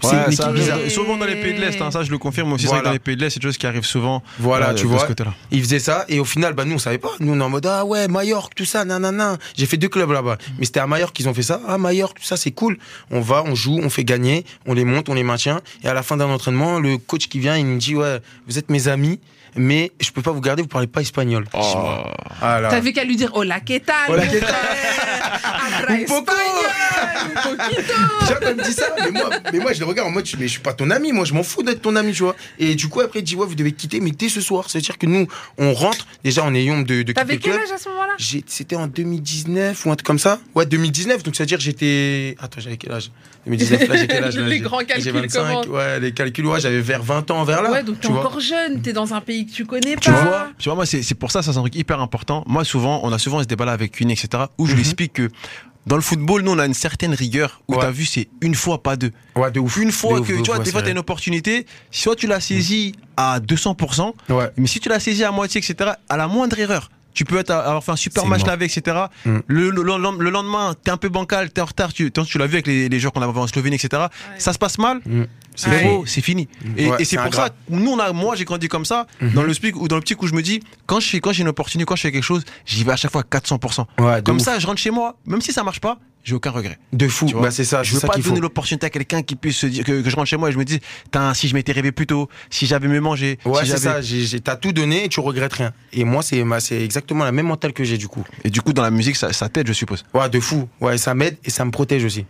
C'est 0.02 0.08
Ouais, 0.08 0.14
une 0.26 0.32
équipe 0.34 0.42
arrive 0.42 0.56
bizarre. 0.60 0.80
souvent 0.90 1.16
dans 1.18 1.26
les 1.26 1.36
pays 1.36 1.54
de 1.54 1.62
l'Est, 1.62 1.80
hein, 1.82 1.92
ça 1.92 2.04
je 2.04 2.12
le 2.12 2.18
confirme 2.18 2.52
aussi. 2.52 2.64
C'est 2.64 2.70
vrai 2.70 2.80
que 2.80 2.84
Voilà. 2.84 2.90
dans 2.90 2.94
les 2.94 3.00
pays 3.00 3.16
de 3.16 3.22
l'Est, 3.22 3.30
c'est 3.30 3.40
des 3.40 3.48
choses 3.48 3.58
qui 3.58 3.68
arrivent 3.68 3.86
souvent. 3.86 4.22
Voilà, 4.40 4.70
euh, 4.72 4.74
tu 4.74 4.84
de 4.84 4.90
vois. 4.90 5.00
ce 5.00 5.06
côté-là. 5.06 5.34
Ils 5.52 5.62
faisaient 5.62 5.80
ça 5.80 6.04
et 6.10 6.20
au 6.20 6.26
final, 6.26 6.54
bah 6.54 6.66
nous 6.66 6.76
on 6.76 6.80
savait 6.80 6.98
pas. 6.98 7.12
Nous 7.22 7.32
on 7.32 7.40
est 7.40 7.44
en 7.44 7.50
mode 7.50 7.66
ah 7.68 7.86
ouais 7.86 8.08
Majorque 8.10 8.54
tout 8.56 8.66
ça, 8.66 8.84
nanana. 8.84 9.38
J'ai 9.56 9.66
fait 9.66 9.78
deux 9.78 9.88
clubs 9.88 10.12
là-bas, 10.12 10.38
mais 10.60 10.66
c'était 10.66 10.82
à 10.82 10.88
Majorque 10.88 11.16
qu'ils 11.16 11.30
ont 11.30 11.34
fait 11.34 11.44
ça. 11.44 11.62
Ah 11.68 11.78
Majorque 11.78 12.18
tout 12.20 12.26
ça 12.26 12.36
c'est 12.36 12.52
cool. 12.52 12.78
On 13.12 13.22
va, 13.22 13.44
on 13.46 13.56
joue, 13.56 13.80
on 13.82 13.90
fait 13.90 14.04
gagner, 14.04 14.44
on 14.66 14.74
les 14.74 14.84
monte, 14.84 15.08
on 15.10 15.14
les 15.14 15.24
maintient. 15.24 15.62
Et 15.84 15.88
à 15.88 15.94
la 15.94 16.04
fin 16.04 16.18
d'un 16.18 16.28
entraînement, 16.28 16.80
le 16.80 16.98
coach 16.98 17.28
qui 17.30 17.40
vient, 17.40 17.56
il 17.56 17.66
nous 17.68 17.78
dit 17.78 17.96
ouais 17.96 18.20
vous 18.48 18.58
êtes 18.58 18.70
mes 18.70 18.90
amis, 18.90 19.20
mais 19.56 19.92
je 20.00 20.12
peux 20.12 20.22
pas 20.22 20.32
vous 20.32 20.42
garder, 20.42 20.62
vous 20.62 20.68
parlez 20.68 20.88
pas 20.88 21.02
espagnol. 21.02 21.46
Ah 21.54 22.60
là. 22.62 22.70
t'avais 22.70 22.94
qu'à 22.94 23.04
lui 23.04 23.16
dire 23.16 23.32
hola 23.36 23.60
que 23.60 23.78
tal 23.80 23.96
Hola, 24.10 24.28
¿qué 24.28 24.40
tal? 24.40 24.56
Un 25.90 26.04
poco. 26.06 26.32
me 28.56 28.64
dit 28.64 28.74
ça, 28.74 28.86
mais 29.04 29.12
moi, 29.12 29.30
mais 29.52 29.60
moi 29.60 29.74
je 29.74 29.80
le 29.80 29.86
regarde 29.86 30.08
en 30.08 30.12
mode, 30.12 30.26
mais 30.40 30.48
je 30.48 30.52
suis 30.54 30.60
pas 30.62 30.74
ton 30.74 30.90
ami, 30.90 31.12
moi 31.12 31.26
je 31.26 31.34
m'en 31.34 31.44
fous 31.44 31.64
d'être 31.64 31.82
ton 31.82 31.96
ami, 31.96 32.14
tu 32.14 32.24
vois. 32.24 32.36
Et 32.60 32.76
du 32.76 32.88
coup, 32.88 33.02
après, 33.02 33.20
il 33.20 33.24
dit, 33.24 33.36
ouais, 33.36 33.46
vous 33.46 33.56
devez 33.56 33.72
quitter, 33.72 34.00
mais 34.00 34.12
dès 34.12 34.30
ce 34.30 34.42
soir. 34.42 34.70
C'est-à-dire 34.70 34.98
que 34.98 35.06
nous, 35.06 35.28
on 35.58 35.74
rentre, 35.74 36.06
déjà, 36.24 36.44
on 36.46 36.54
est 36.54 36.64
yom 36.64 36.84
de, 36.84 36.96
de 36.96 37.02
quitter 37.04 37.14
t'avais 37.14 37.38
quel 37.38 37.54
âge 37.54 37.72
à 37.74 37.78
ce 37.78 37.90
moment-là? 37.90 38.14
J'ai- 38.18 38.44
C'était 38.48 38.76
en 38.76 38.88
2019 38.88 39.86
ou 39.86 39.92
un 39.92 39.96
truc 39.96 40.06
comme 40.06 40.20
ça 40.20 40.40
Ouais, 40.56 40.66
2019, 40.66 41.24
donc 41.24 41.36
c'est-à-dire 41.36 41.60
j'étais. 41.60 42.36
Attends, 42.40 42.60
j'avais 42.62 42.78
quel 42.78 42.92
âge? 42.92 43.12
2019, 43.46 43.88
là 43.88 43.96
j'ai 43.96 44.08
quel 44.08 44.24
âge 44.26 44.36
là? 44.38 44.44
Les 44.48 44.56
J'ai- 44.56 44.60
grands 44.60 44.80
j'ai 44.80 44.86
calculs 44.86 45.12
25, 45.14 45.40
commencent. 45.40 45.68
Ouais, 45.68 46.00
les 46.02 46.12
calculs, 46.12 46.46
ouais, 46.48 46.60
j'avais 46.60 46.82
vers 46.82 47.02
20 47.02 47.32
ans, 47.32 47.44
vers 47.46 47.62
là. 47.62 47.72
ouais 47.72 47.84
donc 47.84 48.00
t'es 48.02 48.08
vois. 48.10 48.20
encore 48.20 48.40
jeune 48.42 48.82
t'es 48.82 48.92
dans 48.94 49.14
un 49.14 49.22
pays 49.22 49.47
que 49.48 49.52
tu 49.52 49.66
connais 49.66 49.96
pas 49.96 50.02
Tu 50.02 50.12
vois 50.12 50.48
Tu 50.60 50.70
vois, 50.70 50.76
moi, 50.76 50.86
c'est 50.86 51.02
c'est 51.04 51.16
pour 51.16 51.32
ça, 51.32 51.42
ça 51.42 51.52
c'est 51.54 51.58
un 51.58 51.62
truc 51.62 51.76
hyper 51.76 52.00
important. 52.02 52.44
Moi, 52.48 52.64
souvent, 52.64 53.00
on 53.04 53.12
a 53.12 53.18
souvent 53.20 53.40
ce 53.42 53.46
débat-là 53.48 53.72
avec 53.72 54.00
une, 54.00 54.12
etc., 54.12 54.44
où 54.58 54.66
je 54.66 54.72
lui 54.74 54.80
Mhm. 54.82 54.86
explique 54.86 55.14
que 55.14 55.30
dans 55.88 55.96
le 55.96 56.02
football, 56.02 56.42
nous, 56.42 56.52
on 56.52 56.60
a 56.60 56.66
une 56.66 56.74
certaine 56.74 57.14
rigueur 57.14 57.62
où 57.70 57.74
Ouais. 57.76 57.80
t'as 57.82 57.92
vu, 57.92 58.06
c'est 58.06 58.28
une 58.42 58.56
fois, 58.56 58.84
pas 58.84 58.98
deux. 58.98 59.12
Ouais, 59.38 59.50
de 59.52 59.60
ouf. 59.62 59.78
Une 59.78 59.92
fois 59.94 60.20
De 60.20 60.26
que, 60.26 60.34
tu 60.34 60.52
vois, 60.52 60.60
des 60.60 60.72
fois, 60.72 60.82
t'as 60.82 60.92
une 60.92 60.98
opportunité, 60.98 61.66
soit 61.92 62.16
tu 62.18 62.28
l'as 62.28 62.42
saisie 62.42 62.94
à 63.16 63.40
200%, 63.40 64.14
Ouais. 64.30 64.52
mais 64.58 64.68
si 64.68 64.80
tu 64.82 64.90
l'as 64.90 65.00
saisie 65.00 65.24
à 65.24 65.32
moitié, 65.32 65.62
etc., 65.62 65.92
à 66.10 66.18
la 66.18 66.28
moindre 66.28 66.60
erreur, 66.60 66.92
tu 67.14 67.26
peux 67.26 67.38
être, 67.40 67.50
avoir 67.52 67.84
fait 67.84 67.92
un 67.94 67.96
super 67.96 68.28
match 68.28 68.44
avec, 68.48 68.78
etc. 68.78 69.06
Mm. 69.26 69.38
Le, 69.48 69.70
le, 69.72 69.82
le- 69.82 70.24
le 70.24 70.30
lendemain, 70.30 70.76
t'es 70.84 70.92
un 70.92 70.98
peu 70.98 71.10
bancal, 71.10 71.50
t'es 71.52 71.62
en 71.62 71.66
retard, 71.66 71.92
tu, 71.92 72.12
tu 72.12 72.38
l'as 72.38 72.46
vu 72.46 72.56
avec 72.56 72.68
les, 72.68 72.90
les 72.90 73.00
joueurs 73.00 73.12
qu'on 73.14 73.22
avait 73.24 73.40
en 73.40 73.48
Slovénie, 73.48 73.78
etc. 73.78 74.04
Ça 74.38 74.54
se 74.54 74.60
passe 74.60 74.78
mal, 74.78 75.00
Mm. 75.06 75.24
C'est 75.58 75.70
Ouais. 75.70 76.02
c'est 76.06 76.22
fini. 76.22 76.48
Et, 76.78 76.88
Ouais, 76.90 76.96
et 77.02 77.04
c'est 77.06 77.18
pour 77.18 77.26
ingrat. 77.26 77.48
ça, 77.48 77.56
nous, 77.70 77.92
on 77.92 78.00
a, 78.00 78.14
moi, 78.14 78.36
j'ai 78.38 78.46
grandi 78.46 78.70
comme 78.70 78.86
ça, 78.86 79.06
Mhm. 79.20 79.32
dans 79.34 79.44
le 79.44 79.54
speak 79.54 79.76
ou 79.76 79.90
dans 79.90 79.96
le 79.98 80.02
petit 80.02 80.16
où 80.18 80.26
je 80.28 80.34
me 80.34 80.42
dis, 80.42 80.62
quand 80.86 81.02
je 81.02 81.10
fais, 81.10 81.20
quand 81.20 81.34
j'ai 81.34 81.42
une 81.42 81.50
opportunité, 81.50 81.86
quand 81.86 81.98
je 81.98 82.04
fais 82.04 82.12
quelque 82.14 82.24
chose, 82.24 82.46
j'y 82.66 82.86
vais 82.86 82.94
à 82.94 82.96
chaque 82.96 83.12
fois 83.12 83.22
à 83.22 83.24
400%. 83.26 83.86
Ouais, 84.00 84.22
Comme 84.24 84.38
ouf. 84.38 84.44
ça, 84.44 84.58
je 84.60 84.66
rentre 84.68 84.80
chez 84.80 84.92
moi, 84.92 85.18
même 85.26 85.42
si 85.42 85.52
ça 85.52 85.64
marche 85.64 85.82
pas, 85.82 85.98
j'ai 86.24 86.36
aucun 86.36 86.52
regret. 86.52 86.78
De 86.92 87.08
fou. 87.08 87.26
Bah, 87.42 87.52
c'est 87.52 87.64
ça, 87.64 87.84
Je 87.84 87.94
veux 87.94 88.00
ça 88.02 88.08
pas 88.08 88.18
donner 88.18 88.40
l'opportunité 88.42 88.86
à 88.86 88.90
quelqu'un 88.90 89.24
qui 89.24 89.36
puisse 89.38 89.58
se 89.58 89.66
dire 89.66 89.84
que, 89.86 90.02
que 90.02 90.10
je 90.10 90.16
rentre 90.16 90.28
chez 90.28 90.36
moi 90.38 90.50
et 90.50 90.52
je 90.52 90.58
me 90.58 90.66
dis, 90.66 90.80
si 91.34 91.48
je 91.48 91.54
m'étais 91.54 91.72
rêvé 91.72 91.92
plus 91.94 92.06
tôt, 92.06 92.28
si 92.50 92.66
j'avais 92.66 92.88
mieux 92.90 93.00
mangé, 93.02 93.40
Ouais, 93.46 93.64
si 93.64 93.72
c'est 93.72 93.78
ça. 93.78 94.02
j'ai- 94.02 94.26
j'ai- 94.26 94.40
T'as 94.42 94.58
tout 94.58 94.74
donné 94.74 95.06
et 95.06 95.10
tu 95.10 95.20
regrettes 95.22 95.54
rien. 95.54 95.72
Et 95.94 96.04
moi, 96.04 96.22
c'est 96.22 96.84
exactement 96.84 97.24
la 97.24 97.32
même 97.32 97.48
mentale 97.48 97.72
que 97.74 97.84
j'ai 97.86 97.98
du 97.98 98.08
coup. 98.10 98.26
Et 98.44 98.50
du 98.50 98.62
coup, 98.62 98.74
dans 98.74 98.84
la 98.84 98.92
musique, 98.92 99.16
ça, 99.16 99.32
ça 99.34 99.48
t'aide, 99.50 99.68
je 99.68 99.74
suppose. 99.74 100.04
Ouais, 100.14 100.30
de 100.30 100.40
fou. 100.40 100.68
Ouais, 100.82 100.98
ça 100.98 101.14
m'aide 101.14 101.38
et 101.46 101.50
ça 101.50 101.64
me 101.66 101.72
protège 101.72 102.04
aussi. 102.04 102.26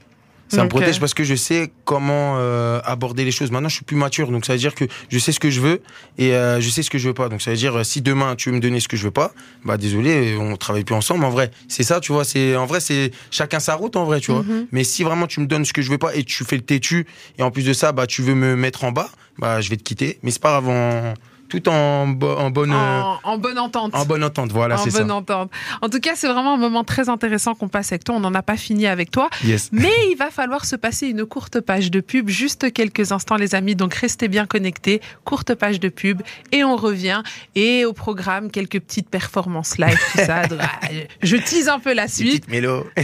Ça 0.50 0.58
me 0.58 0.64
Ok. 0.64 0.70
protège 0.70 1.00
parce 1.00 1.14
que 1.14 1.24
je 1.26 1.36
sais 1.36 1.72
comment 1.84 2.36
euh, 2.38 2.80
aborder 2.86 3.26
les 3.26 3.32
choses. 3.32 3.52
Maintenant, 3.52 3.68
je 3.70 3.76
suis 3.76 3.84
plus 3.86 3.98
mature, 3.98 4.32
donc 4.32 4.46
ça 4.46 4.54
veut 4.54 4.60
dire 4.60 4.76
que 4.76 4.86
je 5.10 5.20
sais 5.20 5.32
ce 5.34 5.40
que 5.40 5.50
je 5.50 5.60
veux 5.60 5.82
et 6.18 6.34
euh, 6.34 6.62
je 6.62 6.70
sais 6.70 6.84
ce 6.84 6.90
que 6.90 6.98
je 6.98 7.08
veux 7.10 7.14
pas. 7.14 7.28
Donc 7.30 7.42
ça 7.42 7.52
veut 7.52 7.58
dire 7.58 7.78
euh, 7.80 7.84
si 7.84 8.02
demain 8.02 8.36
tu 8.36 8.50
veux 8.50 8.56
me 8.56 8.62
donner 8.62 8.80
ce 8.80 8.88
que 8.88 8.96
je 8.96 9.04
veux 9.04 9.12
pas, 9.12 9.34
bah 9.66 9.76
désolé, 9.78 10.38
on 10.40 10.56
travaille 10.56 10.84
plus 10.86 10.96
ensemble. 10.96 11.26
En 11.26 11.30
vrai, 11.30 11.52
c'est 11.68 11.84
ça, 11.84 12.00
tu 12.00 12.12
vois. 12.14 12.24
C'est 12.24 12.56
en 12.56 12.66
vrai, 12.66 12.80
c'est 12.80 13.12
chacun 13.32 13.60
sa 13.60 13.76
route, 13.76 13.96
en 13.98 14.06
vrai, 14.06 14.20
tu 14.22 14.32
vois. 14.32 14.44
Mhm. 14.44 14.68
Mais 14.72 14.84
si 14.84 15.04
vraiment 15.04 15.28
tu 15.28 15.40
me 15.42 15.48
donnes 15.48 15.66
ce 15.66 15.74
que 15.74 15.82
je 15.82 15.90
veux 15.92 15.98
pas 15.98 16.16
et 16.16 16.24
tu 16.24 16.44
fais 16.46 16.56
le 16.56 16.64
têtu 16.64 17.06
et 17.38 17.44
en 17.44 17.52
plus 17.52 17.66
de 17.66 17.74
ça, 17.74 17.92
bah 17.92 18.08
tu 18.08 18.22
veux 18.22 18.36
me 18.36 18.56
mettre 18.56 18.84
en 18.86 18.92
bas, 18.92 19.10
bah 19.40 19.60
je 19.62 19.70
vais 19.70 19.78
te 19.78 19.84
quitter. 19.84 20.18
Mais 20.24 20.32
c'est 20.32 20.42
pas 20.42 20.52
grave, 20.62 20.70
en- 20.70 21.14
tout 21.50 21.68
en, 21.70 22.08
bo- 22.08 22.36
en 22.36 22.50
bonne 22.50 22.72
euh, 22.72 22.76
en, 23.02 23.20
en 23.24 23.38
bonne 23.38 23.58
entente 23.60 23.96
en 23.96 24.06
bonne 24.06 24.24
entente. 24.24 24.52
Voilà, 24.52 24.76
en 24.80 24.84
c'est 24.84 24.92
ça. 24.92 25.00
bonne 25.00 25.12
entente. 25.12 25.52
En 25.82 25.90
tout 25.90 26.00
cas, 26.00 26.12
c'est 26.16 26.28
vraiment 26.28 26.54
un 26.56 26.58
moment 26.58 26.84
très 26.84 27.10
intéressant 27.10 27.56
qu'on 27.56 27.68
passe 27.70 27.92
avec 27.92 28.04
toi. 28.04 28.16
On 28.16 28.20
n'en 28.20 28.34
a 28.34 28.42
pas 28.44 28.58
fini 28.58 28.88
avec 28.88 29.12
toi. 29.12 29.30
Yes. 29.44 29.70
Mais 29.72 29.94
il 30.12 30.16
va 30.16 30.30
falloir 30.30 30.66
se 30.66 30.76
passer 30.76 31.08
une 31.08 31.26
courte 31.26 31.60
page 31.62 31.92
de 31.92 32.00
pub, 32.02 32.30
juste 32.30 32.72
quelques 32.74 33.12
instants, 33.12 33.36
les 33.38 33.56
amis. 33.56 33.76
Donc 33.76 33.94
restez 33.94 34.28
bien 34.28 34.46
connectés. 34.46 35.02
Courte 35.24 35.54
page 35.56 35.80
de 35.80 35.90
pub 35.90 36.22
et 36.52 36.64
on 36.64 36.76
revient. 36.76 37.22
Et 37.56 37.86
au 37.86 37.94
programme, 37.94 38.52
quelques 38.52 38.80
petites 38.80 39.10
performances 39.10 39.78
live, 39.78 39.98
tout 40.12 40.20
ça. 40.20 40.42
Je 41.24 41.38
tease 41.38 41.70
un 41.70 41.80
peu 41.80 41.94
la 41.94 42.08
suite. 42.08 42.46
Petite 42.46 42.50
mélo. 42.50 42.86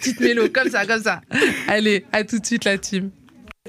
Petite 0.00 0.20
mélo, 0.20 0.48
comme 0.52 0.70
ça, 0.70 0.86
comme 0.86 1.02
ça. 1.02 1.20
Allez, 1.68 2.04
à 2.12 2.24
tout 2.24 2.38
de 2.38 2.46
suite, 2.46 2.64
la 2.64 2.78
team. 2.78 3.10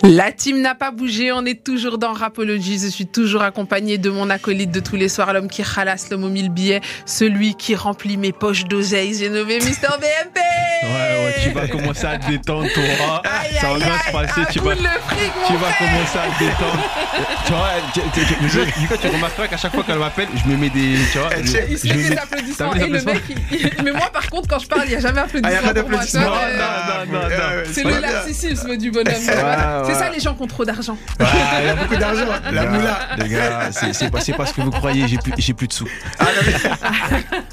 La 0.04 0.32
team 0.32 0.62
n'a 0.62 0.76
pas 0.76 0.92
bougé, 0.92 1.32
on 1.32 1.46
est 1.46 1.64
toujours 1.64 1.98
dans 1.98 2.14
Rapology. 2.14 2.80
Je 2.80 2.88
suis 2.88 3.08
toujours 3.08 3.42
accompagné 3.42 3.98
de 3.98 4.10
mon 4.10 4.30
acolyte 4.30 4.72
de 4.72 4.80
tous 4.80 4.96
les 4.96 5.10
soirs, 5.10 5.34
l'homme 5.34 5.50
qui 5.50 5.64
ralasse 5.64 6.10
l'homme 6.10 6.24
aux 6.24 6.30
mille 6.30 6.50
billets, 6.50 6.82
celui 7.06 7.56
qui 7.56 7.76
remplit 7.76 8.18
mes 8.18 8.32
poches 8.32 8.66
d'oseille. 8.66 9.16
J'ai 9.18 9.30
nommé 9.30 9.60
Mister 9.60 9.88
BMP. 10.00 10.38
Ouais, 10.84 10.90
ouais, 10.90 11.36
tu 11.44 11.50
vas 11.50 11.68
commencer 11.68 12.06
à 12.06 12.18
te 12.20 12.28
détendre, 12.30 12.68
toi. 12.74 13.22
Aïe, 13.26 13.58
Ça 13.60 13.70
va 13.74 13.78
bien 13.80 13.98
se 14.06 14.12
passer. 14.12 14.42
Tu 14.52 14.60
coup 14.60 14.66
vas, 14.68 14.76
fric, 14.76 15.32
tu 15.48 15.54
vas 15.54 15.74
commencer 15.78 16.18
à 16.20 16.38
te 16.38 16.44
détendre. 16.44 16.84
tu 17.46 17.52
vois, 17.52 17.70
tu, 17.94 18.00
tu, 18.14 18.26
tu, 18.26 18.36
tu, 18.76 18.82
Lucas, 18.82 18.98
tu 19.02 19.08
remarqueras 19.08 19.48
qu'à 19.48 19.58
chaque 19.58 19.74
fois 19.74 19.84
qu'elle 19.84 19.98
m'appelle, 19.98 20.28
je 20.36 20.50
me 20.50 20.56
mets 20.58 20.70
des. 20.70 20.98
Tu 21.12 21.18
vois, 21.18 21.30
je, 21.44 21.58
Il 21.72 21.78
se 21.80 21.88
je 21.88 21.94
fait 21.94 22.00
me 22.00 22.10
des 22.10 22.18
applaudissements. 22.18 22.74
Et 22.76 22.88
le 22.88 23.02
mec, 23.02 23.22
il- 23.30 23.58
il- 23.60 23.84
mais 23.84 23.92
moi, 23.92 24.10
par 24.14 24.30
contre, 24.30 24.48
quand 24.48 24.60
je 24.60 24.68
parle, 24.68 24.84
il 24.86 24.90
n'y 24.90 24.96
a 24.96 25.00
jamais 25.00 25.22
Ah, 25.44 25.52
y 25.52 25.56
a 25.56 25.58
applaudissement. 25.58 25.74
pas 25.74 25.82
pour 25.82 25.90
moi, 25.90 26.00
d'applaudissements. 26.00 26.26
toi, 26.26 26.42
Non, 26.52 27.06
non, 27.06 27.14
non, 27.14 27.22
non, 27.22 27.30
non. 27.30 27.64
C'est 27.74 27.84
le 27.84 28.00
narcissisme 28.00 28.78
du 28.78 28.92
bonhomme. 28.92 29.14
C'est 29.88 29.96
ça 29.96 30.10
les 30.10 30.20
gens 30.20 30.34
qui 30.36 30.44
ont 30.44 30.48
trop 30.48 30.66
d'argent. 30.66 30.98
Ah, 31.20 31.26
il 31.62 31.66
y 31.68 31.70
a 31.70 31.76
beaucoup 31.76 31.96
d'argent. 31.96 32.26
La 32.52 32.62
Les 32.64 32.68
moula. 32.68 33.00
gars, 33.18 33.24
Les 33.24 33.30
gars, 33.30 33.70
c'est 33.72 34.10
pas, 34.34 34.46
ce 34.46 34.54
que 34.54 34.62
vous 34.62 34.72
croyez, 34.72 35.08
j'ai 35.08 35.18
plus, 35.18 35.34
j'ai 35.38 35.54
plus 35.54 35.68
de 35.68 35.74
sous. 35.74 35.88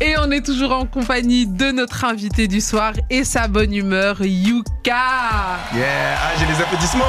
Et 0.00 0.14
on 0.18 0.30
est 0.30 0.44
toujours 0.44 0.72
en 0.72 0.86
compagnie 0.86 1.46
de 1.46 1.70
notre 1.72 2.04
invité 2.04 2.48
du 2.48 2.60
soir 2.60 2.92
et 3.10 3.24
sa 3.24 3.48
bonne 3.48 3.74
humeur, 3.74 4.16
Yuka. 4.22 4.64
Yeah. 5.74 5.84
Ah, 6.16 6.30
j'ai 6.38 6.46
les 6.46 6.60
applaudissements. 6.60 7.04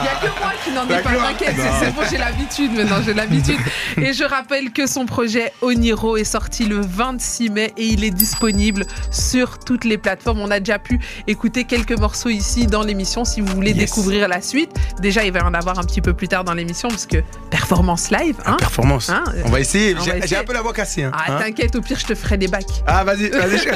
Il 0.00 0.02
n'y 0.02 0.08
a 0.08 0.14
que 0.20 0.40
moi 0.40 0.52
qui 0.64 0.70
n'en 0.72 0.84
ai 0.84 0.88
Bah, 0.88 1.10
pas, 1.10 1.28
t'inquiète, 1.28 1.56
c'est- 1.56 1.84
c'est 1.86 1.94
bon, 1.94 2.02
j'ai 2.10 2.18
l'habitude 2.18 2.72
maintenant, 2.72 3.02
j'ai 3.04 3.14
l'habitude. 3.14 3.58
Et 3.98 4.12
je 4.12 4.24
rappelle 4.24 4.70
que 4.72 4.86
son 4.86 5.06
projet 5.06 5.52
Oniro 5.62 6.16
est 6.16 6.24
sorti 6.24 6.64
le 6.64 6.80
26 6.80 7.50
mai 7.50 7.72
et 7.76 7.86
il 7.86 8.04
est 8.04 8.10
disponible 8.10 8.84
sur 9.10 9.58
toutes 9.58 9.84
les 9.84 9.98
plateformes. 9.98 10.40
On 10.40 10.50
a 10.50 10.58
déjà 10.60 10.78
pu 10.78 10.98
écouter 11.26 11.64
quelques 11.64 11.98
morceaux 11.98 12.30
ici 12.30 12.66
dans 12.66 12.82
l'émission 12.82 13.01
si 13.04 13.40
vous 13.40 13.54
voulez 13.54 13.72
Yes. 13.72 13.90
découvrir 13.90 14.28
la 14.28 14.40
suite. 14.40 14.70
Déjà, 15.00 15.24
il 15.24 15.32
va 15.32 15.40
y 15.40 15.42
en 15.42 15.54
avoir 15.54 15.78
un 15.78 15.82
petit 15.84 16.00
peu 16.00 16.12
plus 16.14 16.28
tard 16.28 16.44
dans 16.44 16.54
l'émission 16.54 16.88
parce 16.88 17.06
que 17.06 17.18
performance 17.50 18.10
live, 18.10 18.36
hein. 18.46 18.56
Performance. 18.58 19.10
Hein 19.10 19.24
On 19.44 19.50
va 19.50 19.60
essayer. 19.60 19.96
J'ai 20.26 20.36
un 20.36 20.44
peu 20.44 20.52
la 20.52 20.62
voix 20.62 20.72
cassée. 20.72 21.04
Hein. 21.04 21.12
Ah, 21.14 21.38
t'inquiète, 21.40 21.74
au 21.76 21.80
pire, 21.80 21.98
je 21.98 22.06
te 22.06 22.14
ferai 22.14 22.36
des 22.38 22.48
bacs. 22.48 22.64
Ah, 22.86 23.04
vas-y, 23.04 23.28
vas-y. 23.30 23.58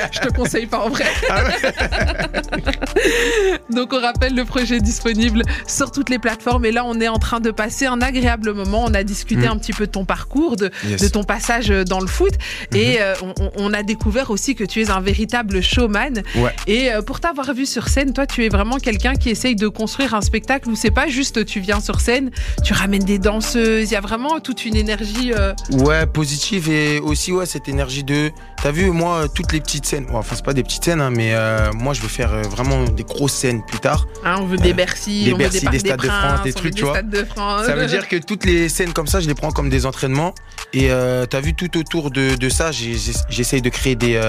Je 0.12 0.20
te 0.20 0.28
conseille 0.34 0.66
pas 0.66 0.78
en 0.80 0.88
vrai. 0.88 1.04
Ah 1.28 1.42
Donc 3.70 3.92
on 3.92 4.00
rappelle 4.00 4.34
le 4.34 4.44
projet 4.44 4.76
est 4.76 4.80
disponible 4.80 5.42
sur 5.66 5.90
toutes 5.90 6.10
les 6.10 6.18
plateformes 6.18 6.64
et 6.64 6.72
là 6.72 6.84
on 6.86 7.00
est 7.00 7.08
en 7.08 7.18
train 7.18 7.40
de 7.40 7.50
passer 7.50 7.86
un 7.86 8.00
agréable 8.00 8.52
moment. 8.52 8.84
On 8.86 8.94
a 8.94 9.02
discuté 9.02 9.46
Mm. 9.46 9.52
un 9.52 9.56
petit 9.58 9.72
peu 9.72 9.86
de 9.86 9.90
ton 9.92 10.04
parcours, 10.04 10.56
de, 10.56 10.70
Yes. 10.86 11.00
de 11.02 11.08
ton 11.08 11.24
passage 11.24 11.68
dans 11.68 12.00
le 12.00 12.06
foot 12.06 12.32
et 12.74 13.00
euh, 13.00 13.14
on, 13.22 13.34
on- 13.40 13.50
on 13.56 13.72
a 13.74 13.82
découvert 13.82 14.30
aussi 14.30 14.54
que 14.54 14.64
tu 14.64 14.82
es 14.82 14.90
un 14.90 15.00
véritable 15.00 15.62
showman. 15.62 16.22
Ouais. 16.36 16.54
Et 16.66 16.92
euh, 16.92 17.02
pour 17.02 17.20
t'avoir 17.20 17.52
vu 17.54 17.66
sur 17.66 17.88
scène, 17.88 18.12
toi 18.12 18.26
tu 18.26 18.44
es 18.44 18.48
vraiment 18.48 18.59
quelqu'un 18.78 19.14
qui 19.14 19.30
essaye 19.30 19.56
de 19.56 19.68
construire 19.68 20.14
un 20.14 20.20
spectacle 20.20 20.68
où 20.68 20.76
c'est 20.76 20.90
pas 20.90 21.08
juste 21.08 21.44
tu 21.44 21.60
viens 21.60 21.80
sur 21.80 22.00
scène, 22.00 22.30
tu 22.64 22.72
ramènes 22.72 23.04
des 23.04 23.18
danseuses, 23.18 23.90
il 23.90 23.92
y 23.92 23.96
a 23.96 24.00
vraiment 24.00 24.38
toute 24.40 24.64
une 24.64 24.76
énergie. 24.76 25.32
euh, 25.34 25.52
Ouais, 25.72 26.06
positive 26.06 26.68
et 26.70 26.98
aussi 27.00 27.32
ouais 27.32 27.46
cette 27.46 27.68
énergie 27.68 28.04
de. 28.04 28.30
T'as 28.62 28.70
vu 28.72 28.90
moi 28.90 29.22
euh, 29.24 29.26
toutes 29.34 29.52
les 29.52 29.60
petites 29.60 29.86
scènes. 29.86 30.06
Enfin 30.12 30.34
c'est 30.36 30.44
pas 30.44 30.52
des 30.52 30.62
petites 30.62 30.84
scènes 30.84 31.00
hein, 31.00 31.10
mais 31.10 31.32
euh, 31.34 31.70
moi 31.74 31.94
je 31.94 32.02
veux 32.02 32.08
faire 32.08 32.30
vraiment 32.50 32.84
des 32.84 33.04
grosses 33.04 33.32
scènes 33.32 33.64
plus 33.64 33.78
tard. 33.78 34.06
hein, 34.24 34.36
on 34.40 34.44
veut 34.46 34.58
des 34.58 34.74
Bercy, 34.74 35.24
des 35.24 35.32
on 35.32 35.38
Bercy, 35.38 35.64
veut 35.64 35.70
des 35.70 35.78
Stades 35.78 36.00
de 36.02 36.06
France, 36.08 36.42
des 36.42 36.52
trucs, 36.52 36.74
tu 36.74 36.84
vois. 36.84 37.00
De. 37.02 37.26
Ça 37.64 37.74
veut 37.74 37.86
dire 37.86 38.06
que 38.08 38.16
toutes 38.16 38.44
les 38.44 38.68
scènes 38.68 38.92
comme 38.92 39.06
ça 39.06 39.20
je 39.20 39.26
les 39.28 39.34
prends 39.34 39.50
comme 39.52 39.70
des 39.70 39.86
entraînements 39.86 40.34
et 40.72 40.90
t'as 41.30 41.40
vu 41.40 41.54
tout 41.54 41.76
autour 41.78 42.10
de, 42.10 42.36
de 42.36 42.48
ça 42.48 42.70
j'essaye 42.72 43.62
de 43.62 43.68
créer 43.70 43.96
des 43.96 44.20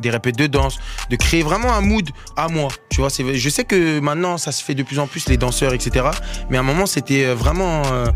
des 0.00 0.10
répètes 0.10 0.36
de 0.36 0.46
danse, 0.46 0.78
de 1.10 1.16
créer 1.16 1.42
vraiment 1.42 1.72
un 1.74 1.80
mood 1.80 2.08
à 2.36 2.48
moi. 2.48 2.68
Tu 2.90 3.00
vois, 3.00 3.10
c'est 3.10 3.34
je 3.34 3.48
sais 3.48 3.64
que 3.64 3.75
maintenant 4.02 4.38
ça 4.38 4.52
se 4.52 4.62
fait 4.64 4.74
de 4.74 4.82
plus 4.82 4.98
en 4.98 5.06
plus 5.06 5.28
les 5.28 5.36
danseurs 5.36 5.72
etc. 5.74 6.06
Mais 6.50 6.56
à 6.56 6.60
un 6.60 6.64
moment 6.64 6.86
c'était 6.86 7.24
euh, 7.26 7.34
vraiment 7.34 7.82
euh, 7.92 8.06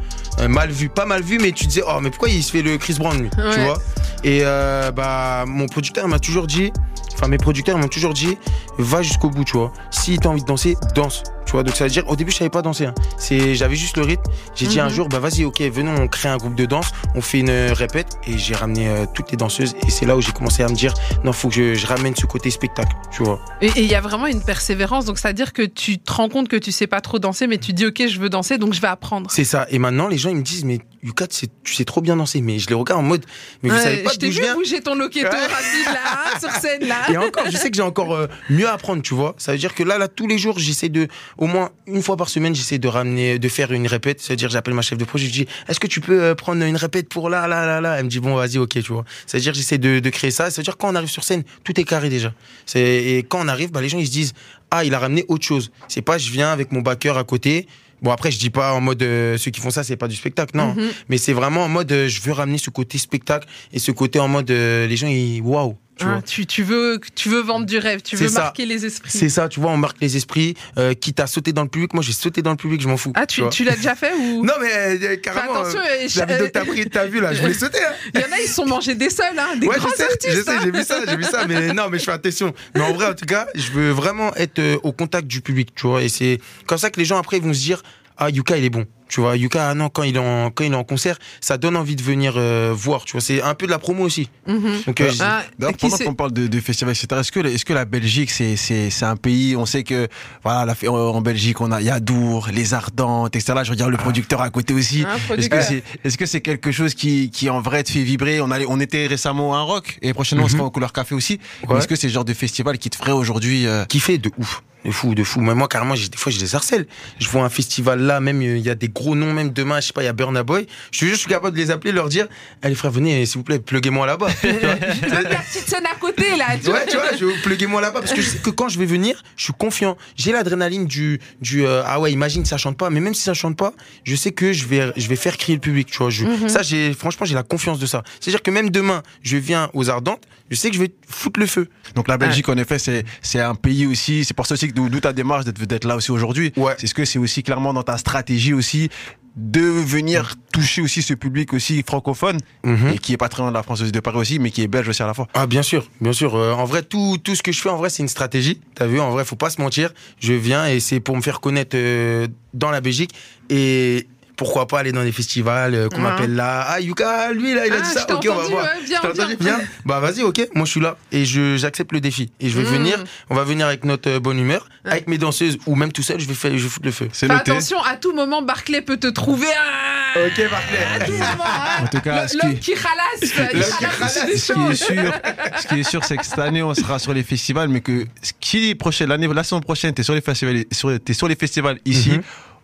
euh, 0.40 0.48
mal 0.48 0.70
vu, 0.70 0.88
pas 0.88 1.06
mal 1.06 1.22
vu 1.22 1.38
mais 1.40 1.52
tu 1.52 1.66
disais 1.66 1.82
oh 1.86 2.00
mais 2.00 2.10
pourquoi 2.10 2.28
il 2.28 2.42
se 2.42 2.52
fait 2.52 2.62
le 2.62 2.76
Chris 2.78 2.96
Brown 2.98 3.16
lui, 3.18 3.30
Ouais. 3.38 3.54
tu 3.54 3.60
vois? 3.60 3.78
Et 4.24 4.40
euh, 4.44 4.90
bah 4.92 5.44
mon 5.46 5.66
producteur 5.66 6.06
m'a 6.08 6.18
toujours 6.18 6.46
dit, 6.46 6.72
enfin 7.14 7.28
mes 7.28 7.38
producteurs 7.38 7.78
m'ont 7.78 7.88
toujours 7.88 8.12
dit, 8.14 8.36
va 8.78 9.02
jusqu'au 9.02 9.30
bout, 9.30 9.44
tu 9.44 9.56
vois. 9.56 9.72
Si 9.90 10.18
t'as 10.18 10.28
envie 10.28 10.42
de 10.42 10.46
danser, 10.46 10.76
danse. 10.94 11.22
Tu 11.50 11.56
vois, 11.56 11.64
donc 11.64 11.74
ça 11.74 11.82
veut 11.82 11.90
dire, 11.90 12.04
au 12.08 12.14
début 12.14 12.30
je 12.30 12.36
savais 12.36 12.48
pas 12.48 12.62
danser. 12.62 12.86
hein. 12.86 12.94
C'est, 13.18 13.56
j'avais 13.56 13.74
juste 13.74 13.96
le 13.96 14.04
rythme. 14.04 14.22
J'ai 14.54 14.68
dit 14.68 14.78
un 14.78 14.84
Mhm. 14.84 14.94
jour, 14.94 15.08
bah 15.08 15.18
vas-y, 15.18 15.44
ok, 15.44 15.60
venons, 15.62 15.92
on 16.00 16.06
crée 16.06 16.28
un 16.28 16.36
groupe 16.36 16.54
de 16.54 16.64
danse, 16.64 16.92
on 17.16 17.20
fait 17.20 17.40
une 17.40 17.50
euh, 17.50 17.72
répète 17.72 18.06
et 18.24 18.38
j'ai 18.38 18.54
ramené 18.54 18.86
euh, 18.88 19.04
toutes 19.12 19.32
les 19.32 19.36
danseuses 19.36 19.74
et 19.84 19.90
c'est 19.90 20.06
là 20.06 20.16
où 20.16 20.20
j'ai 20.20 20.30
commencé 20.30 20.62
à 20.62 20.68
me 20.68 20.76
dire, 20.76 20.94
non, 21.24 21.32
faut 21.32 21.48
que 21.48 21.54
je, 21.56 21.74
je 21.74 21.86
ramène 21.88 22.14
ce 22.14 22.24
côté 22.26 22.50
spectacle, 22.50 22.94
tu 23.10 23.24
vois. 23.24 23.40
Et 23.60 23.72
il 23.74 23.86
y 23.86 23.96
a 23.96 24.00
vraiment 24.00 24.28
une 24.28 24.44
persévérance, 24.44 25.06
donc 25.06 25.18
c'est-à-dire 25.18 25.52
que 25.52 25.62
tu 25.62 25.98
te 25.98 26.12
rends 26.12 26.28
compte 26.28 26.46
que 26.48 26.54
tu 26.56 26.70
sais 26.70 26.86
pas 26.86 27.00
trop 27.00 27.18
danser, 27.18 27.48
mais 27.48 27.58
tu 27.58 27.72
dis 27.72 27.84
ok, 27.84 28.00
je 28.06 28.20
veux 28.20 28.28
danser, 28.30 28.56
donc 28.56 28.72
je 28.72 28.80
vais 28.80 28.86
apprendre. 28.86 29.28
C'est 29.32 29.42
ça. 29.42 29.66
Et 29.70 29.80
maintenant, 29.80 30.06
les 30.06 30.18
gens 30.18 30.30
ils 30.30 30.36
me 30.36 30.42
disent, 30.42 30.64
mais 30.64 30.78
Yuka, 31.02 31.26
tu 31.26 31.48
sais, 31.64 31.84
trop 31.86 32.02
bien 32.02 32.14
danser. 32.14 32.42
Mais 32.42 32.58
je 32.58 32.68
les 32.68 32.74
regarde 32.74 33.00
en 33.00 33.02
mode, 33.02 33.24
mais 33.62 33.70
vous 33.70 33.74
Ouais, 33.76 33.82
savez 33.82 33.96
pas 34.02 34.10
je 34.12 34.18
t'ai 34.18 34.28
vu 34.28 34.42
bouger 34.54 34.82
ton 34.82 34.94
loquetto 34.94 35.26
Ouais. 35.28 35.46
rapide 35.46 35.86
là, 35.86 36.00
hein, 36.12 36.38
sur 36.38 36.50
scène 36.50 36.86
là. 36.86 36.96
Et 37.10 37.16
encore, 37.16 37.44
je 37.50 37.56
sais 37.56 37.70
que 37.70 37.76
j'ai 37.76 37.82
encore 37.82 38.14
euh, 38.14 38.26
mieux 38.50 38.68
à 38.68 38.74
apprendre, 38.74 39.00
tu 39.02 39.14
vois. 39.14 39.34
Ça 39.38 39.52
veut 39.52 39.58
dire 39.58 39.74
que 39.74 39.82
là, 39.82 39.96
là, 39.96 40.08
tous 40.08 40.26
les 40.26 40.36
jours, 40.36 40.58
j'essaie 40.58 40.90
de, 40.90 41.08
au 41.40 41.46
moins 41.46 41.70
une 41.86 42.02
fois 42.02 42.16
par 42.16 42.28
semaine, 42.28 42.54
j'essaie 42.54 42.78
de 42.78 42.86
ramener, 42.86 43.38
de 43.38 43.48
faire 43.48 43.72
une 43.72 43.86
répète. 43.86 44.20
C'est-à-dire, 44.20 44.50
j'appelle 44.50 44.74
ma 44.74 44.82
chef 44.82 44.98
de 44.98 45.04
projet, 45.04 45.26
je 45.26 45.32
dis, 45.32 45.46
est-ce 45.68 45.80
que 45.80 45.86
tu 45.86 46.00
peux 46.00 46.22
euh, 46.22 46.34
prendre 46.34 46.62
une 46.62 46.76
répète 46.76 47.08
pour 47.08 47.30
là, 47.30 47.48
là, 47.48 47.66
là, 47.66 47.80
là? 47.80 47.96
Elle 47.98 48.04
me 48.04 48.10
dit, 48.10 48.20
bon, 48.20 48.36
vas-y, 48.36 48.58
ok, 48.58 48.80
tu 48.82 48.92
vois. 48.92 49.04
C'est-à-dire, 49.26 49.54
j'essaie 49.54 49.78
de, 49.78 49.98
de 49.98 50.10
créer 50.10 50.30
ça. 50.30 50.50
C'est-à-dire, 50.50 50.76
quand 50.76 50.92
on 50.92 50.94
arrive 50.94 51.08
sur 51.08 51.24
scène, 51.24 51.42
tout 51.64 51.80
est 51.80 51.84
carré 51.84 52.10
déjà. 52.10 52.32
C'est, 52.66 52.80
et 52.80 53.22
quand 53.22 53.42
on 53.42 53.48
arrive, 53.48 53.72
bah, 53.72 53.80
les 53.80 53.88
gens, 53.88 53.98
ils 53.98 54.06
se 54.06 54.12
disent, 54.12 54.34
ah, 54.70 54.84
il 54.84 54.94
a 54.94 54.98
ramené 54.98 55.24
autre 55.28 55.44
chose. 55.44 55.72
C'est 55.88 56.02
pas, 56.02 56.18
je 56.18 56.30
viens 56.30 56.52
avec 56.52 56.72
mon 56.72 56.82
backer 56.82 57.16
à 57.16 57.24
côté. 57.24 57.66
Bon, 58.02 58.10
après, 58.10 58.30
je 58.30 58.38
dis 58.38 58.50
pas 58.50 58.72
en 58.74 58.80
mode, 58.80 59.02
euh, 59.02 59.36
ceux 59.36 59.50
qui 59.50 59.60
font 59.60 59.70
ça, 59.70 59.82
c'est 59.82 59.96
pas 59.96 60.08
du 60.08 60.16
spectacle, 60.16 60.56
non. 60.56 60.74
Mhm. 60.74 60.90
Mais 61.08 61.18
c'est 61.18 61.32
vraiment 61.32 61.64
en 61.64 61.68
mode, 61.68 61.90
euh, 61.92 62.08
je 62.08 62.20
veux 62.22 62.32
ramener 62.32 62.58
ce 62.58 62.70
côté 62.70 62.98
spectacle 62.98 63.46
et 63.72 63.78
ce 63.78 63.92
côté 63.92 64.18
en 64.18 64.28
mode, 64.28 64.50
euh, 64.50 64.86
les 64.86 64.96
gens, 64.96 65.08
ils, 65.08 65.40
waouh, 65.42 65.76
tu 66.00 66.06
vois. 66.06 66.14
Hein, 66.16 66.22
tu, 66.26 66.46
tu 66.46 66.62
veux, 66.62 66.98
tu 67.14 67.28
veux 67.28 67.40
vendre 67.40 67.66
du 67.66 67.78
rêve, 67.78 68.00
tu 68.02 68.16
veux 68.16 68.28
ça. 68.28 68.40
marquer 68.44 68.64
les 68.64 68.86
esprits. 68.86 69.10
C'est 69.12 69.28
ça, 69.28 69.48
tu 69.48 69.60
vois, 69.60 69.70
on 69.70 69.76
marque 69.76 69.98
les 70.00 70.16
esprits. 70.16 70.54
Euh, 70.78 70.94
quitte 70.94 71.20
à 71.20 71.26
sauter 71.26 71.52
dans 71.52 71.62
le 71.62 71.68
public, 71.68 71.92
moi 71.92 72.02
j'ai 72.02 72.12
sauté 72.12 72.42
dans 72.42 72.50
le 72.50 72.56
public, 72.56 72.80
je 72.80 72.88
m'en 72.88 72.96
fous. 72.96 73.12
Ah, 73.14 73.26
tu, 73.26 73.42
l'as 73.64 73.76
déjà 73.76 73.94
fait 73.94 74.12
ou 74.14 74.44
Non, 74.44 74.54
mais 74.60 74.72
euh, 74.72 75.16
carrément. 75.16 75.60
attention, 75.60 75.80
euh, 75.80 76.08
la 76.16 76.24
vidéo 76.26 76.46
que 76.46 76.52
t'as 76.52 76.64
pris, 76.64 76.88
t'as 76.88 77.06
vu 77.06 77.20
là, 77.20 77.34
je 77.34 77.42
voulais 77.42 77.54
sauter. 77.64 77.78
Hein. 77.84 77.92
il 78.14 78.20
y 78.20 78.24
en 78.24 78.32
a, 78.32 78.40
ils 78.40 78.48
sont 78.48 78.66
mangés 78.66 78.94
des 78.94 79.10
sols, 79.10 79.26
hein, 79.38 79.56
des 79.56 79.66
ouais, 79.66 79.76
grands 79.76 79.88
je 79.90 79.96
sais, 79.96 80.04
artistes. 80.04 80.36
je 80.36 80.42
sais, 80.42 80.50
hein. 80.50 80.60
j'ai 80.64 80.70
vu 80.70 80.82
ça, 80.82 81.00
j'ai 81.06 81.16
vu 81.16 81.24
ça, 81.24 81.46
mais 81.46 81.72
non, 81.74 81.88
mais 81.90 81.98
je 81.98 82.04
fais 82.04 82.12
attention. 82.12 82.54
Mais 82.74 82.80
en 82.80 82.92
vrai, 82.92 83.06
en 83.06 83.14
tout 83.14 83.26
cas, 83.26 83.46
je 83.54 83.70
veux 83.72 83.90
vraiment 83.90 84.34
être 84.36 84.58
euh, 84.58 84.78
au 84.82 84.92
contact 84.92 85.26
du 85.26 85.42
public, 85.42 85.74
tu 85.74 85.86
vois, 85.86 86.02
et 86.02 86.08
c'est 86.08 86.40
comme 86.66 86.78
ça 86.78 86.90
que 86.90 86.98
les 86.98 87.04
gens 87.04 87.18
après 87.18 87.36
ils 87.36 87.42
vont 87.42 87.52
se 87.52 87.60
dire, 87.60 87.82
ah 88.16 88.30
Yuka 88.30 88.56
il 88.56 88.64
est 88.64 88.70
bon, 88.70 88.86
tu 89.10 89.20
vois, 89.20 89.36
Yuka, 89.36 89.68
ah 89.70 89.74
non, 89.74 89.90
quand 89.90 90.04
il 90.04 90.16
est 90.16 90.18
en 90.20 90.50
quand 90.50 90.64
il 90.64 90.72
est 90.72 90.76
en 90.76 90.84
concert, 90.84 91.18
ça 91.42 91.58
donne 91.58 91.76
envie 91.76 91.96
de 91.96 92.02
venir 92.02 92.34
euh, 92.36 92.72
voir, 92.74 93.04
tu 93.04 93.12
vois, 93.12 93.20
c'est 93.20 93.42
un 93.42 93.54
peu 93.54 93.66
de 93.66 93.70
la 93.70 93.78
promo 93.78 94.04
aussi. 94.04 94.30
Mhm. 94.46 94.82
Donc 94.86 95.00
euh, 95.02 95.10
Ah, 95.20 95.42
D'ailleurs, 95.58 95.76
qui 95.76 95.80
pendant 95.86 95.96
c'est- 95.96 96.04
qu'on 96.04 96.14
parle 96.14 96.32
de, 96.32 96.46
de 96.46 96.60
festivals, 96.60 96.94
etc., 96.94 97.20
est-ce 97.20 97.32
que, 97.32 97.40
est-ce 97.46 97.64
que 97.64 97.72
la 97.74 97.84
Belgique, 97.84 98.30
c'est, 98.30 98.56
c'est, 98.56 98.88
c'est 98.88 99.04
un 99.04 99.16
pays, 99.16 99.56
on 99.56 99.66
sait 99.66 99.82
que, 99.82 100.08
voilà, 100.42 100.64
la, 100.64 100.90
en 100.90 101.20
Belgique, 101.20 101.60
on 101.60 101.70
a 101.72 101.80
Yadour, 101.82 102.48
les 102.52 102.72
Ardentes, 102.74 103.34
etc. 103.36 103.52
Là, 103.56 103.64
je 103.64 103.70
regarde 103.72 103.90
le 103.90 103.96
producteur 103.98 104.40
à 104.40 104.50
côté 104.50 104.72
aussi. 104.72 105.04
Est-ce 105.36 105.48
que 105.48 105.60
c'est, 105.60 105.82
est-ce 106.04 106.16
que 106.16 106.26
c'est 106.26 106.40
quelque 106.40 106.70
chose 106.72 106.94
qui, 106.94 107.30
qui 107.30 107.50
en 107.50 107.60
vrai 107.60 107.82
te 107.82 107.90
fait 107.90 108.02
vibrer? 108.02 108.40
On 108.40 108.50
allait, 108.50 108.66
on 108.68 108.80
était 108.80 109.06
récemment 109.06 109.54
à 109.54 109.58
un 109.58 109.62
rock, 109.62 109.98
et 110.02 110.12
prochainement, 110.14 110.44
on 110.44 110.46
Mhm. 110.48 110.52
sera 110.52 110.64
au 110.64 110.70
Couleur 110.70 110.92
Café 110.92 111.14
aussi. 111.14 111.40
Ouais. 111.68 111.78
Est-ce 111.78 111.88
que 111.88 111.96
c'est 111.96 112.06
le 112.06 112.12
genre 112.12 112.24
de 112.24 112.34
festival 112.34 112.78
qui 112.78 112.90
te 112.90 112.96
ferait 112.96 113.12
aujourd'hui, 113.12 113.66
euh, 113.66 113.84
kiffé 113.86 114.18
de 114.18 114.30
ouf. 114.38 114.62
De 114.84 114.90
fou, 114.92 115.14
de 115.14 115.22
fou. 115.24 115.40
Mais 115.42 115.54
moi, 115.54 115.68
carrément, 115.68 115.94
j'ai- 115.94 116.08
des 116.08 116.16
fois, 116.16 116.32
je 116.32 116.40
les 116.40 116.54
harcèle. 116.54 116.86
Je 117.18 117.28
vois 117.28 117.42
un 117.44 117.50
festival 117.50 118.00
là, 118.00 118.18
même, 118.20 118.40
il 118.40 118.58
y 118.60 118.70
a 118.70 118.74
des 118.74 118.88
gros 119.00 119.14
noms, 119.16 119.32
même 119.32 119.50
demain, 119.50 119.80
je 119.80 119.86
sais 119.88 119.92
pas, 119.92 120.02
il 120.02 120.06
y 120.06 120.08
a 120.08 120.12
Burna 120.12 120.42
Boy. 120.42 120.66
Je 120.92 120.96
suis 120.98 121.06
juste 121.06 121.20
je 121.20 121.20
suis 121.26 121.30
capable 121.30 121.56
de 121.56 121.62
les 121.62 121.70
appeler, 121.70 121.92
leur 121.92 122.08
dire, 122.08 122.26
allez 122.62 122.74
frère, 122.74 122.90
venez, 122.90 123.24
s'il 123.26 123.38
vous 123.38 123.44
plaît, 123.44 123.58
pluguez-moi 123.58 124.06
là-bas. 124.06 124.28
Tu 124.40 124.48
vois? 124.48 124.74
Même 124.74 125.22
la 125.30 125.36
petite 125.40 125.68
scène 125.68 125.86
à 125.86 125.94
côté 125.98 126.36
là, 126.36 126.56
tu. 126.62 126.70
Ouais, 126.70 126.86
tu 126.86 126.96
vois, 126.96 127.16
je 127.18 127.42
pluguez-moi 127.42 127.80
là-bas 127.80 128.00
parce 128.00 128.12
que 128.12 128.20
je 128.22 128.28
sais 128.28 128.38
que 128.38 128.50
quand 128.50 128.68
je 128.68 128.78
vais 128.78 128.86
venir, 128.86 129.22
je 129.36 129.44
suis 129.44 129.52
confiant. 129.52 129.96
J'ai 130.16 130.32
l'adrénaline 130.32 130.86
du 130.86 131.20
du 131.40 131.66
euh, 131.66 131.82
ah 131.86 132.00
ouais, 132.00 132.12
imagine 132.12 132.44
ça 132.44 132.56
chante 132.56 132.76
pas, 132.76 132.90
mais 132.90 133.00
même 133.00 133.14
si 133.14 133.22
ça 133.22 133.34
chante 133.34 133.56
pas, 133.56 133.72
je 134.04 134.14
sais 134.16 134.32
que 134.32 134.52
je 134.52 134.66
vais 134.66 134.92
je 134.96 135.08
vais 135.08 135.16
faire 135.16 135.36
crier 135.36 135.56
le 135.56 135.60
public, 135.60 135.90
tu 135.90 135.98
vois. 135.98 136.10
Je, 136.10 136.24
Mhm. 136.24 136.48
Ça 136.48 136.62
j'ai 136.62 136.92
franchement, 136.94 137.26
j'ai 137.26 137.34
la 137.34 137.42
confiance 137.42 137.78
de 137.78 137.86
ça. 137.86 138.02
C'est-à-dire 138.20 138.42
que 138.42 138.50
même 138.50 138.70
demain, 138.70 139.02
je 139.22 139.36
viens 139.36 139.70
aux 139.74 139.90
Ardentes, 139.90 140.22
je 140.50 140.56
sais 140.56 140.68
que 140.70 140.76
je 140.76 140.80
vais 140.80 140.92
foutre 141.08 141.38
le 141.40 141.46
feu. 141.46 141.68
donc 141.94 142.08
la 142.08 142.18
Belgique, 142.18 142.48
en 142.48 142.56
effet, 142.56 142.78
c'est, 142.78 143.04
c'est 143.22 143.40
un 143.40 143.54
pays 143.54 143.86
aussi, 143.86 144.24
c'est 144.24 144.34
pour 144.34 144.46
ça 144.46 144.54
aussi 144.54 144.68
que 144.68 144.72
d'où, 144.74 144.88
ta 145.00 145.12
démarche 145.12 145.44
d'être, 145.44 145.60
d'être 145.64 145.84
là 145.86 145.96
aussi 145.96 146.10
aujourd'hui. 146.10 146.52
Ouais. 146.56 146.74
C'est 146.78 146.86
ce 146.86 146.94
que 146.94 147.04
c'est 147.04 147.18
aussi 147.18 147.42
clairement 147.42 147.72
dans 147.72 147.82
ta 147.82 147.96
stratégie 147.98 148.52
aussi 148.52 148.89
de 149.36 149.60
venir 149.60 150.34
toucher 150.52 150.82
aussi 150.82 151.02
ce 151.02 151.14
public 151.14 151.52
aussi 151.54 151.82
francophone 151.86 152.38
Mhm. 152.64 152.88
et 152.94 152.98
qui 152.98 153.12
est 153.12 153.16
pas 153.16 153.28
très 153.28 153.42
loin 153.42 153.50
de 153.50 153.56
la 153.56 153.62
France 153.62 153.80
aussi 153.80 153.92
de 153.92 154.00
Paris 154.00 154.18
aussi 154.18 154.38
mais 154.40 154.50
qui 154.50 154.62
est 154.62 154.66
belge 154.68 154.88
aussi 154.88 155.02
à 155.02 155.06
la 155.06 155.14
fois. 155.14 155.28
Ah 155.34 155.46
bien 155.46 155.62
sûr, 155.62 155.88
bien 156.00 156.12
sûr. 156.12 156.34
Euh, 156.34 156.52
en 156.52 156.64
vrai, 156.64 156.82
tout, 156.82 157.16
tout 157.22 157.34
ce 157.36 157.42
que 157.42 157.52
je 157.52 157.60
fais, 157.60 157.68
en 157.70 157.76
vrai, 157.76 157.90
c'est 157.90 158.02
une 158.02 158.08
stratégie. 158.08 158.60
T'as 158.74 158.86
vu, 158.86 158.98
en 159.00 159.10
vrai, 159.10 159.24
faut 159.24 159.36
pas 159.36 159.48
se 159.50 159.60
mentir. 159.60 159.92
Je 160.18 160.32
viens 160.32 160.66
et 160.66 160.80
c'est 160.80 160.98
pour 161.00 161.16
me 161.16 161.22
faire 161.22 161.40
connaître 161.40 161.76
euh, 161.76 162.26
dans 162.54 162.70
la 162.72 162.80
Belgique. 162.80 163.12
Et 163.50 164.08
pourquoi 164.40 164.66
pas 164.66 164.78
aller 164.78 164.90
dans 164.90 165.02
des 165.04 165.12
festivals 165.12 165.74
euh, 165.74 165.88
qu'on 165.90 165.96
Ouais. 165.98 166.02
m'appelle 166.02 166.34
là. 166.34 166.64
Ah, 166.66 166.80
Yuka, 166.80 167.30
lui, 167.32 167.52
là, 167.52 167.66
il 167.66 167.72
a 167.74 167.76
Ah, 167.78 167.80
dit 167.82 167.90
ça. 167.90 168.06
Ok, 168.10 168.26
on 168.30 168.34
va 168.34 168.44
voir. 168.48 168.64
ouais, 168.64 168.70
viens, 168.86 169.00
viens. 169.14 169.28
viens. 169.38 169.60
Bah, 169.84 170.00
vas-y, 170.00 170.22
ok. 170.22 170.48
Moi, 170.54 170.64
je 170.64 170.70
suis 170.70 170.80
là 170.80 170.96
et 171.12 171.26
je 171.26 171.58
j'accepte 171.58 171.92
le 171.92 172.00
défi. 172.00 172.32
Et 172.40 172.48
je 172.48 172.56
vais 172.58 172.62
Mm. 172.62 172.72
venir. 172.74 173.04
On 173.28 173.34
va 173.34 173.44
venir 173.44 173.66
avec 173.66 173.84
notre 173.84 174.08
euh, 174.08 174.18
bonne 174.18 174.38
humeur, 174.38 174.66
Ouais. 174.86 174.92
avec 174.92 175.08
mes 175.08 175.18
danseuses 175.18 175.58
ou 175.66 175.74
même 175.76 175.92
tout 175.92 176.02
seul. 176.02 176.18
Je 176.18 176.26
vais 176.26 176.32
faire, 176.32 176.52
je 176.56 176.62
vais 176.62 176.68
foutre 176.70 176.86
le 176.86 176.92
feu. 176.92 177.08
C'est 177.12 177.26
Fais 177.26 177.34
noté. 177.34 177.50
attention, 177.50 177.82
à 177.82 177.96
tout 177.96 178.14
moment, 178.14 178.40
Barclay 178.40 178.80
peut 178.80 178.96
te 178.96 179.08
trouver. 179.08 179.46
ah, 179.54 180.18
Ok, 180.26 180.38
à 180.38 180.48
Barclay. 180.48 181.04
tout 181.06 181.12
moment, 181.12 181.44
hein. 181.44 181.84
En 181.84 181.86
tout 181.88 182.00
cas, 182.00 182.26
qui- 182.26 182.38
l'homme 182.42 182.58
qui 182.58 182.74
ralasse. 182.74 183.20
il 183.22 183.58
L'homme 183.58 183.62
qui 183.78 183.84
ralasse 183.84 183.98
ralasse. 184.18 184.26
des 184.26 184.36
ce 184.38 184.52
qui 184.54 184.60
est 184.60 184.74
sûr, 184.74 185.12
ce 185.60 185.66
qui 185.68 185.80
est 185.80 185.82
sûr, 185.82 186.02
c'est 186.04 186.16
que 186.16 186.24
cette 186.24 186.38
année 186.38 186.62
on 186.62 186.72
sera 186.74 186.98
sur 186.98 187.12
les 187.12 187.22
festivals, 187.22 187.68
mais 187.68 187.82
que 187.82 188.06
ce 188.22 188.32
qui 188.40 188.74
prochaine, 188.74 189.08
l'année, 189.10 189.28
la 189.28 189.44
saison 189.44 189.60
prochaine, 189.60 189.92
t'es 189.92 190.02
sur 190.02 190.14
les 190.14 190.22
festivals, 190.22 190.64
sur, 190.72 190.98
t'es 191.04 191.12
sur 191.12 191.28
les 191.28 191.36
festivals 191.36 191.78
ici. 191.84 192.12
Mhm. 192.12 192.22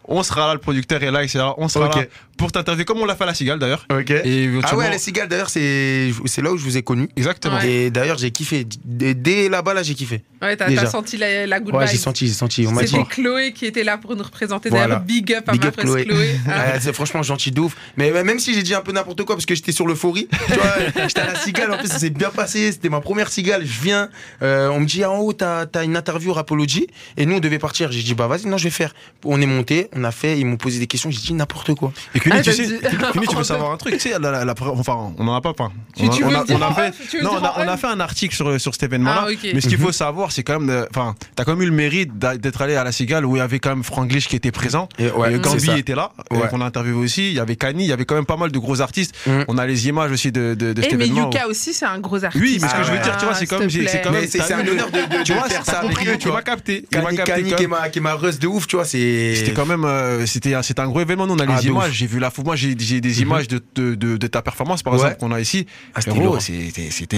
On 0.09 0.23
sera 0.23 0.49
là, 0.49 0.55
le 0.55 0.61
producteur 0.61 1.03
est 1.03 1.11
là, 1.11 1.23
etc. 1.23 1.45
On 1.57 1.69
sera 1.69 1.89
là 1.89 2.05
pour 2.37 2.53
t'interviewer 2.53 2.85
comme 2.85 2.99
on 2.99 3.07
l'a 3.07 3.17
fait 3.17 3.25
à 3.25 3.29
la 3.29 3.35
Cigale 3.35 3.59
d'ailleurs. 3.59 3.87
Ok. 3.91 4.11
Et 4.11 4.51
Ah 4.65 4.77
ouais, 4.77 4.91
les 4.91 4.99
cigales, 4.99 5.29
d'ailleurs, 5.29 5.49
c'est 5.49 6.13
c'est 6.27 6.43
là 6.43 6.53
où 6.53 6.57
je 6.57 6.65
vous 6.65 6.77
ai 6.77 6.83
connu. 6.83 7.09
Exactement. 7.17 7.57
Ouais. 7.57 7.71
Et 7.71 7.91
d'ailleurs, 7.91 8.19
j'ai 8.19 8.31
kiffé. 8.31 8.67
Dès, 8.85 9.15
dès 9.15 9.49
là-bas, 9.49 9.75
là, 9.75 9.83
j'ai 9.83 9.95
kiffé. 9.95 10.23
Ouais, 10.43 10.57
t'as 10.57 10.87
senti 10.87 11.17
la, 11.17 11.47
la 11.47 11.61
good 11.61 11.75
Ouais, 11.75 11.87
j'ai 11.87 11.97
senti, 11.97 12.27
j'ai 12.27 12.35
senti. 12.35 12.67
C'était 12.67 13.05
Chloé 13.05 13.53
qui 13.53 13.67
était 13.67 13.85
là 13.85 13.97
pour 13.99 14.15
nous 14.15 14.23
représenter. 14.23 14.69
Voilà. 14.69 14.87
D'ailleurs, 14.87 15.01
big 15.01 15.33
up 15.33 15.49
à 15.49 15.53
Big 15.53 15.63
ma 15.63 15.69
up 15.69 15.77
presse 15.77 16.05
Chloé. 16.05 16.37
Ah. 16.49 16.79
C'est 16.81 16.93
franchement 16.93 17.23
gentil 17.23 17.51
de 17.51 17.61
ouf. 17.61 17.75
Mais 17.97 18.11
mais 18.11 18.23
même 18.23 18.39
si 18.39 18.55
j'ai 18.55 18.63
dit 18.63 18.75
un 18.75 18.81
peu 18.83 18.93
n'importe 18.93 19.25
quoi 19.25 19.35
parce 19.35 19.47
que 19.47 19.55
j'étais 19.55 19.73
sur 19.73 19.87
l'euphorie, 19.87 20.29
tu 20.47 20.55
vois, 20.55 20.75
j'étais 21.09 21.21
à 21.21 21.27
la 21.27 21.37
cigale. 21.37 21.73
En 21.73 21.79
plus, 21.79 21.89
ça 21.89 21.99
s'est 21.99 22.11
bien 22.11 22.31
passé. 22.31 22.71
C'était 22.73 22.91
ma 22.91 23.01
première 23.01 23.31
cigale. 23.31 23.65
Je 23.65 23.81
viens, 23.81 24.11
euh, 24.43 24.69
on 24.69 24.81
me 24.81 24.87
dit 24.87 25.05
en 25.05 25.17
haut, 25.19 25.33
t'as 25.33 25.67
as 25.75 25.85
une 25.85 25.97
interview 25.97 26.33
Rapology. 26.33 26.87
Et 27.17 27.25
nous, 27.25 27.37
on 27.37 27.41
devait 27.41 27.59
partir. 27.59 27.91
J'ai 27.91 28.03
dit, 28.03 28.15
bah 28.15 28.27
vas-y, 28.27 28.47
non, 28.47 28.59
je 28.59 28.65
vais 28.65 28.71
faire. 28.71 28.95
On 29.25 29.41
est 29.41 29.47
monté, 29.47 29.89
on 29.97 30.05
a 30.05 30.11
fait, 30.13 30.39
ils 30.39 30.47
m'ont 30.47 30.57
posé 30.57 30.79
des 30.79 30.87
questions. 30.87 31.11
J'ai 31.11 31.21
dit 31.21 31.35
n'importe 31.35 31.75
quoi. 31.75 31.93
Et 32.15 32.21
Cuny, 32.21 32.37
Ah, 32.39 32.43
tu 32.43 32.53
sais, 32.53 32.67
dit- 32.67 32.79
Cuny, 33.13 33.27
tu 33.27 33.37
veux 33.37 33.45
savoir 33.45 33.73
un 33.73 33.77
truc, 33.77 33.95
tu 33.95 34.01
sais, 34.01 34.11
la, 34.19 34.31
la- 34.31 34.45
la- 34.45 34.55
enfin, 34.73 35.13
on 35.19 35.29
en 35.29 35.35
a 35.35 35.41
pas, 35.41 35.51
enfin, 35.51 35.71
Tu- 35.97 36.05
on 36.25 36.35
a, 36.35 36.45
on 36.49 36.63
on 36.63 36.75
fait, 36.75 36.93
non, 37.23 37.31
on 37.41 37.45
a, 37.45 37.73
on 37.75 37.77
fait 37.77 37.87
un 37.87 38.01
article 38.01 38.35
sur, 38.35 38.61
sur 38.61 38.73
cet 38.75 38.83
événement-là. 38.85 39.27
Ah. 39.29 39.49
Mais 39.55 39.61
ce 39.61 39.69
qu'il 39.69 39.79
faut 39.79 39.87
Mhm. 39.87 39.93
savoir, 39.93 40.33
c'est 40.33 40.43
quand 40.43 40.59
même, 40.61 40.69
de- 40.69 40.87
enfin, 40.91 41.15
t'as 41.35 41.45
quand 41.45 41.53
même 41.53 41.63
eu 41.63 41.67
le 41.67 41.73
mérite 41.73 42.19
d'être 42.19 42.63
allé 42.63 42.75
à 42.77 42.85
la 42.85 42.93
Cigale 42.93 43.25
où 43.27 43.37
il 43.37 43.39
y 43.39 43.43
avait 43.43 43.59
quand 43.59 43.71
même 43.71 43.85
Franglish 43.85 44.29
qui 44.29 44.37
était 44.37 44.51
présent. 44.53 44.89
Et 44.99 45.11
ouais, 45.11 45.29
Euh, 45.29 45.33
c'est 45.33 45.41
Gambi 45.41 45.67
ça. 45.67 45.79
était 45.79 45.95
là, 45.95 46.13
euh, 46.33 46.37
Ouais. 46.37 46.49
qu'on 46.49 46.61
a 46.61 46.65
interviewé 46.65 46.97
aussi. 46.99 47.29
Il 47.29 47.35
y 47.35 47.41
avait 47.41 47.57
Kani, 47.57 47.85
il 47.85 47.89
y 47.89 47.93
avait 47.93 48.05
quand 48.05 48.15
même 48.15 48.27
pas 48.27 48.37
mal 48.37 48.51
de 48.53 48.59
gros 48.59 48.81
artistes. 48.81 49.15
Mhm. 49.27 49.45
On 49.49 49.59
a 49.59 49.67
les 49.67 49.89
images 49.89 50.11
aussi 50.13 50.33
de, 50.33 50.55
de, 50.55 50.73
de 50.73 50.83
cet 50.83 50.93
mais 50.93 51.05
événement. 51.07 51.31
Yuka 51.31 51.47
aussi, 51.49 51.73
c'est 51.75 51.87
un 51.87 51.99
gros 51.99 52.23
artiste. 52.25 52.43
Oui, 52.45 52.59
mais 52.61 52.69
ce 52.69 52.75
que 52.75 52.83
je 52.85 52.93
veux 52.93 52.99
dire, 52.99 53.17
tu 53.17 53.25
vois, 53.25 53.35
c'est 53.35 53.47
Ah, 53.51 53.57
comme, 53.59 53.71
s'il 53.71 53.85
te 53.85 53.91
c'est 53.91 54.03
quand 54.03 54.11
même. 54.11 54.21
Mais 54.23 54.27
c'est 54.27 54.43
c'est 54.43 54.53
un 54.55 54.67
honneur 54.67 54.91
de, 54.91 55.19
de, 55.19 55.23
Tu 55.25 55.33
vois, 55.33 55.49
ça 55.49 55.83
tu 56.19 56.29
m'as 56.29 56.43
capté. 56.43 56.85
Kani, 56.91 57.17
comme- 57.17 57.57
qui 57.57 57.63
est 57.65 57.67
ma, 57.67 57.89
qui 57.89 57.99
est 57.99 58.03
ma 58.03 58.17
de 58.17 58.47
ouf, 58.47 58.67
tu 58.67 58.77
vois, 58.77 58.85
c'est. 58.85 59.35
C'était 59.37 59.53
quand 59.53 59.67
même, 59.67 59.85
euh, 59.87 60.27
c'était, 60.27 60.55
un- 60.55 60.61
un 60.61 60.87
gros 60.89 61.01
événement. 61.01 61.27
Nous, 61.27 61.35
on 61.35 61.39
a 61.39 61.45
Ah, 61.49 61.57
les 61.57 61.63
de 61.67 61.69
images. 61.73 61.93
J'ai 61.93 62.07
vu 62.07 62.19
la 62.19 62.31
fou. 62.31 62.43
Moi, 62.43 62.57
j'ai, 62.57 62.75
des 62.75 63.23
images 63.23 63.49
de, 63.49 63.63
de, 63.75 63.95
de, 63.95 64.17
de 64.17 64.27
ta 64.27 64.43
performance, 64.43 64.83
par 64.83 64.93
Ouais. 64.95 64.99
exemple, 65.01 65.17
qu'on 65.19 65.33
a 65.33 65.41
ici. 65.41 65.67
Ah, 65.95 66.01
c'était 66.01 66.13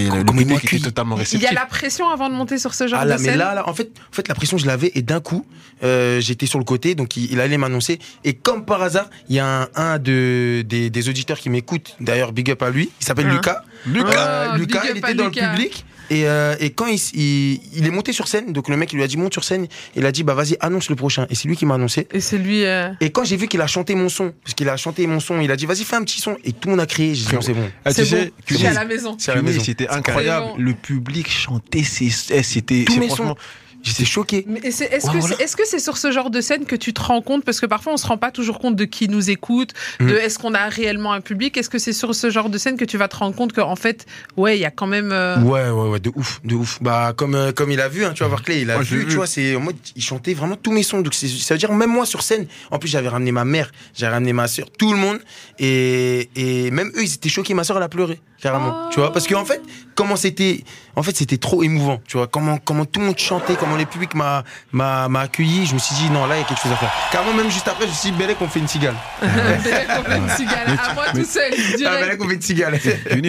le, 0.03 0.23
public 0.23 0.47
était 0.47 0.55
accueilli. 0.55 0.81
totalement 0.81 1.15
Il 1.15 1.19
y 1.19 1.21
réceptif. 1.21 1.49
a 1.49 1.53
la 1.53 1.65
pression 1.65 2.09
avant 2.09 2.29
de 2.29 2.35
monter 2.35 2.57
sur 2.57 2.73
ce 2.73 2.87
genre 2.87 2.99
Ah 3.01 3.05
là, 3.05 3.17
de 3.17 3.21
mais 3.21 3.29
scène. 3.29 3.37
là, 3.39 3.53
là, 3.55 3.67
en 3.69 3.73
fait, 3.73 3.89
en 4.11 4.15
fait, 4.15 4.27
la 4.27 4.35
pression, 4.35 4.57
je 4.57 4.65
l'avais 4.67 4.91
et 4.95 5.01
d'un 5.01 5.19
coup, 5.19 5.45
euh, 5.83 6.19
j'étais 6.21 6.45
sur 6.45 6.59
le 6.59 6.65
côté, 6.65 6.95
donc 6.95 7.17
il, 7.17 7.31
il 7.31 7.39
allait 7.39 7.57
m'annoncer. 7.57 7.99
Et 8.23 8.33
comme 8.33 8.65
par 8.65 8.81
hasard, 8.81 9.09
il 9.29 9.35
y 9.35 9.39
a 9.39 9.63
un, 9.63 9.67
un 9.75 9.99
de, 9.99 10.63
des, 10.67 10.89
des 10.89 11.09
auditeurs 11.09 11.37
qui 11.39 11.49
m'écoute. 11.49 11.95
D'ailleurs, 11.99 12.31
big 12.31 12.49
up 12.51 12.61
à 12.63 12.69
lui. 12.69 12.89
Il 13.01 13.05
s'appelle 13.05 13.27
Hein. 13.27 13.33
Lucas. 13.35 13.63
Lucas. 13.85 14.09
Ah, 14.15 14.53
Euh, 14.53 14.57
Lucas, 14.57 14.81
il 14.91 14.97
était 14.97 15.13
dans 15.13 15.25
Lucas. 15.25 15.51
le 15.51 15.55
public. 15.57 15.85
Et, 16.09 16.27
euh, 16.27 16.55
et 16.59 16.71
quand 16.71 16.87
il, 16.87 16.99
il, 17.13 17.59
il 17.73 17.85
est 17.85 17.91
monté 17.91 18.13
sur 18.13 18.27
scène, 18.27 18.51
donc 18.53 18.67
le 18.69 18.77
mec 18.77 18.91
il 18.93 18.95
lui 18.97 19.03
a 19.03 19.07
dit 19.07 19.17
monte 19.17 19.33
sur 19.33 19.43
scène, 19.43 19.67
il 19.95 20.05
a 20.05 20.11
dit 20.11 20.23
bah 20.23 20.33
vas-y 20.33 20.55
annonce 20.59 20.89
le 20.89 20.95
prochain. 20.95 21.27
Et 21.29 21.35
c'est 21.35 21.47
lui 21.47 21.55
qui 21.55 21.65
m'a 21.65 21.75
annoncé. 21.75 22.07
Et 22.11 22.19
c'est 22.21 22.37
lui. 22.37 22.65
euh, 22.65 22.89
Et 23.01 23.11
quand 23.11 23.23
j'ai 23.23 23.37
vu 23.37 23.47
qu'il 23.47 23.61
a 23.61 23.67
chanté 23.67 23.95
mon 23.95 24.09
son, 24.09 24.33
parce 24.43 24.53
qu'il 24.55 24.67
a 24.69 24.77
chanté 24.77 25.05
mon 25.07 25.19
son, 25.19 25.39
il 25.41 25.51
a 25.51 25.55
dit 25.55 25.65
vas-y 25.65 25.83
fais 25.83 25.95
un 25.95 26.03
petit 26.03 26.21
son. 26.21 26.37
Et 26.43 26.51
tout 26.51 26.67
le 26.67 26.71
monde 26.71 26.79
a 26.81 26.85
crié. 26.85 27.15
J'ai 27.15 27.25
dit 27.27 27.35
non 27.35 27.41
c'est 27.41 27.53
bon. 27.53 27.69
Ah, 27.85 27.89
tu 27.93 27.97
c'est 28.01 28.05
sais, 28.05 28.25
bon. 28.49 28.57
C'est 28.57 28.67
à 28.67 28.73
la 28.73 28.85
maison. 28.85 29.15
C'est 29.19 29.31
à 29.31 29.35
la 29.35 29.41
Cuny, 29.41 29.51
maison. 29.53 29.63
c'était 29.63 29.87
incroyable. 29.89 30.47
bon. 30.47 30.55
Le 30.57 30.73
public 30.73 31.29
chantait, 31.29 31.83
ses- 31.83 32.33
eh, 32.33 32.43
c'était, 32.43 32.85
Tous 32.85 32.93
c'est 32.93 32.99
mes 32.99 33.07
franchement, 33.07 33.37
J'étais 33.81 34.05
choqué. 34.05 34.43
Mais 34.47 34.59
est-ce 34.63 34.79
que 35.11 35.21
c'est 35.21 35.41
est-ce 35.41 35.55
que 35.55 35.65
c'est 35.65 35.79
sur 35.79 35.97
ce 35.97 36.11
genre 36.11 36.29
de 36.29 36.41
scène 36.41 36.65
que 36.65 36.75
tu 36.75 36.93
te 36.93 37.01
rends 37.01 37.21
compte? 37.21 37.45
Parce 37.45 37.59
que 37.59 37.65
parfois 37.65 37.93
on 37.93 37.97
se 37.97 38.05
rend 38.05 38.17
pas 38.17 38.31
toujours 38.31 38.59
compte 38.59 38.75
de 38.75 38.85
qui 38.85 39.07
nous 39.07 39.29
écoute, 39.29 39.73
de 39.99 40.05
Mm. 40.05 40.09
est-ce 40.17 40.37
qu'on 40.39 40.53
a 40.53 40.67
réellement 40.67 41.13
un 41.13 41.21
public, 41.21 41.55
est-ce 41.57 41.69
que 41.69 41.77
c'est 41.79 41.93
sur 41.93 42.13
ce 42.13 42.29
genre 42.29 42.49
de 42.49 42.57
scène 42.57 42.77
que 42.77 42.85
tu 42.85 42.97
vas 42.97 43.07
te 43.07 43.15
rendre 43.15 43.35
compte 43.35 43.53
qu'en 43.53 43.75
fait 43.77 44.05
ouais 44.37 44.57
il 44.57 44.61
y 44.61 44.65
a 44.65 44.71
quand 44.71 44.87
même 44.87 45.11
euh, 45.13 45.39
Ouais, 45.41 45.69
ouais, 45.69 45.89
ouais, 45.91 45.99
de 45.99 46.11
ouf, 46.15 46.41
de 46.43 46.55
ouf. 46.55 46.79
Bah, 46.81 47.13
comme, 47.15 47.35
euh, 47.35 47.51
comme 47.53 47.71
il 47.71 47.79
a 47.79 47.87
vu, 47.87 48.03
hein, 48.03 48.11
tu 48.13 48.19
vois, 48.23 48.29
Barclay, 48.29 48.61
il 48.61 48.71
a 48.71 48.75
Moi, 48.75 48.83
je 48.83 48.91
l'ai 48.91 48.97
vu, 48.97 49.03
vu. 49.05 49.09
tu 49.11 49.15
vois, 49.15 49.27
c'est 49.27 49.55
en 49.55 49.61
mode, 49.61 49.77
il 49.95 50.01
chantait 50.03 50.33
vraiment 50.33 50.55
tous 50.57 50.71
mes 50.71 50.83
sons. 50.83 51.01
Donc, 51.01 51.13
ça 51.13 51.53
veut 51.53 51.57
dire, 51.57 51.71
même 51.71 51.89
moi 51.91 52.05
sur 52.05 52.21
scène, 52.21 52.47
en 52.71 52.79
plus, 52.79 52.89
j'avais 52.89 53.07
ramené 53.07 53.31
ma 53.31 53.45
mère, 53.45 53.71
j'avais 53.95 54.13
ramené 54.13 54.33
ma 54.33 54.47
soeur, 54.47 54.69
tout 54.77 54.91
le 54.91 54.99
monde. 54.99 55.19
Et, 55.57 56.29
et 56.35 56.71
même 56.71 56.91
eux, 56.95 57.03
ils 57.03 57.13
étaient 57.13 57.29
choqués. 57.29 57.53
Ma 57.53 57.63
soeur, 57.63 57.77
elle 57.77 57.83
a 57.83 57.89
pleuré, 57.89 58.19
carrément. 58.41 58.73
Oh. 58.85 58.89
Tu 58.91 58.99
vois, 58.99 59.11
parce 59.11 59.27
qu'en 59.27 59.45
fait, 59.45 59.61
comment 59.99 60.15
c'était, 60.15 60.63
en 60.95 61.03
fait, 61.03 61.15
c'était 61.17 61.37
trop 61.37 61.61
émouvant, 61.61 61.99
tu 62.07 62.15
vois, 62.15 62.27
comment, 62.27 62.57
comment 62.57 62.85
tout 62.85 63.01
le 63.01 63.07
monde 63.07 63.17
chantait, 63.19 63.55
comment 63.59 63.75
le 63.75 63.83
public 63.85 64.15
m'a, 64.15 64.45
m'a, 64.71 65.09
m'a 65.09 65.19
accueilli. 65.21 65.65
Je 65.65 65.73
me 65.73 65.79
suis 65.79 65.93
dit, 65.95 66.09
non, 66.09 66.25
là, 66.25 66.37
il 66.37 66.39
y 66.39 66.43
a 66.43 66.45
quelque 66.47 66.61
chose 66.61 66.71
à 66.71 66.75
faire. 66.77 66.91
Carrément, 67.11 67.33
même 67.33 67.51
juste 67.51 67.67
après, 67.67 67.83
je 67.83 67.89
me 67.89 67.95
suis 67.95 68.11
dit, 68.11 68.17
Bélec, 68.17 68.37
on 68.39 68.47
fait 68.47 68.59
une 68.59 68.67
cigale. 68.69 68.95
On 69.21 69.27
fait 69.27 70.17
une 70.17 70.29
cigale. 70.29 70.79
à 70.89 70.93
moi 70.93 71.03
tout 71.13 71.25
seul 71.25 71.51
Ah, 71.85 71.97
on 72.19 72.27
fait 72.29 72.33
une 72.35 72.41
cigale. 72.41 72.79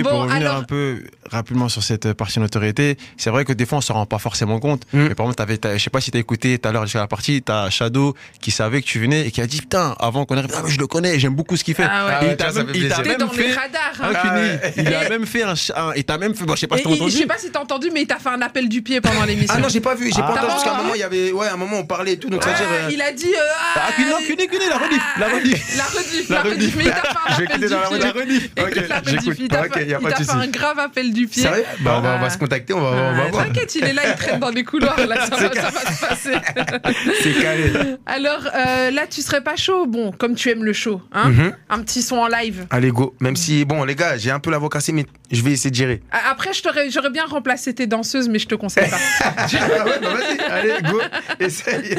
Pour 0.03 0.13
Bon, 0.13 0.21
revenir 0.23 0.37
alors- 0.49 0.57
un 0.59 0.63
peu 0.63 1.03
rapidement 1.31 1.69
sur 1.69 1.83
cette 1.83 2.13
partie 2.13 2.39
notoriété, 2.41 2.97
c'est 3.17 3.31
vrai 3.31 3.45
que 3.45 3.53
des 3.53 3.67
fois 3.67 3.79
on 3.79 3.81
s'en 3.81 3.95
rend 3.95 4.07
pas 4.07 4.19
forcément 4.19 4.59
compte. 4.61 4.83
Mm. 4.93 5.09
Mais 5.09 5.15
par 5.15 5.27
exemple, 5.27 5.37
t'avais, 5.59 5.79
je 5.79 5.83
sais 5.83 5.91
pas 5.91 6.01
si 6.01 6.11
t'as 6.11 6.19
écouté 6.19 6.59
tout 6.59 6.69
à 6.69 6.73
l'heure 6.73 6.85
jusqu'à 6.85 7.01
la 7.01 7.07
partie, 7.09 7.43
t'as 7.43 7.69
Shadow 7.71 8.15
qui 8.41 8.51
savait 8.51 8.81
que 8.83 8.87
tu 8.87 8.99
venais 9.01 9.27
et 9.27 9.31
qui 9.33 9.41
a 9.41 9.47
dit 9.47 9.61
putain, 9.61 9.95
avant 10.01 10.25
qu'on 10.25 10.37
arrive, 10.37 10.51
ah, 10.57 10.63
mais 10.65 10.71
je 10.71 10.79
le 10.79 10.87
connais, 10.87 11.19
j'aime 11.19 11.35
beaucoup 11.35 11.57
ce 11.57 11.65
qu'il 11.65 11.75
fait. 11.75 11.85
Ah 11.89 12.07
ouais. 12.07 12.13
Ah 12.15 12.23
Et 12.23 12.27
ouais, 12.27 12.33
il 12.33 12.37
t'a 12.37 12.53
même, 12.53 12.67
fait 12.69 12.79
il 12.79 12.89
t'a 12.89 12.95
plaisir. 12.97 13.03
T'es 13.03 13.09
même 13.09 13.19
dans 13.19 13.33
les 13.33 13.43
fait. 13.43 13.53
radars. 13.55 13.81
Hein. 14.03 14.13
Ah 14.15 14.71
il 14.77 14.95
a 14.95 15.09
même 15.09 15.27
fait 15.27 15.43
un, 15.43 15.55
ch- 15.57 15.73
un- 15.77 15.93
il 15.97 16.05
t'a 16.05 16.19
même 16.19 16.35
fait, 16.35 16.45
bon, 16.45 16.57
je 16.61 16.67
sais 16.67 16.67
pas 16.69 16.77
si 16.77 16.83
t'as 16.85 16.91
entendu. 16.91 17.11
je 17.11 17.17
sais 17.17 17.27
pas 17.27 17.39
si 17.39 17.51
t'as 17.51 17.61
entendu, 17.61 17.91
mais 17.93 18.03
il 18.03 18.07
t'a 18.07 18.19
fait 18.19 18.29
un 18.29 18.43
appel 18.43 18.69
du 18.69 18.83
pied 18.83 19.01
pendant 19.01 19.25
l'émission. 19.25 19.55
Ah 19.57 19.61
non, 19.61 19.69
j'ai 19.69 19.81
pas 19.81 19.95
vu, 19.95 20.07
j'ai 20.15 20.21
Ah. 20.21 20.23
pas 20.27 20.33
entendu, 20.33 20.47
parce 20.49 20.65
qu'à 20.65 20.71
un 20.73 20.75
Ah. 20.75 20.83
moment, 20.83 20.95
il 20.95 21.01
y 21.01 21.03
avait, 21.03 21.33
ouais, 21.33 21.47
à 21.49 21.55
un 21.55 21.57
moment, 21.57 21.79
on 21.79 21.87
parlait 21.87 22.13
et 22.13 22.19
tout, 22.19 22.29
donc 22.29 22.43
ça 22.45 22.51
veut 22.51 22.57
dire. 22.57 22.67
Ah, 22.71 22.75
euh, 22.87 22.91
il 22.93 23.01
a 23.03 23.13
dit. 23.13 23.33
euh, 23.35 23.39
Ah, 23.77 23.81
ah, 23.89 24.03
non, 24.11 24.17
Cuny, 24.27 24.47
Cuny, 24.47 24.65
la 24.69 24.77
rediff, 24.79 25.03
la 25.19 25.29
rediff. 25.29 25.77
La 25.77 25.85
rediff, 25.85 26.29
La 26.29 26.43
rediff, 26.43 26.77
mais 26.77 26.85
il 26.85 26.91
t'a 26.91 26.97
fait 26.97 27.09
un 27.09 27.35
Je 27.35 27.41
vais 27.41 27.45
appel 27.45 27.45
écouter 27.45 27.67
du 27.67 27.69
dans 27.69 27.81
la 27.81 27.89
pied. 27.89 27.99
La 27.99 28.13
rediff. 28.13 28.51
Ok, 28.61 29.11
j'écoute. 29.11 29.37
il 29.41 29.49
t'a 29.49 29.61
Ok, 29.65 29.75
fait, 29.75 29.87
y 29.87 29.95
a 29.95 29.99
il 29.99 30.03
pas 30.03 30.09
de 30.09 30.11
t'a 30.11 30.17
fait 30.19 30.25
souci. 30.25 30.37
un 30.37 30.47
grave 30.49 30.79
appel 30.79 31.13
du 31.13 31.27
pied. 31.27 31.43
Sérieux 31.43 31.65
Bah, 31.81 31.95
on 31.97 32.01
va, 32.01 32.17
on 32.17 32.19
va 32.21 32.27
Ah. 32.27 32.31
se 32.31 32.39
contacter, 32.39 32.73
on 32.75 32.81
va, 32.81 32.89
on 32.91 32.93
va 33.17 33.23
Ah, 33.27 33.31
voir. 33.31 33.45
T'inquiète, 33.47 33.75
il 33.77 33.85
est 33.85 33.93
là, 33.93 34.03
il 34.09 34.15
traîne 34.17 34.41
dans 34.41 34.51
les 34.51 34.65
couloirs, 34.65 34.99
là, 35.07 35.27
ça, 35.27 35.37
va, 35.37 35.55
ça 35.55 35.71
va 35.71 35.81
se 35.81 36.07
passer. 36.07 36.33
C'est 37.23 37.35
calé. 37.43 37.73
Alors 38.07 38.43
euh, 38.55 38.91
là, 38.91 39.07
tu 39.07 39.23
serais 39.23 39.43
pas 39.43 39.57
chaud? 39.57 39.87
Bon, 39.87 40.13
comme 40.13 40.35
tu 40.35 40.51
aimes 40.51 40.65
le 40.65 40.73
show, 40.73 41.01
hein 41.13 41.29
Mhm. 41.31 41.53
Un 41.69 41.79
petit 41.83 42.03
son 42.03 42.17
en 42.19 42.27
live. 42.29 42.67
Allez, 42.71 42.91
go. 42.91 43.15
Même 43.21 43.37
si, 43.37 43.65
bon, 43.65 43.85
les 43.85 43.95
gars, 43.95 44.17
j'ai 44.17 44.31
un 44.31 44.41
peu 44.41 44.51
la 44.51 44.59
voix 44.59 44.69
cassée, 44.69 44.93
mais 44.93 45.07
je 45.31 45.43
vais 45.43 45.53
essayer 45.53 45.71
de 45.71 45.75
gérer. 45.77 46.03
A- 46.11 46.31
Après, 46.65 46.91
j'aurais 46.91 47.11
bien 47.11 47.25
remplacé 47.27 47.75
tes 47.75 47.87
danseuses, 47.87 48.29
mais 48.29 48.39
je 48.39 48.47
te 48.49 48.55
conseille 48.55 48.89
pas. 48.91 48.99
ah 49.21 49.47
ouais, 49.85 49.99
bah 50.01 50.15
vas-y, 50.15 50.41
allez, 50.51 50.83
go. 50.91 51.01
Essaye. 51.39 51.97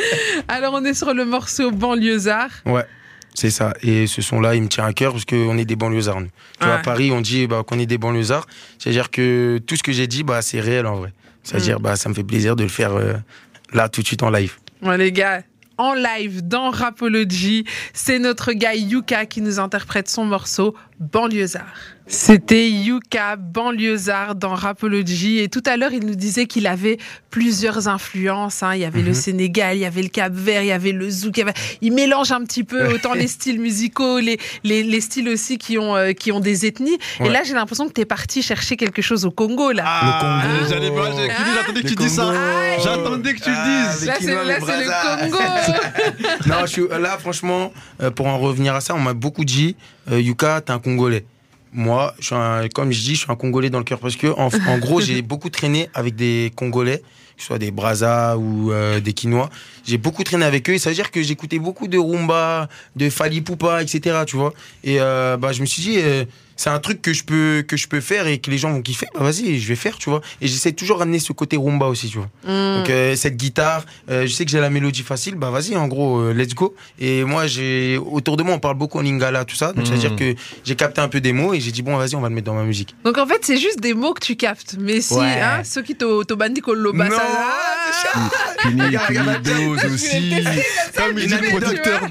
Alors, 0.47 0.73
on 0.73 0.83
est 0.85 0.93
sur 0.93 1.13
le 1.13 1.25
morceau 1.25 1.71
Banlieusard. 1.71 2.49
Ouais. 2.65 2.85
C'est 3.33 3.49
ça. 3.49 3.73
Et 3.81 4.07
ce 4.07 4.21
son-là, 4.21 4.55
il 4.55 4.63
me 4.63 4.67
tient 4.67 4.85
à 4.85 4.91
cœur 4.93 5.13
parce 5.13 5.23
qu'on 5.25 5.57
est 5.57 5.63
des 5.65 5.77
banlieusards, 5.77 6.19
nous. 6.19 6.27
Tu 6.59 6.65
vois, 6.65 6.73
à 6.73 6.77
Ouais. 6.77 6.81
Paris, 6.83 7.11
on 7.11 7.21
dit 7.21 7.47
bah, 7.47 7.63
qu'on 7.65 7.79
est 7.79 7.85
des 7.85 7.97
banlieusards. 7.97 8.45
C'est-à-dire 8.77 9.09
que 9.09 9.59
tout 9.65 9.77
ce 9.77 9.83
que 9.83 9.93
j'ai 9.93 10.07
dit, 10.07 10.23
bah, 10.23 10.41
c'est 10.41 10.59
réel 10.59 10.85
en 10.85 10.95
vrai. 10.97 11.13
C'est-à-dire, 11.43 11.79
Mm. 11.79 11.83
bah, 11.83 11.95
ça 11.95 12.09
me 12.09 12.13
fait 12.13 12.23
plaisir 12.25 12.55
de 12.57 12.63
le 12.63 12.69
faire 12.69 12.93
euh, 12.93 13.13
là, 13.73 13.87
tout 13.87 14.01
de 14.01 14.07
suite 14.07 14.21
en 14.23 14.29
live. 14.29 14.55
Bon, 14.81 14.91
les 14.97 15.13
gars, 15.13 15.43
en 15.77 15.93
live 15.93 16.45
dans 16.45 16.69
Rapology, 16.71 17.63
c'est 17.93 18.19
notre 18.19 18.51
gars 18.51 18.75
Yuka 18.75 19.25
qui 19.25 19.39
nous 19.41 19.59
interprète 19.59 20.09
son 20.09 20.25
morceau 20.25 20.75
Banlieusard. 21.01 21.65
C'était 22.07 22.69
Yuka 22.69 23.37
Banlieusard 23.37 24.35
dans 24.35 24.53
Rapology 24.53 25.39
et 25.39 25.47
tout 25.47 25.63
à 25.65 25.77
l'heure 25.77 25.93
il 25.93 26.05
nous 26.05 26.15
disait 26.15 26.45
qu'il 26.45 26.67
avait 26.67 26.97
plusieurs 27.29 27.87
influences. 27.87 28.63
hein. 28.63 28.75
Il 28.75 28.81
y 28.81 28.85
avait 28.85 29.01
le 29.01 29.09
Mhm. 29.09 29.13
Sénégal, 29.13 29.77
il 29.77 29.79
y 29.79 29.85
avait 29.85 30.01
le 30.01 30.09
Cap 30.09 30.33
Vert, 30.33 30.61
il 30.61 30.67
y 30.67 30.71
avait 30.73 30.91
le 30.91 31.09
zouk. 31.09 31.37
il 31.37 31.39
y 31.39 31.43
avait- 31.43 31.53
Il 31.81 31.93
mélange 31.93 32.31
un 32.33 32.43
petit 32.43 32.63
peu 32.65 32.93
autant 32.93 33.13
les 33.13 33.27
styles 33.37 33.59
musicaux, 33.61 34.19
les, 34.19 34.37
les, 34.63 34.83
les 34.83 35.01
styles 35.01 35.29
aussi 35.29 35.57
qui 35.57 35.77
ont, 35.77 35.95
euh, 35.95 36.11
qui 36.11 36.31
ont 36.33 36.39
des 36.41 36.65
ethnies. 36.65 36.97
Et 37.23 37.29
là 37.29 37.43
j'ai 37.43 37.53
l'impression 37.53 37.87
que 37.87 37.93
tu 37.93 38.01
es 38.01 38.05
parti 38.05 38.41
chercher 38.43 38.75
quelque 38.77 39.01
chose 39.01 39.25
au 39.25 39.31
Congo 39.31 39.71
là. 39.71 39.83
Ah, 39.87 40.41
Congo. 40.43 40.69
J'allais 40.69 40.91
pas, 40.91 41.11
j'attendais 41.55 41.81
que 41.81 41.87
tu 41.87 41.95
Le 41.95 42.01
dises 42.03 42.15
ça. 42.15 42.23
Congo. 42.23 42.83
J'attendais 42.83 43.33
que 43.33 43.39
tu 43.39 43.49
Ah, 43.49 43.65
le 43.65 43.93
dises. 43.97 44.01
mais 44.01 44.33
Là 44.35 44.55
c'est 44.59 44.77
le 44.77 44.83
le 44.85 45.31
Congo. 45.31 45.37
non, 46.47 46.55
je 46.63 46.67
suis, 46.67 46.83
là, 46.89 47.17
franchement, 47.17 47.71
euh, 48.01 48.11
pour 48.11 48.27
en 48.27 48.37
revenir 48.37 48.75
à 48.75 48.81
ça, 48.81 48.93
on 48.95 48.99
m'a 48.99 49.13
beaucoup 49.13 49.45
dit, 49.45 49.75
euh, 50.11 50.19
Yuka, 50.19 50.61
t'es 50.61 50.71
un 50.71 50.79
Congolais. 50.95 51.25
Moi, 51.73 52.13
je 52.19 52.25
suis 52.25 52.35
un- 52.35 52.67
comme 52.73 52.91
je 52.91 52.99
dis, 52.99 53.15
je 53.15 53.21
suis 53.21 53.31
un 53.31 53.35
Congolais 53.35 53.69
dans 53.69 53.77
le 53.79 53.85
cœur 53.85 53.99
parce 53.99 54.15
que, 54.17 54.27
en, 54.27 54.49
en 54.67 54.77
gros, 54.77 54.99
j'ai 55.01 55.21
beaucoup 55.31 55.49
traîné 55.49 55.89
avec 55.93 56.15
des 56.15 56.51
Congolais, 56.55 56.97
que 56.97 57.03
ce 57.41 57.45
soit 57.47 57.59
des 57.59 57.71
Brazza 57.71 58.37
ou 58.37 58.71
euh, 58.71 58.99
des 58.99 59.13
Quinois. 59.13 59.49
J'ai 59.85 59.97
beaucoup 59.97 60.23
traîné 60.23 60.43
avec 60.45 60.69
eux 60.69 60.73
et 60.73 60.79
ça 60.79 60.89
veut 60.89 60.95
dire 60.95 61.11
que 61.11 61.21
j'écoutais 61.23 61.59
beaucoup 61.59 61.87
de 61.87 61.97
rumba, 61.97 62.67
de 62.97 63.09
Fali 63.09 63.39
Poupa, 63.41 63.81
etc. 63.81 64.19
Tu 64.27 64.35
vois. 64.35 64.53
Et 64.83 64.97
euh, 64.99 65.37
bah, 65.37 65.53
je 65.53 65.61
me 65.61 65.65
suis 65.65 65.81
dit, 65.81 65.95
euh, 65.99 66.25
c'est 66.61 66.69
un 66.69 66.77
truc 66.77 67.01
que 67.01 67.11
je 67.11 67.23
peux 67.23 67.63
que 67.67 67.75
je 67.75 67.87
peux 67.87 68.01
faire 68.01 68.27
et 68.27 68.37
que 68.37 68.51
les 68.51 68.59
gens 68.59 68.71
vont 68.71 68.83
kiffer, 68.83 69.07
bah 69.15 69.21
vas-y, 69.23 69.59
je 69.59 69.67
vais 69.67 69.75
faire, 69.75 69.97
tu 69.97 70.11
vois. 70.11 70.21
Et 70.41 70.47
j'essaie 70.47 70.73
toujours 70.73 70.99
ramener 70.99 71.17
ce 71.17 71.33
côté 71.33 71.57
rumba 71.57 71.87
aussi, 71.87 72.07
tu 72.07 72.19
vois. 72.19 72.29
Mm. 72.45 72.77
Donc 72.77 72.89
euh, 72.91 73.15
cette 73.15 73.35
guitare, 73.35 73.83
euh, 74.11 74.27
je 74.27 74.31
sais 74.31 74.45
que 74.45 74.51
j'ai 74.51 74.59
la 74.59 74.69
mélodie 74.69 75.01
facile, 75.01 75.33
bah 75.33 75.49
vas-y, 75.49 75.75
en 75.75 75.87
gros, 75.87 76.19
euh, 76.19 76.33
let's 76.33 76.53
go. 76.53 76.75
Et 76.99 77.23
moi, 77.23 77.47
j'ai 77.47 77.97
autour 77.97 78.37
de 78.37 78.43
moi, 78.43 78.53
on 78.53 78.59
parle 78.59 78.75
beaucoup 78.77 78.99
en 78.99 79.01
lingala, 79.01 79.43
tout 79.43 79.55
ça. 79.55 79.73
Donc 79.73 79.87
ça 79.87 79.93
veut 79.93 79.97
dire 79.99 80.15
que 80.15 80.35
j'ai 80.63 80.75
capté 80.75 81.01
un 81.01 81.07
peu 81.07 81.19
des 81.19 81.33
mots 81.33 81.55
et 81.55 81.59
j'ai 81.59 81.71
dit 81.71 81.81
bon, 81.81 81.97
vas-y, 81.97 82.15
on 82.15 82.21
va 82.21 82.29
le 82.29 82.35
mettre 82.35 82.45
dans 82.45 82.53
ma 82.53 82.63
musique. 82.63 82.93
Donc 83.05 83.17
en 83.17 83.25
fait, 83.25 83.39
c'est 83.41 83.57
juste 83.57 83.79
des 83.79 83.95
mots 83.95 84.13
que 84.13 84.23
tu 84.23 84.35
captes. 84.35 84.75
Mais 84.79 85.01
si, 85.01 85.15
Ouais. 85.15 85.41
hein, 85.41 85.63
ceux 85.63 85.81
qui 85.81 85.95
t'ont 85.95 86.21
bandit 86.37 86.61
con 86.61 86.73
lo 86.73 86.93
Non, 86.93 87.05
basa- 87.05 87.21
Fini, 88.61 88.81
Regarde, 88.81 89.05
fini, 89.07 89.19
regarde, 89.19 89.41
dose 89.43 89.85
aussi. 89.93 90.33
Comme 90.95 91.17
il 91.17 91.23
Une 91.23 91.39
dit 91.39 91.47
producteur. 91.49 92.01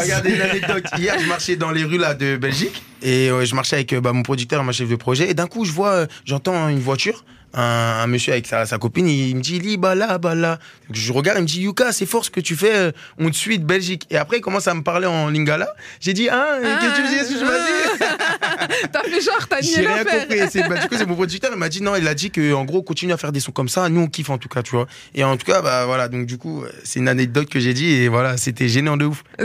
Regardez 0.00 0.30
une 0.30 0.40
anecdote. 0.40 0.84
Hier, 0.96 1.16
je 1.20 1.26
marchais 1.26 1.56
dans 1.56 1.70
les 1.72 1.84
rues 1.84 1.98
là 1.98 2.14
de 2.14 2.36
Belgique 2.36 2.82
et 3.02 3.28
euh, 3.30 3.44
je 3.44 3.54
marchais 3.54 3.76
avec 3.76 3.92
euh, 3.92 3.95
bah, 4.00 4.12
mon 4.12 4.22
producteur, 4.22 4.62
ma 4.64 4.72
chef 4.72 4.88
de 4.88 4.96
projet. 4.96 5.30
Et 5.30 5.34
d'un 5.34 5.46
coup, 5.46 5.64
je 5.64 5.72
vois, 5.72 5.90
euh, 5.90 6.06
j'entends 6.24 6.68
une 6.68 6.78
voiture. 6.78 7.24
Un, 7.54 7.62
un 8.02 8.06
monsieur 8.06 8.32
avec 8.32 8.46
sa, 8.46 8.66
sa 8.66 8.78
copine, 8.78 9.08
il 9.08 9.34
me 9.36 9.40
dit 9.40 9.58
Li, 9.58 9.78
là, 9.80 9.94
là. 9.94 10.58
Donc, 10.88 10.96
je 10.96 11.12
regarde, 11.12 11.38
il 11.38 11.42
me 11.42 11.46
dit 11.46 11.60
Yuka, 11.62 11.92
c'est 11.92 12.06
fort 12.06 12.24
ce 12.24 12.30
que 12.30 12.40
tu 12.40 12.54
fais, 12.54 12.74
euh, 12.74 12.92
on 13.18 13.30
te 13.30 13.36
suit 13.36 13.58
de 13.58 13.64
Belgique. 13.64 14.06
Et 14.10 14.16
après, 14.16 14.38
il 14.38 14.40
commence 14.40 14.68
à 14.68 14.74
me 14.74 14.82
parler 14.82 15.06
en 15.06 15.30
lingala. 15.30 15.68
J'ai 16.00 16.12
dit 16.12 16.28
Ah, 16.28 16.58
qu'est-ce 16.80 16.90
que 16.90 16.96
tu 16.96 17.08
dis 17.08 17.34
que 17.34 17.38
dit 17.38 18.04
T'as 18.92 19.02
fait 19.02 19.20
genre, 19.20 19.46
t'as 19.48 19.60
nié 19.60 19.72
J'ai 19.74 19.86
rien 19.86 20.04
compris. 20.04 20.60
Bah, 20.68 20.76
du 20.78 20.88
coup, 20.88 20.94
c'est 20.98 21.06
mon 21.06 21.14
producteur, 21.14 21.50
il 21.52 21.58
m'a 21.58 21.68
dit 21.68 21.82
non, 21.82 21.96
il 21.96 22.06
a 22.08 22.14
dit 22.14 22.30
que 22.30 22.52
en 22.52 22.64
gros, 22.64 22.82
continue 22.82 23.12
à 23.12 23.16
faire 23.16 23.32
des 23.32 23.40
sons 23.40 23.52
comme 23.52 23.68
ça. 23.68 23.88
Nous, 23.88 24.00
on 24.00 24.08
kiffe 24.08 24.30
en 24.30 24.38
tout 24.38 24.48
cas, 24.48 24.62
tu 24.62 24.72
vois. 24.72 24.86
Et 25.14 25.24
en 25.24 25.36
tout 25.36 25.46
cas, 25.46 25.62
bah 25.62 25.86
voilà. 25.86 26.08
Donc 26.08 26.26
du 26.26 26.38
coup, 26.38 26.62
euh, 26.62 26.70
c'est 26.84 26.98
une 27.00 27.08
anecdote 27.08 27.48
que 27.48 27.60
j'ai 27.60 27.74
dit 27.74 27.90
et 27.90 28.08
voilà, 28.08 28.36
c'était 28.36 28.68
gênant 28.68 28.96
de 28.96 29.06
ouf. 29.06 29.22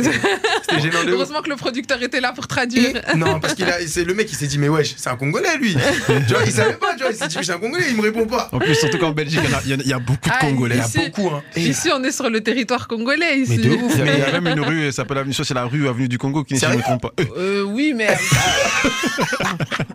C'était 0.61 0.83
gênant 0.83 1.03
de 1.03 1.09
ouf. 1.09 1.15
Heureusement 1.15 1.41
que 1.41 1.49
le 1.49 1.55
producteur 1.55 2.01
était 2.01 2.21
là 2.21 2.33
pour 2.33 2.47
traduire. 2.47 2.95
Et- 2.95 3.17
non, 3.17 3.39
parce 3.39 3.59
a, 3.61 3.85
c'est 3.87 4.03
le 4.03 4.13
mec 4.13 4.27
qui 4.27 4.35
s'est 4.35 4.47
dit 4.47 4.57
mais 4.57 4.69
wesh, 4.69 4.93
c'est 4.95 5.09
un 5.09 5.15
Congolais 5.17 5.57
lui. 5.57 5.75
tu 6.27 6.33
vois, 6.33 6.43
il 6.45 6.51
savait 6.51 6.73
pas, 6.73 6.93
tu 6.93 7.01
vois, 7.01 7.11
il 7.11 7.17
s'est 7.17 7.27
dit 7.27 7.37
mais 7.37 7.43
c'est 7.43 7.51
un 7.51 7.57
Congolais, 7.59 7.90
il 7.91 7.97
me 7.97 8.01
répond 8.01 8.25
pas. 8.25 8.49
En 8.51 8.59
plus, 8.59 8.75
surtout 8.75 8.97
qu'en 8.97 9.11
Belgique, 9.11 9.39
il 9.43 9.49
y 9.49 9.53
en 9.53 9.57
a- 9.57 9.61
il 9.65 9.87
y, 9.87 9.89
il 9.89 10.05
beaucoup 10.05 10.29
de 10.29 10.33
Ah, 10.35 10.39
Congolais. 10.41 10.75
Il 10.75 10.79
y 10.79 10.81
a 10.81 10.85
Ici- 10.87 10.97
beaucoup, 11.11 11.27
hein. 11.35 11.43
Et- 11.55 11.61
Ici, 11.61 11.89
on 11.93 12.03
est 12.03 12.11
sur 12.11 12.29
le 12.29 12.41
territoire 12.41 12.87
congolais. 12.87 13.39
Ici. 13.39 13.57
Mais 13.57 13.57
de 13.57 13.69
ouf. 13.75 13.91
Il 13.95 13.99
y, 13.99 14.01
a, 14.01 14.13
il 14.13 14.19
y 14.19 14.23
a 14.23 14.31
Mais- 14.31 14.41
même 14.41 14.57
une 14.57 14.63
rue, 14.65 14.85
ça 14.87 14.97
s'appelle 14.97 15.19
Avenue, 15.19 15.33
soit 15.33 15.45
c'est 15.45 15.53
la 15.53 15.65
rue 15.65 15.87
Avenue 15.87 16.07
du 16.07 16.17
Congo, 16.17 16.43
qui 16.43 16.55
ne 16.55 16.59
Sérieux 16.59 16.77
me 16.77 16.81
trompe 16.83 17.01
pas. 17.01 17.11
Euh, 17.19 17.25
Euh, 17.37 17.63
oui, 17.63 17.93
mais 17.95 18.07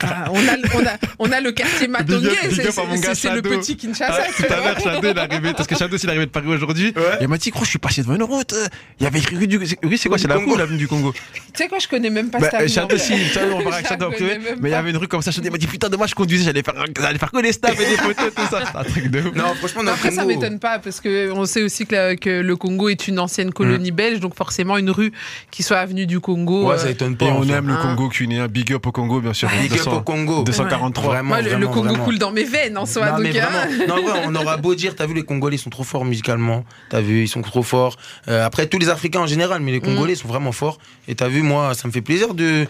Ah, 0.03 0.27
on, 0.31 0.39
a, 0.39 0.53
on, 0.75 0.87
a, 0.87 0.91
on 1.19 1.33
a 1.33 1.41
le 1.41 1.53
quartier 1.53 1.89
Matongué, 1.89 2.29
Big 2.29 2.39
up- 2.45 2.51
big 2.51 2.61
c'est 2.63 2.69
up 2.69 2.79
à 2.79 2.85
mon 2.85 2.97
c'est- 2.97 3.03
gars 3.07 3.15
c'est 3.15 3.29
le 3.31 3.37
Shadow. 3.37 3.51
petit 3.51 3.77
Kinshasa. 3.77 4.23
Ah, 4.25 4.31
tout 4.37 4.53
à 4.53 4.57
l'heure, 4.57 4.81
Shadow, 4.81 5.01
il 5.03 5.17
est 5.17 5.19
arrivé, 5.19 5.53
parce 5.55 5.67
que 5.69 5.77
Shadow, 5.77 5.99
s'il 5.99 6.09
est 6.09 6.13
arrivé 6.13 6.27
de 6.27 6.31
Paris 6.31 6.47
aujourd'hui, 6.49 6.93
Ouais. 6.97 7.03
il 7.21 7.29
m'a 7.29 7.39
dit, 7.39 7.51
gros, 7.51 7.65
je 7.65 7.71
suis 7.71 7.79
passé 7.79 8.03
devant 8.03 8.15
une 8.15 8.23
route. 8.23 8.53
euh, 8.53 8.67
Il 9.01 9.05
y 9.05 9.07
avait 9.07 9.19
écrit 9.19 9.37
rue 9.37 9.47
du. 9.49 9.59
c'est- 9.67 9.79
Oui, 9.85 9.99
c'est 9.99 10.09
quoi 10.09 10.19
C'est 10.19 10.29
la 10.29 10.35
Congo. 10.37 10.47
rue 10.51 10.55
ou 10.55 10.59
l'avenue 10.59 10.79
du 10.79 10.89
Congo? 10.89 11.13
Tu 11.13 11.63
sais 11.63 11.69
quoi, 11.69 11.79
je 11.79 11.89
connais 11.89 12.11
même 12.11 12.31
pas 12.31 12.39
bah, 12.39 12.47
cette 12.47 12.55
avenue, 12.61 12.69
Shadow, 12.71 12.97
en 12.97 12.99
si, 12.99 13.13
on 13.13 13.17
avec 13.17 13.67
Je 13.67 13.83
la 13.83 13.89
Shadow 13.89 14.07
après. 14.07 14.19
connais 14.19 14.39
même 14.39 14.59
Mais 14.61 14.69
il 14.69 14.73
y 14.73 14.73
pas. 14.73 14.79
avait 14.79 14.91
une 14.91 14.97
rue 14.97 15.09
comme 15.09 15.23
ça, 15.23 15.31
Shadow, 15.31 15.47
il 15.49 15.53
m'a 15.53 15.59
dit, 15.59 15.67
putain, 15.67 15.89
dommage, 15.89 16.11
je 16.11 16.15
conduisais, 16.15 16.45
j'allais 16.45 16.63
faire, 16.63 16.75
j'allais 17.01 17.19
faire 17.19 17.31
snaps 17.53 17.79
et 17.87 17.91
des 17.91 17.97
photos, 17.97 18.35
tout 18.35 18.43
ça. 18.51 18.63
C'est 18.71 18.77
un 18.79 18.85
truc 18.85 19.09
de 19.11 19.21
ouf. 19.21 19.35
Non, 19.35 19.55
franchement, 19.55 19.83
le 19.83 19.89
Après, 19.91 20.11
ça 20.11 20.23
Congo- 20.23 20.35
m'étonne 20.35 20.59
pas 20.59 20.79
parce 20.79 21.01
que 21.01 21.31
on 21.33 21.45
sait 21.47 21.63
aussi 21.63 21.87
que, 21.87 21.95
la- 21.95 22.17
que 22.17 22.41
le 22.41 22.57
Congo 22.57 22.89
est 22.89 23.09
une 23.09 23.19
ancienne 23.19 23.53
colonie 23.53 23.91
belge, 23.93 24.21
donc 24.21 24.35
forcément 24.35 24.77
une 24.79 24.91
rue 24.91 25.13
qui 25.51 25.63
soit 25.63 25.79
avenue 25.79 26.07
du 26.07 26.21
Congo. 26.21 26.69
Ouais, 26.69 26.75
euh, 26.75 26.79
ça 26.79 26.91
étonne 26.91 27.17
pas. 27.17 27.27
Et 27.27 27.31
on 27.31 27.43
fait. 27.43 27.53
aime 27.53 27.69
le 27.69 27.75
Ah. 27.75 27.83
Congo 27.83 28.09
cunéen, 28.09 28.49
big 28.49 28.73
up 28.73 28.87
au 28.87 28.93
Congo, 28.93 29.21
bien 29.21 29.33
sûr. 29.33 29.49
Big 29.61 29.73
up 29.73 29.79
200 29.79 29.97
au 29.97 30.01
Congo. 30.03 30.43
243. 30.45 31.13
Vraiment, 31.15 31.29
moi, 31.29 31.39
le- 31.39 31.45
le 31.45 31.51
vraiment, 31.57 31.71
Congo 31.73 31.89
vraiment. 31.89 32.05
coule 32.05 32.19
dans 32.19 32.33
mes 32.33 32.45
veines 32.45 32.77
en 32.79 32.87
soi. 32.87 33.07
Non, 33.11 33.13
donc, 33.17 33.23
mais 33.23 33.39
hein. 33.41 33.47
vraiment. 33.69 33.87
Non, 33.97 34.05
ouais, 34.07 34.21
on 34.27 34.35
aura 34.35 34.57
beau 34.57 34.75
dire, 34.75 34.95
t'as 34.97 35.07
vu, 35.07 35.15
les 35.15 35.23
Congolais 35.25 35.57
sont 35.57 35.71
trop 35.71 35.85
forts 35.85 36.05
musicalement. 36.05 36.65
T'as 36.91 37.01
vu, 37.01 37.23
ils 37.23 37.29
sont 37.29 37.43
trop 37.43 37.63
forts. 37.63 37.97
Euh, 38.29 38.45
après, 38.45 38.67
tous 38.67 38.79
les 38.79 38.89
Africains 38.89 39.21
en 39.21 39.27
général, 39.27 39.61
mais 39.63 39.73
les 39.73 39.81
Congolais 39.81 40.15
sont 40.15 40.29
vraiment 40.29 40.53
forts. 40.53 40.79
Et 41.09 41.15
t'as 41.15 41.29
vu, 41.29 41.43
moi, 41.43 41.75
ça 41.75 41.87
me 41.89 41.93
fait 41.93 42.01
plaisir 42.01 42.35
de 42.35 42.67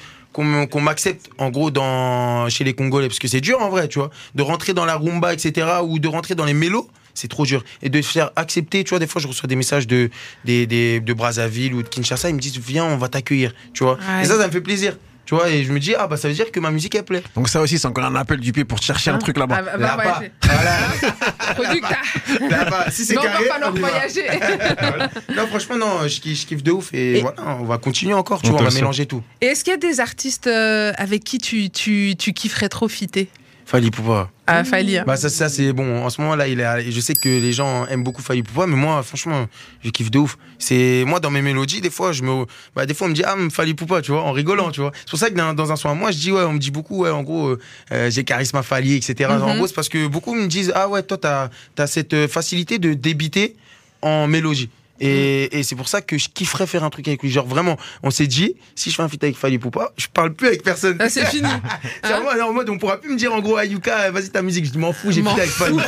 qu'on 0.69 0.81
m'accepte 0.81 1.31
en 1.39 1.51
gros 1.51 1.71
dans 1.71 2.49
chez 2.49 2.65
les 2.65 2.75
Congolais 2.75 3.09
parce 3.09 3.19
que 3.19 3.29
c'est 3.29 3.41
dur 3.41 3.61
en 3.63 3.69
vrai, 3.71 3.89
tu 3.89 3.99
vois, 3.99 4.11
de 4.35 4.43
rentrer 4.43 4.75
dans 4.75 4.85
la 4.85 4.97
rumba, 4.97 5.33
etc. 5.33 5.67
ou 5.83 5.99
de 5.99 6.09
rentrer 6.09 6.35
dans 6.35 6.45
les 6.45 6.55
mélos. 6.55 6.89
C'est 7.15 7.29
trop 7.29 7.47
dur. 7.47 7.65
Et 7.83 7.89
de 7.89 8.03
se 8.03 8.11
faire 8.13 8.31
accepter, 8.37 8.85
tu 8.85 8.91
vois, 8.91 8.99
des 8.99 9.07
fois, 9.07 9.23
je 9.23 9.27
reçois 9.27 9.47
des 9.47 9.57
messages 9.57 9.87
de, 9.87 10.11
des, 10.45 10.67
des- 10.67 11.01
de 11.01 11.13
Brazzaville 11.15 11.73
ou 11.73 11.83
de 11.83 11.89
Kinshasa, 11.89 12.29
ils 12.29 12.35
me 12.35 12.41
disent, 12.41 12.59
viens, 12.59 12.85
on 12.85 12.99
va 12.99 13.09
t'accueillir, 13.09 13.55
tu 13.73 13.85
vois. 13.85 13.95
Ouais. 13.95 14.23
Et 14.23 14.25
ça, 14.27 14.37
ça 14.39 14.47
me 14.47 14.53
fait 14.53 14.61
plaisir, 14.61 14.99
tu 15.27 15.35
vois. 15.35 15.51
Et 15.51 15.65
je 15.65 15.73
me 15.73 15.79
dis, 15.79 15.95
ah, 15.95 16.07
bah, 16.07 16.17
ça 16.17 16.29
veut 16.29 16.35
dire 16.35 16.51
que 16.51 16.59
ma 16.61 16.71
musique, 16.71 16.95
elle 16.95 17.03
plaît. 17.05 17.23
Donc 17.35 17.49
ça 17.49 17.61
aussi, 17.61 17.79
c'est 17.79 17.87
encore 17.87 18.05
un 18.05 18.15
appel 18.15 18.41
du 18.41 18.53
pied 18.53 18.65
pour 18.65 18.81
chercher 18.81 19.11
un 19.11 19.15
Hein 19.17 19.19
truc 19.19 19.37
là-bas. 19.37 19.57
Ah, 19.59 19.63
bah, 19.63 19.77
Là-bas. 19.77 20.19
ouais, 20.21 20.33
Voilà. 20.43 20.79
c'est- 21.01 21.55
Producteur. 21.55 21.99
Là-bas. 22.51 22.87
Si 22.91 23.05
c'est 23.05 23.15
Non, 23.15 23.23
carré, 23.23 23.45
va 23.45 23.51
falloir 23.53 23.73
on 23.75 23.79
voyager. 23.79 24.27
non, 25.37 25.47
franchement, 25.49 25.77
non, 25.77 26.09
je 26.09 26.21
kiffe, 26.21 26.41
je 26.41 26.47
kiffe 26.47 26.63
de 26.63 26.71
ouf 26.73 26.93
et, 26.95 27.19
Et- 27.19 27.21
voilà, 27.21 27.37
on 27.61 27.65
va 27.65 27.79
continuer 27.79 28.15
encore, 28.15 28.41
tu 28.43 28.49
On 28.49 28.53
vois, 28.53 28.61
on 28.63 28.65
va 28.65 28.71
mélanger 28.71 29.07
tout. 29.07 29.23
Et 29.41 29.47
est-ce 29.47 29.65
qu'il 29.65 29.73
y 29.73 29.75
a 29.75 29.79
des 29.79 30.01
artistes 30.01 30.47
euh, 30.47 30.93
avec 30.97 31.25
qui 31.25 31.39
tu, 31.39 31.71
tu, 31.71 32.15
tu 32.19 32.33
kifferais 32.33 32.69
trop 32.69 32.89
fitter? 32.89 33.29
Fali 33.69 33.91
Poupa. 33.91 34.31
Ah, 34.47 34.63
Fali. 34.63 34.97
hein. 34.97 35.03
Bah, 35.05 35.17
ça, 35.17 35.29
ça 35.29 35.49
c'est 35.49 35.73
bon. 35.73 36.05
En 36.05 36.09
ce 36.09 36.21
moment 36.21 36.37
là, 36.37 36.47
il 36.47 36.61
est, 36.61 36.91
je 36.93 37.01
sais 37.01 37.15
que 37.15 37.29
les 37.29 37.53
gens 37.53 37.85
aiment 37.89 38.05
beaucoup 38.05 38.23
Fali 38.23 38.45
Poupa, 38.45 38.65
mais 38.69 38.77
moi, 38.77 39.03
franchement, 39.03 39.47
je 39.83 39.91
kiffe 39.91 40.11
de 40.13 40.21
ouf. 40.21 40.39
C'est 40.61 41.03
moi 41.05 41.19
dans 41.19 41.31
mes 41.33 41.43
mélodies, 41.43 41.81
des 41.81 41.91
fois, 41.91 42.13
je 42.13 42.23
me, 42.23 42.45
bah, 42.77 42.87
des 42.87 42.95
fois, 42.95 43.09
on 43.09 43.11
me 43.11 43.15
dit 43.15 43.25
ah, 43.27 43.35
Fali 43.51 43.75
Poupa, 43.75 44.03
tu 44.03 44.13
vois, 44.13 44.23
en 44.23 44.31
rigolant, 44.31 44.71
tu 44.71 44.81
vois. 44.81 44.93
C'est 45.01 45.11
pour 45.11 45.19
ça 45.19 45.31
que 45.31 45.35
dans, 45.35 45.53
dans 45.53 45.73
un 45.73 45.77
son 45.77 45.89
à 45.89 45.95
moi, 45.95 46.13
je 46.13 46.19
dis 46.19 46.31
ouais, 46.31 46.43
on 46.43 46.53
me 46.53 46.59
dit 46.61 46.71
beaucoup, 46.71 46.99
ouais, 47.03 47.11
en 47.11 47.25
gros, 47.25 47.49
euh, 47.49 47.59
euh, 47.91 48.09
j'ai 48.09 48.23
charisme 48.23 48.57
à 48.57 48.63
Fali, 48.63 48.95
etc. 48.95 49.31
En 49.33 49.49
Mhm. 49.49 49.57
gros, 49.57 49.67
c'est 49.67 49.75
parce 49.75 49.89
que 49.89 50.07
beaucoup 50.07 50.35
me 50.35 50.47
disent 50.47 50.71
ah 50.77 50.89
ouais, 50.89 51.03
toi, 51.03 51.19
t'as, 51.19 51.49
as 51.77 51.87
cette 51.89 52.15
euh, 52.15 52.29
facilité 52.29 52.79
de 52.79 52.95
débiter 52.95 53.57
en 54.01 54.29
mélodie. 54.29 54.71
Et, 55.01 55.59
et 55.59 55.63
c'est 55.63 55.77
pour 55.77 55.89
ça 55.89 56.01
que 56.01 56.19
je 56.19 56.29
kifferais 56.29 56.67
faire 56.67 56.85
un 56.85 56.91
truc 56.91 57.07
avec 57.09 57.23
lui. 57.23 57.31
Genre 57.31 57.47
vraiment, 57.47 57.77
on 58.03 58.11
s'est 58.11 58.27
dit, 58.27 58.57
si 58.75 58.91
je 58.91 58.97
fais 58.97 59.03
un 59.03 59.09
feat 59.09 59.23
avec 59.25 59.37
Fali 59.37 59.59
Poupa, 59.59 59.93
je 59.97 60.07
parle 60.09 60.35
plus 60.35 60.49
avec 60.49 60.63
personne. 60.63 60.97
Ah, 61.01 61.09
c'est 61.09 61.27
fini. 61.27 61.49
C'est 62.03 62.13
vraiment 62.13 62.49
en 62.49 62.53
mode, 62.53 62.69
on 62.71 62.79
pourra 62.79 63.01
plus 63.01 63.11
me 63.11 63.17
dire 63.17 63.33
en 63.33 63.41
gros, 63.41 63.57
Ayuka, 63.57 64.11
vas-y 64.11 64.31
ta 64.31 64.43
musique, 64.43 64.73
je 64.73 64.79
m'en 64.79 64.93
fous, 64.93 65.11
j'ai 65.11 65.23
fité 65.23 65.41
avec 65.41 65.51
Fali. 65.51 65.79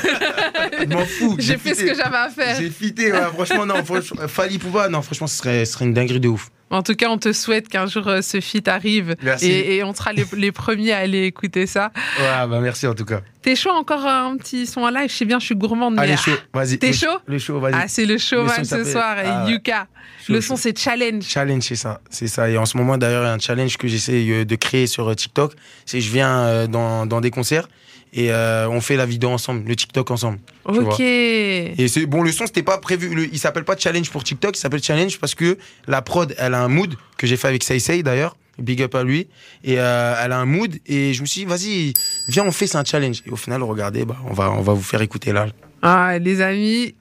Je 0.80 0.84
m'en 0.86 1.04
fous. 1.04 1.36
J'ai 1.48 1.56
fait 1.56 1.74
ce 1.74 1.82
que 1.82 1.94
j'avais 1.94 2.16
à 2.16 2.30
faire. 2.30 2.56
J'ai 2.58 2.70
fité, 2.70 3.12
ouais, 3.12 3.18
franchement, 3.34 3.66
non, 3.66 3.84
franchement, 3.84 4.26
Fali 4.28 4.58
Poupa, 4.58 4.88
non, 4.88 5.02
franchement, 5.02 5.26
ce 5.26 5.36
serait, 5.36 5.64
ce 5.64 5.72
serait 5.72 5.84
une 5.84 5.94
dinguerie 5.94 6.20
de 6.20 6.28
ouf. 6.28 6.50
En 6.70 6.82
tout 6.82 6.94
cas, 6.94 7.08
on 7.08 7.18
te 7.18 7.32
souhaite 7.32 7.68
qu'un 7.68 7.86
jour 7.86 8.06
euh, 8.08 8.20
ce 8.20 8.40
feat 8.40 8.68
arrive 8.68 9.16
Merci. 9.22 9.46
et, 9.46 9.76
et 9.76 9.84
on 9.84 9.94
sera 9.94 10.12
les, 10.12 10.24
les 10.36 10.52
premiers 10.52 10.92
à 10.92 10.98
aller 10.98 11.24
écouter 11.24 11.66
ça. 11.66 11.90
Ouais, 12.18 12.46
bah 12.46 12.60
merci 12.60 12.86
en 12.86 12.94
tout 12.94 13.04
cas. 13.06 13.20
T'es 13.40 13.56
chaud 13.56 13.70
encore 13.70 14.06
un 14.06 14.36
petit 14.36 14.66
son 14.66 14.82
en 14.82 14.90
live? 14.90 15.08
Je 15.10 15.14
sais 15.16 15.24
bien, 15.24 15.38
je 15.38 15.46
suis 15.46 15.54
gourmande, 15.54 15.94
mais 15.94 16.02
Allez, 16.02 16.16
chaud, 16.16 16.32
vas-y. 16.52 16.78
T'es 16.78 16.92
chaud? 16.92 17.06
Le 17.26 17.38
show, 17.38 17.58
vas-y. 17.58 17.74
ah, 17.74 17.84
c'est 17.88 18.04
le 18.04 18.18
show 18.18 18.42
Le 18.42 18.48
son 18.48 18.54
man 18.56 18.64
ce 18.64 18.84
soir. 18.84 19.16
Ah. 19.24 19.46
Yuka. 19.48 19.86
Chaud, 20.26 20.32
le 20.34 20.40
chaud. 20.40 20.46
son, 20.48 20.56
c'est 20.56 20.78
challenge. 20.78 21.22
Challenge, 21.24 21.62
c'est 21.62 21.76
ça, 21.76 22.00
c'est 22.10 22.28
ça. 22.28 22.50
Et 22.50 22.58
en 22.58 22.66
ce 22.66 22.76
moment, 22.76 22.98
d'ailleurs, 22.98 23.22
il 23.22 23.26
y 23.28 23.30
a 23.30 23.32
un 23.32 23.38
challenge 23.38 23.76
que 23.78 23.88
j'essaie 23.88 24.26
euh, 24.28 24.44
de 24.44 24.54
créer 24.56 24.86
sur 24.86 25.08
euh, 25.08 25.14
TikTok. 25.14 25.54
C'est 25.86 26.00
je 26.02 26.12
viens 26.12 26.40
euh, 26.40 26.66
dans, 26.66 27.06
dans 27.06 27.20
des 27.22 27.30
concerts 27.30 27.68
et 28.12 28.32
euh, 28.32 28.68
on 28.68 28.80
fait 28.80 28.96
la 28.96 29.06
vidéo 29.06 29.30
ensemble, 29.30 29.66
le 29.68 29.76
TikTok 29.76 30.10
ensemble. 30.10 30.38
Ok. 30.64 31.00
Et 31.00 31.86
c'est 31.88 32.06
bon, 32.06 32.22
le 32.22 32.32
son 32.32 32.46
c'était 32.46 32.62
pas 32.62 32.78
prévu. 32.78 33.14
Le- 33.14 33.28
il 33.32 33.38
s'appelle 33.38 33.64
pas 33.64 33.76
challenge 33.76 34.10
pour 34.10 34.24
TikTok, 34.24 34.56
il 34.56 34.60
s'appelle 34.60 34.82
challenge 34.82 35.18
parce 35.18 35.34
que 35.34 35.58
la 35.86 36.02
prod, 36.02 36.34
elle 36.38 36.54
a 36.54 36.60
un 36.62 36.68
mood 36.68 36.94
que 37.16 37.26
j'ai 37.26 37.36
fait 37.36 37.48
avec 37.48 37.62
Say 37.62 38.02
d'ailleurs. 38.02 38.36
Big 38.58 38.82
up 38.82 38.94
à 38.96 39.04
lui. 39.04 39.28
Et 39.62 39.78
euh, 39.78 40.14
elle 40.20 40.32
a 40.32 40.38
un 40.38 40.44
mood 40.44 40.74
et 40.86 41.12
je 41.14 41.20
me 41.22 41.26
suis 41.26 41.42
dit 41.42 41.46
vas-y, 41.46 41.92
viens 42.28 42.44
on 42.44 42.50
fait 42.50 42.66
c'est 42.66 42.76
un 42.78 42.84
challenge. 42.84 43.22
Et 43.24 43.30
au 43.30 43.36
final, 43.36 43.62
regardez, 43.62 44.04
bah 44.04 44.16
on 44.28 44.32
va 44.32 44.50
on 44.50 44.62
va 44.62 44.72
vous 44.72 44.82
faire 44.82 45.00
écouter 45.00 45.32
là. 45.32 45.46
Ah, 45.82 46.18
les 46.18 46.40
amis, 46.40 46.94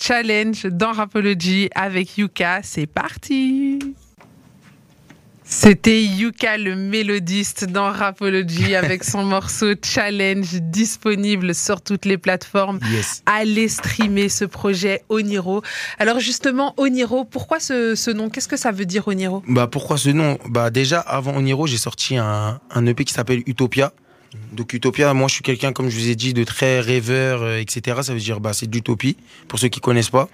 challenge 0.00 0.64
dans 0.64 0.90
Rapology 0.92 1.68
avec 1.74 2.18
Yuka. 2.18 2.60
C'est 2.64 2.86
parti. 2.86 3.78
C'était 5.46 6.02
Yuka 6.02 6.56
le 6.56 6.74
mélodiste 6.74 7.66
dans 7.66 7.92
Rapology 7.92 8.74
avec 8.74 9.04
son 9.04 9.24
morceau 9.24 9.74
Challenge 9.82 10.46
disponible 10.62 11.54
sur 11.54 11.82
toutes 11.82 12.06
les 12.06 12.16
plateformes. 12.16 12.80
Yes. 12.90 13.22
Allez 13.26 13.68
streamer 13.68 14.30
ce 14.30 14.46
projet 14.46 15.02
Oniro. 15.10 15.62
Alors 15.98 16.18
justement, 16.18 16.72
Oniro, 16.78 17.24
pourquoi 17.24 17.60
ce, 17.60 17.94
ce 17.94 18.10
nom? 18.10 18.30
Qu'est-ce 18.30 18.48
que 18.48 18.56
ça 18.56 18.72
veut 18.72 18.86
dire 18.86 19.06
Oniro? 19.06 19.42
Bah 19.46 19.66
pourquoi 19.66 19.98
ce 19.98 20.08
nom? 20.08 20.38
Bah 20.48 20.70
déjà 20.70 21.00
avant 21.00 21.36
Oniro, 21.36 21.66
j'ai 21.66 21.76
sorti 21.76 22.16
un, 22.16 22.58
un 22.70 22.86
EP 22.86 23.04
qui 23.04 23.12
s'appelle 23.12 23.42
Utopia. 23.46 23.92
Donc 24.52 24.72
Utopia, 24.72 25.12
moi 25.14 25.28
je 25.28 25.34
suis 25.34 25.42
quelqu'un 25.42 25.72
comme 25.72 25.90
je 25.90 25.98
vous 25.98 26.08
ai 26.08 26.14
dit 26.16 26.32
de 26.32 26.44
très 26.44 26.80
rêveur, 26.80 27.42
euh, 27.42 27.58
etc. 27.58 27.98
Ça 28.02 28.14
veut 28.14 28.20
dire 28.20 28.40
bah 28.40 28.52
c'est 28.52 28.66
de 28.66 28.74
l'utopie 28.74 29.16
pour 29.46 29.58
ceux 29.58 29.68
qui 29.68 29.80
connaissent 29.80 30.10
pas. 30.10 30.28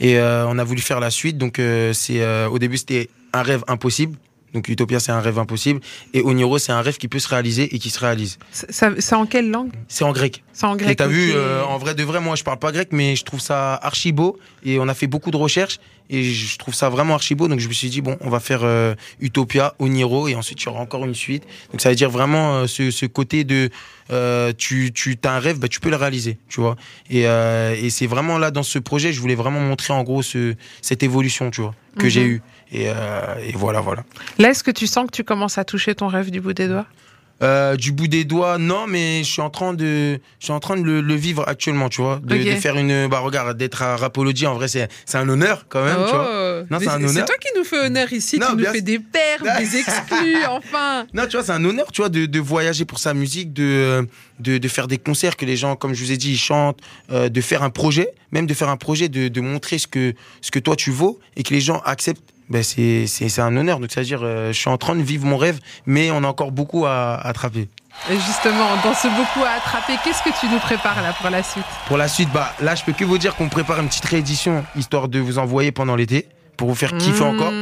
Et 0.00 0.18
euh, 0.18 0.46
on 0.46 0.58
a 0.58 0.64
voulu 0.64 0.80
faire 0.80 1.00
la 1.00 1.10
suite. 1.10 1.36
Donc 1.36 1.58
euh, 1.58 1.92
c'est 1.92 2.24
au 2.46 2.58
début 2.58 2.76
c'était 2.76 3.10
un 3.32 3.42
rêve 3.42 3.64
impossible. 3.66 4.16
Donc 4.54 4.68
Utopia 4.68 5.00
c'est 5.00 5.12
un 5.12 5.20
rêve 5.20 5.38
impossible 5.38 5.80
et 6.14 6.22
Oniro 6.22 6.58
c'est 6.58 6.72
un 6.72 6.80
rêve 6.82 6.96
qui 6.98 7.08
peut 7.08 7.18
se 7.18 7.28
réaliser 7.28 7.74
et 7.74 7.78
qui 7.78 7.90
se 7.90 7.98
réalise. 7.98 8.38
Ça- 8.50 8.90
en 9.16 9.26
quelle 9.26 9.50
langue? 9.50 9.70
C'est 9.88 10.04
en 10.04 10.12
grec. 10.12 10.42
C'est 10.52 10.66
en 10.66 10.76
grec. 10.76 10.90
Et 10.90 10.96
t'as 10.96 11.06
vu, 11.06 11.32
euh, 11.34 11.64
en 11.64 11.78
vrai 11.78 11.94
de 11.94 12.02
vrai, 12.02 12.20
moi 12.20 12.36
je 12.36 12.44
parle 12.44 12.58
pas 12.58 12.72
grec, 12.72 12.88
mais 12.92 13.16
je 13.16 13.24
trouve 13.24 13.40
ça 13.40 13.74
archi 13.74 14.12
beau. 14.12 14.38
Et 14.64 14.78
on 14.78 14.86
a 14.88 14.94
fait 14.94 15.06
beaucoup 15.06 15.30
de 15.30 15.36
recherches 15.36 15.78
et 16.10 16.22
je 16.24 16.58
trouve 16.58 16.74
ça 16.74 16.90
vraiment 16.90 17.14
archi 17.14 17.34
beau. 17.34 17.48
Donc 17.48 17.58
je 17.58 17.68
me 17.68 17.72
suis 17.72 17.88
dit, 17.88 18.02
bon, 18.02 18.18
on 18.20 18.28
va 18.28 18.38
faire 18.38 18.60
euh, 18.64 18.94
Utopia, 19.20 19.74
Oniro, 19.78 20.28
et 20.28 20.34
ensuite 20.34 20.62
il 20.62 20.66
y 20.66 20.68
aura 20.68 20.80
encore 20.80 21.04
une 21.06 21.14
suite. 21.14 21.44
Donc 21.70 21.80
ça 21.80 21.88
veut 21.88 21.94
dire 21.94 22.10
vraiment 22.10 22.54
euh, 22.54 22.66
ce, 22.66 22.90
ce 22.90 23.06
côté 23.06 23.44
de 23.44 23.70
euh, 24.10 24.52
tu, 24.56 24.92
tu 24.92 25.16
as 25.24 25.32
un 25.32 25.38
rêve, 25.38 25.58
bah, 25.58 25.68
tu 25.68 25.80
peux 25.80 25.88
le 25.90 25.96
réaliser, 25.96 26.36
tu 26.48 26.60
vois. 26.60 26.76
Et, 27.08 27.22
et 27.22 27.90
c'est 27.90 28.06
vraiment 28.06 28.36
là 28.36 28.50
dans 28.50 28.62
ce 28.62 28.78
projet, 28.78 29.12
je 29.12 29.20
voulais 29.20 29.34
vraiment 29.34 29.60
montrer 29.60 29.94
en 29.94 30.02
gros 30.02 30.22
ce, 30.22 30.54
cette 30.82 31.02
évolution, 31.02 31.50
tu 31.50 31.62
vois, 31.62 31.74
que 31.98 32.04
Mhm. 32.04 32.10
j'ai 32.10 32.24
eue. 32.24 32.42
Et, 32.72 32.84
et 32.84 33.52
voilà, 33.54 33.80
voilà. 33.80 34.04
Là, 34.38 34.50
est-ce 34.50 34.64
que 34.64 34.70
tu 34.70 34.86
sens 34.86 35.06
que 35.06 35.12
tu 35.16 35.24
commences 35.24 35.56
à 35.58 35.64
toucher 35.64 35.94
ton 35.94 36.08
rêve 36.08 36.30
du 36.30 36.40
bout 36.42 36.52
des 36.52 36.68
doigts? 36.68 36.86
Euh, 37.42 37.76
du 37.76 37.90
bout 37.90 38.06
des 38.06 38.24
doigts, 38.24 38.58
non, 38.58 38.86
mais 38.86 39.24
je 39.24 39.30
suis 39.30 39.42
en 39.42 39.50
train 39.50 39.74
de, 39.74 40.20
je 40.38 40.44
suis 40.44 40.52
en 40.52 40.60
train 40.60 40.76
de 40.76 40.82
le, 40.82 41.00
le 41.00 41.14
vivre 41.14 41.44
actuellement, 41.48 41.88
tu 41.88 42.00
vois, 42.00 42.20
de, 42.22 42.36
faire 42.56 42.76
une, 42.76 43.08
bah 43.08 43.18
regarde, 43.18 43.56
d'être 43.56 43.82
à 43.82 43.96
Rapology, 43.96 44.46
en 44.46 44.54
vrai, 44.54 44.68
c'est, 44.68 44.88
c'est 45.06 45.18
un 45.18 45.28
honneur 45.28 45.66
quand 45.68 45.84
même, 45.84 45.96
tu 46.06 46.14
vois. 46.14 46.28
Oh. 46.30 46.66
Non, 46.70 46.78
c'est 46.78 46.88
un 46.88 46.98
c'est 46.98 47.04
honneur. 47.04 47.24
toi 47.24 47.34
qui 47.40 47.48
nous 47.58 47.64
fais 47.64 47.78
honneur 47.78 48.12
ici. 48.12 48.38
Non, 48.38 48.48
tu 48.50 48.58
nous 48.58 48.66
fais 48.66 48.80
des 48.80 49.00
perles, 49.00 49.58
des 49.58 49.76
exclus, 49.78 50.44
enfin. 50.48 51.06
Non, 51.12 51.24
tu 51.26 51.36
vois, 51.36 51.44
c'est 51.44 51.52
un 51.52 51.64
honneur, 51.64 51.90
tu 51.90 52.02
vois, 52.02 52.08
de, 52.08 52.26
de 52.26 52.40
voyager 52.40 52.84
pour 52.84 53.00
sa 53.00 53.12
musique, 53.12 53.52
de, 53.52 54.06
de, 54.38 54.58
de 54.58 54.68
faire 54.68 54.86
des 54.86 54.98
concerts 54.98 55.36
que 55.36 55.44
les 55.44 55.56
gens, 55.56 55.74
comme 55.74 55.94
je 55.94 56.04
vous 56.04 56.12
ai 56.12 56.16
dit, 56.16 56.32
ils 56.32 56.38
chantent, 56.38 56.78
euh, 57.10 57.28
de 57.28 57.40
faire 57.40 57.62
un 57.64 57.70
projet, 57.70 58.08
même 58.30 58.46
de 58.46 58.54
faire 58.54 58.68
un 58.68 58.76
projet, 58.76 59.08
de, 59.08 59.28
de 59.28 59.40
montrer 59.40 59.78
ce 59.78 59.88
que, 59.88 60.14
ce 60.40 60.50
que 60.50 60.58
toi 60.58 60.76
tu 60.76 60.90
vaux 60.90 61.18
et 61.36 61.42
que 61.42 61.52
les 61.52 61.60
gens 61.60 61.80
acceptent. 61.84 62.31
Ben 62.48 62.62
c'est, 62.62 63.06
c'est, 63.06 63.28
c'est 63.28 63.40
un 63.40 63.56
honneur. 63.56 63.78
Donc, 63.78 63.90
c'est-à-dire, 63.92 64.20
euh, 64.22 64.52
je 64.52 64.58
suis 64.58 64.68
en 64.68 64.76
train 64.78 64.94
de 64.94 65.02
vivre 65.02 65.24
mon 65.26 65.36
rêve, 65.36 65.58
mais 65.86 66.10
on 66.10 66.22
a 66.24 66.26
encore 66.26 66.52
beaucoup 66.52 66.84
à, 66.86 67.14
à 67.14 67.28
attraper. 67.28 67.68
Et 68.10 68.14
justement, 68.14 68.68
dans 68.82 68.94
ce 68.94 69.06
beaucoup 69.08 69.44
à 69.46 69.56
attraper, 69.58 69.94
qu'est-ce 70.02 70.22
que 70.22 70.38
tu 70.40 70.48
nous 70.48 70.58
prépares 70.58 71.02
là 71.02 71.14
pour 71.20 71.30
la 71.30 71.42
suite? 71.42 71.64
Pour 71.86 71.96
la 71.96 72.08
suite, 72.08 72.30
bah, 72.32 72.52
là, 72.60 72.74
je 72.74 72.82
peux 72.82 72.92
que 72.92 73.04
vous 73.04 73.18
dire 73.18 73.36
qu'on 73.36 73.48
prépare 73.48 73.80
une 73.80 73.88
petite 73.88 74.04
réédition, 74.04 74.64
histoire 74.76 75.08
de 75.08 75.18
vous 75.18 75.38
envoyer 75.38 75.72
pendant 75.72 75.94
l'été, 75.94 76.26
pour 76.56 76.68
vous 76.68 76.74
faire 76.74 76.96
kiffer 76.96 77.22
encore. 77.22 77.52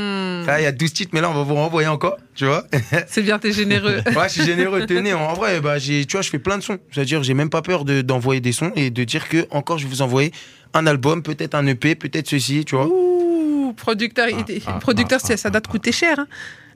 Là, 0.51 0.61
il 0.61 0.65
y 0.65 0.67
a 0.67 0.73
12 0.73 0.93
titres, 0.93 1.11
mais 1.15 1.21
là, 1.21 1.31
on 1.31 1.35
va 1.35 1.43
vous 1.43 1.55
renvoyer 1.55 1.89
encore, 1.89 2.17
tu 2.35 2.45
vois. 2.47 2.65
C'est 3.09 3.23
bien, 3.23 3.39
t'es 3.39 3.53
généreux. 3.53 4.01
Ouais, 4.17 4.29
je 4.29 4.33
suis 4.35 4.45
généreux, 4.45 4.85
tenez. 4.87 5.15
En 5.15 5.33
vrai, 5.35 5.61
bah, 5.61 5.79
j'ai, 5.79 6.05
tu 6.05 6.13
vois, 6.17 6.23
je 6.23 6.31
fais 6.31 6.39
plein 6.39 6.59
de 6.59 6.63
sons. 6.63 6.79
C'est-à-dire, 6.91 7.23
j'ai 7.23 7.35
même 7.35 7.51
pas 7.51 7.63
peur 7.63 7.85
de, 7.85 8.03
d'envoyer 8.03 8.41
des 8.41 8.53
sons 8.53 8.73
et 8.77 8.91
de 8.91 9.05
dire 9.05 9.29
que 9.29 9.47
encore, 9.51 9.79
je 9.79 9.85
vais 9.85 9.91
vous 9.91 10.03
envoyer 10.03 10.33
un 10.75 10.87
album, 10.87 11.23
peut-être 11.23 11.55
un 11.55 11.67
EP, 11.67 11.95
peut-être 11.95 12.29
ceci, 12.29 12.65
tu 12.65 12.75
vois. 12.77 12.87
Ouh, 12.87 13.73
producteur, 13.77 14.29
il- 14.29 14.63
ah, 14.67 14.79
producteur, 14.81 15.21
ah, 15.23 15.27
ça- 15.27 15.37
ça 15.37 15.51
doit 15.51 15.61
te 15.61 15.69
coûter 15.69 15.93
cher. 15.93 16.19
hein. 16.19 16.27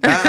Ah, 0.06 0.20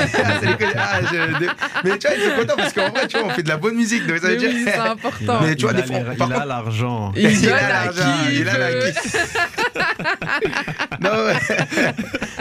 c'est 0.41 0.45
les. 0.47 0.65
Ah, 0.77 0.99
je- 1.11 1.39
de- 1.45 1.49
Mais 1.83 1.97
tu 1.97 2.07
vois, 2.07 2.15
ils 2.17 2.23
sont 2.29 2.35
contents 2.39 2.55
parce 2.57 2.73
qu'en 2.73 2.89
vrai, 2.89 3.07
tu 3.07 3.17
vois, 3.17 3.27
on 3.27 3.29
fait 3.31 3.43
de 3.43 3.49
la 3.49 3.57
bonne 3.57 3.75
musique. 3.75 4.05
Donc 4.07 4.17
ça 4.19 4.27
veut 4.27 4.33
Mais 4.33 4.39
dire. 4.39 4.49
oui, 4.53 4.63
c'est 4.65 4.75
important. 4.77 5.39
Mais 5.41 5.55
tu 5.55 5.63
vois, 5.63 5.71
il 5.73 5.75
des 5.77 5.81
a 5.81 5.85
fois, 5.85 5.97
les- 5.99 6.03
par 6.17 6.27
il 6.27 6.33
a 6.33 6.35
contre- 6.35 6.47
l'argent. 6.47 7.11
Il 7.15 7.31
Il 7.31 7.49
a 7.49 7.69
l'argent, 7.69 8.01
il 8.31 8.47
a 8.49 8.57
la 8.57 8.71
veut. 8.71 8.91
kiff. 8.91 9.37
non, 11.01 11.09
ouais. 11.11 11.93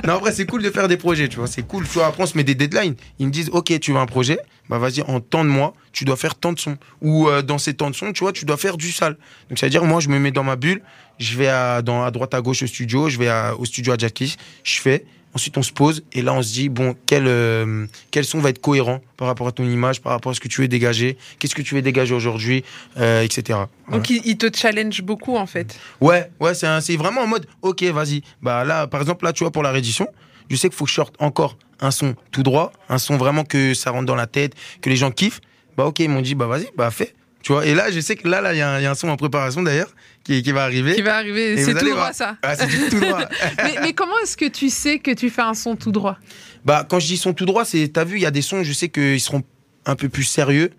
non, 0.07 0.15
en 0.15 0.19
vrai, 0.19 0.33
c'est 0.33 0.47
cool 0.47 0.63
de 0.63 0.71
faire 0.71 0.89
des 0.89 0.97
projets, 0.97 1.29
tu 1.29 1.37
vois. 1.37 1.47
C'est 1.47 1.67
cool. 1.67 1.85
Tu 1.85 1.95
vois, 1.95 2.07
après, 2.07 2.23
on 2.23 2.27
se 2.27 2.37
met 2.37 2.45
des 2.45 2.55
deadlines. 2.55 2.95
Ils 3.19 3.27
me 3.27 3.33
disent, 3.33 3.51
OK, 3.53 3.79
tu 3.81 3.93
veux 3.93 3.99
un 3.99 4.07
projet? 4.07 4.39
Bah, 4.69 4.79
vas-y, 4.79 5.03
en 5.03 5.21
tant 5.21 5.45
de 5.45 5.51
mois, 5.51 5.75
tu 5.93 6.05
dois 6.05 6.17
faire 6.17 6.35
tant 6.35 6.53
de 6.53 6.59
sons. 6.59 6.77
Ou 7.03 7.29
euh, 7.29 7.43
dans 7.43 7.59
ces 7.59 7.75
temps 7.75 7.91
de 7.91 7.95
sons, 7.95 8.13
tu 8.13 8.25
vois, 8.25 8.33
tu 8.33 8.45
dois 8.45 8.57
faire 8.57 8.77
du 8.77 8.93
sale. 8.93 9.17
Donc, 9.49 9.59
c'est-à-dire, 9.59 9.85
moi, 9.85 10.01
je 10.01 10.09
me 10.09 10.19
mets 10.19 10.31
dans 10.33 10.45
ma 10.45 10.57
bulle. 10.57 10.81
Je 11.19 11.37
vais 11.37 11.49
à, 11.49 11.83
dans, 11.83 12.03
à 12.03 12.11
droite, 12.11 12.35
à 12.35 12.41
gauche 12.41 12.63
au 12.63 12.67
studio. 12.67 13.09
Je 13.09 13.19
vais 13.19 13.29
à- 13.29 13.55
au 13.57 13.65
studio 13.65 13.93
à 13.93 13.97
Jackie. 13.99 14.37
Je 14.65 14.81
fais. 14.81 15.05
Ensuite, 15.35 15.59
on 15.59 15.63
se 15.63 15.73
pose 15.73 16.05
et 16.13 16.23
là, 16.23 16.33
on 16.33 16.43
se 16.43 16.53
dit, 16.53 16.69
bon, 16.69 16.95
quel, 17.07 17.27
euh, 17.27 17.87
quel 18.13 18.25
son 18.25 18.39
va 18.39 18.51
être 18.51 18.61
cohérent 18.61 19.01
par 19.17 19.27
rapport 19.27 19.49
à 19.49 19.53
ton 19.53 19.65
image, 19.65 20.01
par 20.01 20.13
rapport 20.13 20.31
à 20.31 20.35
ce 20.35 20.41
que 20.41 20.47
tu 20.47 20.61
veux 20.61 20.69
dégager, 20.69 21.19
qu'est-ce 21.39 21.57
que 21.57 21.63
tu 21.63 21.75
veux 21.75 21.83
dégager 21.83 22.15
aujourd'hui, 22.15 22.65
euh, 22.99 23.23
etc. 23.23 23.59
Voilà. 23.87 23.99
Donc, 23.99 24.11
il, 24.11 24.39
te 24.39 24.47
challenge 24.57 25.03
beaucoup, 25.03 25.37
en 25.37 25.47
fait. 25.47 25.79
Ouais, 26.01 26.31
ouais, 26.39 26.55
c'est 26.55 26.97
vraiment 26.97 27.23
en 27.23 27.27
mode, 27.27 27.47
ok, 27.63 27.83
vas-y. 27.85 28.23
Bah 28.43 28.65
là, 28.65 28.87
par 28.87 29.01
exemple, 29.01 29.25
là, 29.25 29.33
tu 29.33 29.43
vois, 29.43 29.51
pour 29.51 29.65
la 29.65 29.73
réédition, 29.73 30.07
je 30.49 30.57
sais 30.57 30.69
qu'il 30.69 30.77
faut 30.77 30.85
que 30.85 30.91
je 30.91 30.97
sorte 30.97 31.17
encore 31.19 31.59
un 31.81 31.91
son 31.91 32.15
tout 32.31 32.43
droit, 32.43 32.73
un 32.89 32.99
son 32.99 33.17
vraiment 33.17 33.45
que 33.45 33.75
ça 33.75 33.91
rentre 33.91 34.07
dans 34.07 34.15
la 34.15 34.27
tête, 34.27 34.55
que 34.81 34.89
les 34.89 34.97
gens 34.97 35.11
kiffent. 35.11 35.41
Bah 35.77 35.87
ok, 35.87 35.99
ils 35.99 36.09
m'ont 36.09 36.21
dit, 36.21 36.37
bah 36.37 36.47
vas-y, 36.47 36.69
bah 36.77 36.91
fais. 36.93 37.15
Tu 37.43 37.53
vois, 37.53 37.67
et 37.67 37.75
là, 37.75 37.91
je 37.91 38.01
sais 38.01 38.17
que 38.17 38.29
là, 38.29 38.41
là, 38.41 38.55
y, 38.55 38.57
il 38.57 38.83
y 38.83 38.87
a 38.87 38.91
un 38.91 38.95
son 38.95 39.09
en 39.09 39.17
préparation 39.17 39.63
d'ailleurs 39.63 39.91
qui, 40.25 40.43
qui 40.43 40.53
va 40.53 40.65
arriver. 40.65 40.95
Qui 40.95 41.03
va 41.03 41.17
arriver. 41.17 41.57
C'est 41.63 41.73
vous 41.73 41.79
tout 41.79 41.91
droit, 41.91 42.13
ça. 42.13 42.37
Ah, 42.43 42.57
tout 42.57 43.01
droit. 43.01 43.21
mais, 43.59 43.75
mais 43.83 43.93
comment 43.93 44.19
est-ce 44.23 44.37
que 44.37 44.49
tu 44.49 44.71
sais 44.71 44.99
que 44.99 45.11
tu 45.11 45.31
fais 45.31 45.43
un 45.43 45.55
son 45.55 45.77
tout 45.77 45.93
droit? 45.93 46.17
Bah, 46.65 46.87
quand 46.89 46.99
je 46.99 47.07
dis 47.07 47.17
son 47.19 47.35
tout 47.35 47.45
droit, 47.45 47.65
c'est, 47.65 47.89
t'as 47.89 48.05
vu, 48.05 48.17
il 48.17 48.23
y 48.23 48.27
a 48.27 48.31
des 48.31 48.43
sons, 48.43 48.63
je 48.63 48.73
sais 48.73 48.89
qu'ils 48.89 49.21
seront 49.21 49.43
un 49.85 49.97
peu 49.97 50.09
plus 50.09 50.25
sérieux. 50.25 50.71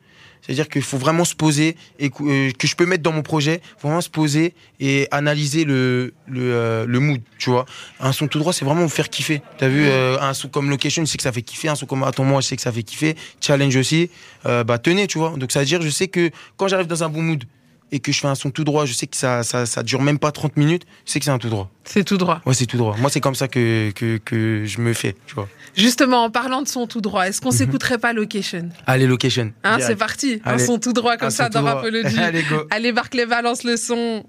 C'est-à-dire 0.41 0.69
qu'il 0.69 0.83
faut 0.83 0.99
vraiment 0.99 1.25
se 1.25 1.33
poser 1.33 1.75
et 1.97 2.11
que, 2.11 2.23
euh, 2.23 2.51
que 2.51 2.67
je 2.67 2.75
peux 2.75 2.85
mettre 2.85 3.01
dans 3.01 3.11
mon 3.11 3.23
projet, 3.23 3.61
faut 3.79 3.87
vraiment 3.87 4.01
se 4.01 4.11
poser 4.11 4.53
et 4.79 5.07
analyser 5.09 5.63
le, 5.65 6.13
le, 6.27 6.53
euh, 6.53 6.85
le 6.87 6.99
mood, 6.99 7.19
tu 7.39 7.49
vois. 7.49 7.65
Un 7.99 8.11
son 8.11 8.27
tout 8.27 8.37
droit, 8.37 8.53
c'est 8.53 8.63
vraiment 8.63 8.81
vous 8.81 8.89
faire 8.89 9.09
kiffer. 9.09 9.41
T'as 9.57 9.69
vu, 9.69 9.87
euh, 9.87 10.19
un 10.21 10.35
son 10.35 10.47
comme 10.47 10.69
Location, 10.69 11.03
je 11.03 11.09
sais 11.09 11.17
que 11.17 11.23
ça 11.23 11.31
fait 11.31 11.41
kiffer, 11.41 11.69
un 11.69 11.75
son 11.75 11.87
comme 11.87 12.03
Attends 12.03 12.25
moi, 12.25 12.41
je 12.41 12.47
sais 12.47 12.55
que 12.55 12.61
ça 12.61 12.71
fait 12.71 12.83
kiffer, 12.83 13.15
Challenge 13.41 13.75
aussi, 13.75 14.11
euh, 14.45 14.63
bah 14.63 14.77
tenez, 14.77 15.07
tu 15.07 15.17
vois. 15.17 15.33
Donc 15.35 15.51
ça 15.51 15.61
veut 15.61 15.65
dire, 15.65 15.81
je 15.81 15.89
sais 15.89 16.09
que 16.09 16.29
quand 16.57 16.67
j'arrive 16.67 16.85
dans 16.87 17.03
un 17.03 17.09
bon 17.09 17.23
mood 17.23 17.43
et 17.95 17.99
que 17.99 18.11
je 18.11 18.19
fais 18.19 18.27
un 18.27 18.35
son 18.35 18.51
tout 18.51 18.65
droit, 18.65 18.85
je 18.85 18.93
sais 18.93 19.07
que 19.07 19.15
ça, 19.15 19.41
ça, 19.43 19.65
ça 19.65 19.81
dure 19.81 20.01
même 20.01 20.19
pas 20.19 20.31
30 20.33 20.57
minutes, 20.57 20.83
je 21.05 21.11
sais 21.13 21.19
que 21.19 21.25
c'est 21.25 21.31
un 21.31 21.37
tout 21.37 21.49
droit. 21.49 21.71
C'est 21.85 22.03
tout 22.03 22.17
droit. 22.17 22.41
Ouais, 22.45 22.53
c'est 22.53 22.65
tout 22.65 22.75
droit. 22.77 22.95
Moi, 22.99 23.09
c'est 23.09 23.21
comme 23.21 23.35
ça 23.35 23.47
que, 23.47 23.91
que, 23.91 24.17
que 24.17 24.65
je 24.65 24.81
me 24.81 24.91
fais, 24.93 25.15
tu 25.25 25.35
vois. 25.35 25.47
Justement, 25.77 26.25
en 26.25 26.29
parlant 26.29 26.61
de 26.61 26.67
son 26.67 26.87
tout 26.87 26.99
droit, 27.01 27.27
est-ce 27.27 27.39
qu'on 27.41 27.51
Mhm. 27.51 27.57
s'écouterait 27.57 27.97
pas 27.97 28.11
Location? 28.11 28.69
Allez, 28.85 29.07
Location. 29.07 29.53
Hein. 29.63 29.77
C'est 29.79 29.95
parti. 29.95 30.41
Un 30.45 30.51
Allez. 30.55 30.65
son 30.65 30.77
tout 30.77 30.93
droit 30.93 31.15
comme 31.17 31.27
Un 31.27 31.31
ça 31.31 31.47
dans. 31.49 31.63
Rapology. 31.63 32.19
Allez, 32.19 32.43
go. 32.43 32.63
Allez, 32.69 32.91
Barclay, 32.91 33.25
balance 33.25 33.63
le 33.63 33.77
son. 33.77 34.25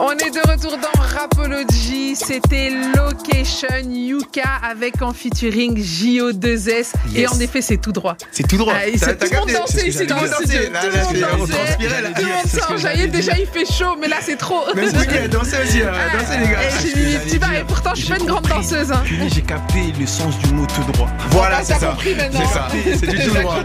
On 0.00 0.12
est 0.12 0.30
de 0.30 0.48
retour 0.48 0.78
dans 0.78 1.00
Rapology. 1.00 2.14
C'était 2.14 2.70
Location 2.96 3.90
Yuka 3.90 4.42
avec 4.70 5.02
en 5.02 5.12
featuring 5.12 5.76
JO2S. 5.76 6.92
Et 7.16 7.26
en 7.26 7.38
effet, 7.40 7.60
c'est 7.62 7.78
tout 7.78 7.90
droit. 7.90 8.16
C'est 8.30 8.46
tout 8.46 8.56
droit. 8.56 8.74
T'as- 9.00 9.14
tout 9.14 9.26
le 9.32 9.52
monde 9.52 9.66
ce 9.68 9.86
ici 9.86 10.06
dans 10.06 10.20
le 10.20 10.28
studio. 10.28 10.60
Tout 10.80 10.86
le 11.14 11.36
monde 11.36 11.48
dansait. 11.48 11.76
Tout 12.14 12.22
le 12.22 12.28
monde 12.28 12.46
s'enjaillait. 12.46 12.78
j'allais 12.78 13.08
Déjà, 13.08 13.32
il 13.38 13.46
fait 13.46 13.64
chaud, 13.72 13.96
mais 14.00 14.06
là, 14.06 14.16
c'est 14.22 14.36
trop. 14.36 14.60
Même 14.76 14.88
Squeaky 14.88 15.18
a 15.18 15.28
dansé 15.28 15.56
aussi. 15.64 15.80
Ah, 15.82 16.16
dansé 16.16 16.38
les 16.38 16.48
gars. 16.48 16.58
eh, 16.62 16.86
J'ai 16.88 16.94
mis 17.00 17.12
mes 17.12 17.18
petits 17.18 17.38
bas 17.38 17.46
et 17.58 17.64
pourtant, 17.64 17.90
je 17.96 18.02
suis 18.02 18.08
pas 18.12 18.18
une 18.20 18.26
grande 18.26 18.46
danseuse. 18.46 18.92
hein. 18.92 19.02
J'ai 19.34 19.42
capté 19.42 19.92
le 19.98 20.06
sens 20.06 20.38
du 20.38 20.52
mot 20.54 20.66
tout 20.66 20.92
droit. 20.92 21.08
Voilà, 21.30 21.64
c'est 21.64 21.74
ça. 21.74 21.88
compris 21.88 22.14
maintenant. 22.14 22.40
C'est 22.46 22.54
ça. 22.54 22.68
C'est 23.00 23.06
du 23.08 23.18
tout 23.24 23.34
droit. 23.34 23.56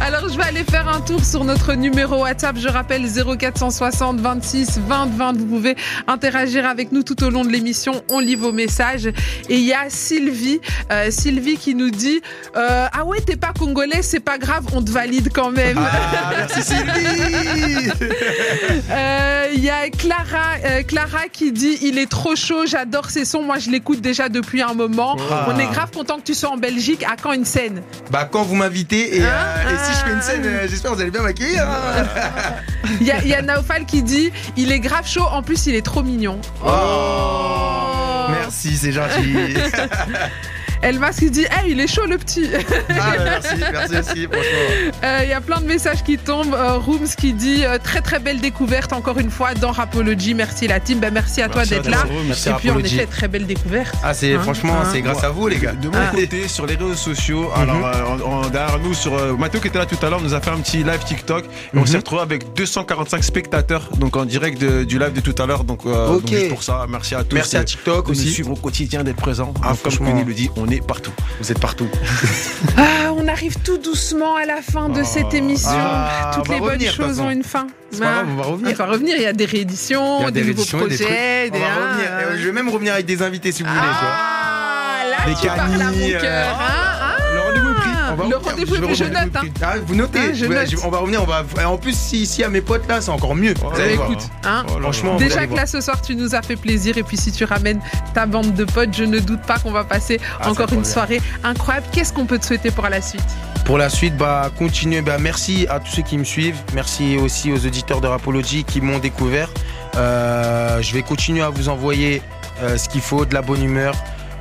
Alors, 0.00 0.28
je 0.28 0.36
vais 0.36 0.44
aller 0.44 0.64
faire 0.64 0.88
un 0.88 1.00
tour 1.00 1.24
sur 1.24 1.44
notre 1.44 1.74
numéro 1.74 2.22
WhatsApp. 2.22 2.56
Je 2.58 2.68
rappelle 2.68 3.04
0460 3.08 4.11
26 4.20 4.78
20 4.86 5.06
20. 5.16 5.36
Vous 5.38 5.46
pouvez 5.46 5.76
interagir 6.06 6.66
avec 6.66 6.92
nous 6.92 7.02
tout 7.02 7.22
au 7.24 7.30
long 7.30 7.44
de 7.44 7.50
l'émission. 7.50 8.02
On 8.10 8.18
lit 8.20 8.34
vos 8.36 8.52
messages. 8.52 9.06
Et 9.06 9.56
il 9.56 9.64
y 9.64 9.72
a 9.72 9.88
Sylvie, 9.88 10.60
euh, 10.90 11.10
Sylvie 11.10 11.56
qui 11.56 11.74
nous 11.74 11.90
dit 11.90 12.20
euh, 12.56 12.86
Ah 12.92 13.04
ouais, 13.04 13.20
t'es 13.20 13.36
pas 13.36 13.52
congolais, 13.58 14.02
c'est 14.02 14.20
pas 14.20 14.38
grave, 14.38 14.64
on 14.72 14.82
te 14.82 14.90
valide 14.90 15.28
quand 15.34 15.50
même. 15.50 15.78
Ah, 15.78 16.32
merci 16.36 16.62
Sylvie. 16.62 17.90
Euh, 18.90 19.46
Il 19.54 19.60
y 19.64 19.70
a 19.70 19.88
Clara, 19.90 20.58
Clara 20.86 21.28
qui 21.32 21.52
dit 21.52 21.78
il 21.82 21.98
est 21.98 22.10
trop 22.10 22.36
chaud, 22.36 22.66
j'adore 22.66 23.10
ces 23.10 23.24
sons, 23.24 23.42
moi 23.42 23.58
je 23.58 23.70
l'écoute 23.70 24.00
déjà 24.00 24.28
depuis 24.28 24.62
un 24.62 24.74
moment. 24.74 25.16
Ah. 25.30 25.46
On 25.48 25.58
est 25.58 25.66
grave 25.66 25.90
content 25.90 26.16
que 26.18 26.22
tu 26.24 26.34
sois 26.34 26.50
en 26.50 26.56
Belgique. 26.56 27.04
À 27.04 27.16
quand 27.20 27.32
une 27.32 27.44
scène? 27.44 27.82
Bah, 28.10 28.28
quand 28.30 28.42
vous 28.42 28.54
m'invitez 28.54 29.18
et, 29.18 29.22
Ah, 29.24 29.70
et 29.70 29.76
si 29.84 29.92
je 29.98 30.04
fais 30.06 30.12
une 30.14 30.22
scène, 30.22 30.60
j'espère 30.68 30.90
que 30.92 30.96
vous 30.96 31.02
allez 31.02 31.10
bien 31.10 31.22
m'accueillir. 31.22 31.62
hein. 31.68 32.04
Il 33.00 33.06
y, 33.06 33.10
a- 33.12 33.22
il 33.22 33.28
y 33.28 33.34
a 33.34 33.40
Naofal 33.42 33.86
qui 33.86 34.01
dit 34.02 34.30
il 34.56 34.72
est 34.72 34.80
grave 34.80 35.06
chaud, 35.06 35.24
en 35.30 35.42
plus 35.42 35.66
il 35.66 35.74
est 35.74 35.82
trop 35.82 36.02
mignon. 36.02 36.40
Oh. 36.64 38.26
Merci, 38.30 38.76
c'est 38.76 38.92
gentil. 38.92 39.34
Elmas 40.82 41.12
qui 41.12 41.30
dit 41.30 41.42
hey, 41.50 41.70
il 41.72 41.80
est 41.80 41.86
chaud 41.86 42.06
le 42.06 42.18
petit. 42.18 42.48
Ah, 42.54 42.58
bah, 42.88 43.04
merci, 43.24 43.54
merci 43.72 43.96
aussi, 43.96 44.22
franchement. 44.24 44.92
Euh, 45.04 45.20
Il 45.22 45.28
y 45.28 45.32
a 45.32 45.40
plein 45.40 45.60
de 45.60 45.66
messages 45.66 46.02
qui 46.02 46.18
tombent. 46.18 46.54
Euh, 46.54 46.78
Rooms 46.78 47.06
qui 47.16 47.32
dit 47.32 47.64
euh, 47.64 47.78
très 47.82 48.00
très 48.00 48.18
belle 48.18 48.40
découverte 48.40 48.92
encore 48.92 49.18
une 49.18 49.30
fois 49.30 49.54
dans 49.54 49.70
Rapology. 49.72 50.34
Merci 50.34 50.66
la 50.66 50.80
team. 50.80 50.98
Ben, 50.98 51.12
merci 51.12 51.40
à 51.42 51.48
toi 51.48 51.62
Merci 51.62 51.70
d'être 51.74 51.86
à 51.86 51.90
là. 51.90 51.96
toi, 52.02 52.10
Merci 52.26 52.48
Et 52.48 52.52
puis 52.54 52.70
en 52.70 52.78
effet 52.78 53.06
très 53.06 53.28
belle 53.28 53.46
découverte. 53.46 53.94
Ah, 54.02 54.12
c'est 54.14 54.34
Hein, 54.34 54.40
franchement, 54.42 54.74
hein. 54.82 54.88
c'est 54.92 55.02
grâce 55.02 55.22
à 55.24 55.30
vous, 55.30 55.46
les 55.48 55.58
gars. 55.58 55.72
De 55.72 55.88
mon 55.88 55.94
Ah. 55.96 56.10
côté, 56.14 56.48
sur 56.48 56.66
les 56.66 56.74
réseaux 56.74 56.94
sociaux, 56.94 57.50
alors 57.54 57.86
euh, 57.86 58.16
on- 58.24 58.44
on- 58.46 58.48
derrière 58.48 58.78
nous, 58.80 58.94
sur 58.94 59.14
euh, 59.16 59.34
Mathéo 59.36 59.60
qui 59.60 59.68
était 59.68 59.78
là 59.78 59.86
tout 59.86 60.04
à 60.04 60.10
l'heure, 60.10 60.20
nous 60.20 60.34
a 60.34 60.40
fait 60.40 60.50
un 60.50 60.58
petit 60.58 60.78
live 60.78 61.02
TikTok 61.04 61.44
et 61.44 61.48
on 61.74 61.80
Mhm. 61.80 61.86
s'est 61.86 61.96
retrouvé 61.98 62.22
avec 62.22 62.54
245 62.54 63.22
spectateurs, 63.22 63.88
donc 63.98 64.16
en 64.16 64.24
direct 64.24 64.60
de- 64.60 64.84
du 64.84 64.98
live 64.98 65.12
de 65.12 65.20
tout 65.20 65.34
à 65.40 65.46
l'heure. 65.46 65.64
Donc, 65.64 65.86
euh, 65.86 66.08
Ok. 66.08 66.22
donc 66.24 66.28
juste 66.34 66.48
pour 66.48 66.62
ça, 66.62 66.86
merci 66.88 67.14
à 67.14 67.22
tous. 67.24 67.34
Merci 67.36 67.56
à 67.56 67.64
TikTok 67.64 68.08
aussi. 68.08 68.30
suivre 68.32 68.50
au 68.52 68.56
quotidien, 68.56 69.04
d'être 69.04 69.16
présent. 69.16 69.52
Ah, 69.62 69.74
comme. 69.82 69.92
Queenie 69.92 70.24
le 70.24 70.34
dit, 70.34 70.50
on 70.56 70.66
est 70.72 70.86
partout. 70.86 71.12
Vous 71.40 71.50
êtes 71.52 71.58
partout. 71.60 71.88
Ah, 72.76 73.12
on 73.16 73.28
arrive 73.28 73.56
tout 73.62 73.76
doucement 73.78 74.36
à 74.36 74.46
la 74.46 74.62
fin 74.62 74.88
de 74.88 75.00
Oh. 75.02 75.04
cette 75.04 75.34
émission. 75.34 75.70
Ah, 75.74 76.30
Toutes 76.34 76.48
on 76.48 76.52
les 76.52 76.58
bonnes 76.60 76.68
revenir, 76.70 76.92
choses 76.94 77.20
ont 77.20 77.30
une 77.30 77.42
fin. 77.44 77.66
Grave, 77.98 78.26
on 78.30 78.36
va 78.36 78.42
revenir. 78.44 78.70
Il 78.70 78.76
va 78.76 78.86
revenir. 78.86 79.16
Il 79.16 79.22
y 79.22 79.26
a 79.26 79.32
des 79.32 79.44
rééditions, 79.44 80.20
Il 80.20 80.24
y 80.24 80.26
a 80.26 80.30
des, 80.30 80.40
des 80.42 80.46
nouveaux 80.54 80.62
rééditions, 80.78 80.78
des 80.86 80.96
projets. 80.96 81.50
On 81.52 81.58
va 81.58 81.64
ah, 81.66 81.74
revenir. 81.90 82.10
ah. 82.12 82.34
Et 82.34 82.38
Je 82.38 82.44
vais 82.46 82.52
même 82.52 82.68
revenir 82.68 82.94
avec 82.94 83.06
des 83.06 83.22
invités 83.22 83.52
si 83.52 83.62
vous 83.62 83.68
voulez. 83.68 83.80
Ah, 83.82 85.02
là, 85.10 85.26
Des 85.26 85.34
tu 85.40 85.46
parles 85.46 85.60
à 85.60 85.90
mon 85.90 86.08
cœur. 86.08 86.22
euh, 86.24 86.52
hein, 86.52 86.81
va 88.14 88.26
Le 88.28 88.36
rendez-vous 88.36 88.76
note, 88.76 88.90
au 88.90 89.38
prix. 89.38 89.52
Ah, 89.62 89.74
vous 89.86 89.94
notez. 89.94 90.18
Ah, 90.18 90.32
je 90.32 90.46
Ouais, 90.46 90.54
note. 90.64 90.74
on 90.84 90.90
va 90.90 90.98
revenir. 90.98 91.22
On 91.22 91.26
va. 91.26 91.44
En 91.68 91.76
plus, 91.78 91.96
si 91.96 92.22
ici 92.22 92.42
à 92.44 92.48
mes 92.48 92.60
potes 92.60 92.86
là, 92.88 93.00
c'est 93.00 93.10
encore 93.10 93.34
mieux. 93.34 93.54
Vous 93.60 93.80
allez 93.80 93.96
voir. 93.96 94.10
Écoute, 94.10 94.28
hein. 94.44 94.64
Oh. 94.68 94.80
Franchement, 94.80 95.16
Déjà 95.16 95.46
que 95.46 95.54
là 95.54 95.66
ce 95.66 95.80
soir 95.80 96.00
tu 96.02 96.14
nous 96.16 96.34
as 96.34 96.42
fait 96.42 96.56
plaisir 96.56 96.98
et 96.98 97.02
puis 97.02 97.16
si 97.16 97.32
tu 97.32 97.44
ramènes 97.44 97.80
ta 98.14 98.26
bande 98.26 98.54
de 98.54 98.64
potes, 98.64 98.94
je 98.96 99.04
ne 99.04 99.18
doute 99.18 99.42
pas 99.42 99.58
qu'on 99.58 99.72
va 99.72 99.84
passer 99.84 100.20
Ah, 100.40 100.50
encore 100.50 100.72
une 100.72 100.84
soirée 100.84 101.20
incroyable. 101.44 101.86
Qu'est-ce 101.92 102.12
qu'on 102.12 102.26
peut 102.26 102.38
te 102.38 102.46
souhaiter 102.46 102.70
pour 102.70 102.88
la 102.88 103.00
suite? 103.00 103.22
Pour 103.64 103.78
la 103.78 103.88
suite, 103.88 104.16
bah, 104.16 104.50
continuez. 104.58 105.02
Bah, 105.02 105.18
merci 105.20 105.66
à 105.70 105.78
tous 105.78 105.92
ceux 105.92 106.02
qui 106.02 106.18
me 106.18 106.24
suivent. 106.24 106.56
Merci 106.74 107.16
aussi 107.16 107.52
aux 107.52 107.64
auditeurs 107.64 108.00
de 108.00 108.08
Rapology 108.08 108.64
qui 108.64 108.80
m'ont 108.80 108.98
découvert. 108.98 109.48
Euh, 109.96 110.80
je 110.82 110.92
vais 110.94 111.02
continuer 111.02 111.42
à 111.42 111.50
vous 111.50 111.68
envoyer 111.68 112.22
euh, 112.62 112.76
ce 112.76 112.88
qu'il 112.88 113.00
faut, 113.00 113.24
de 113.24 113.34
la 113.34 113.42
bonne 113.42 113.62
humeur. 113.62 113.94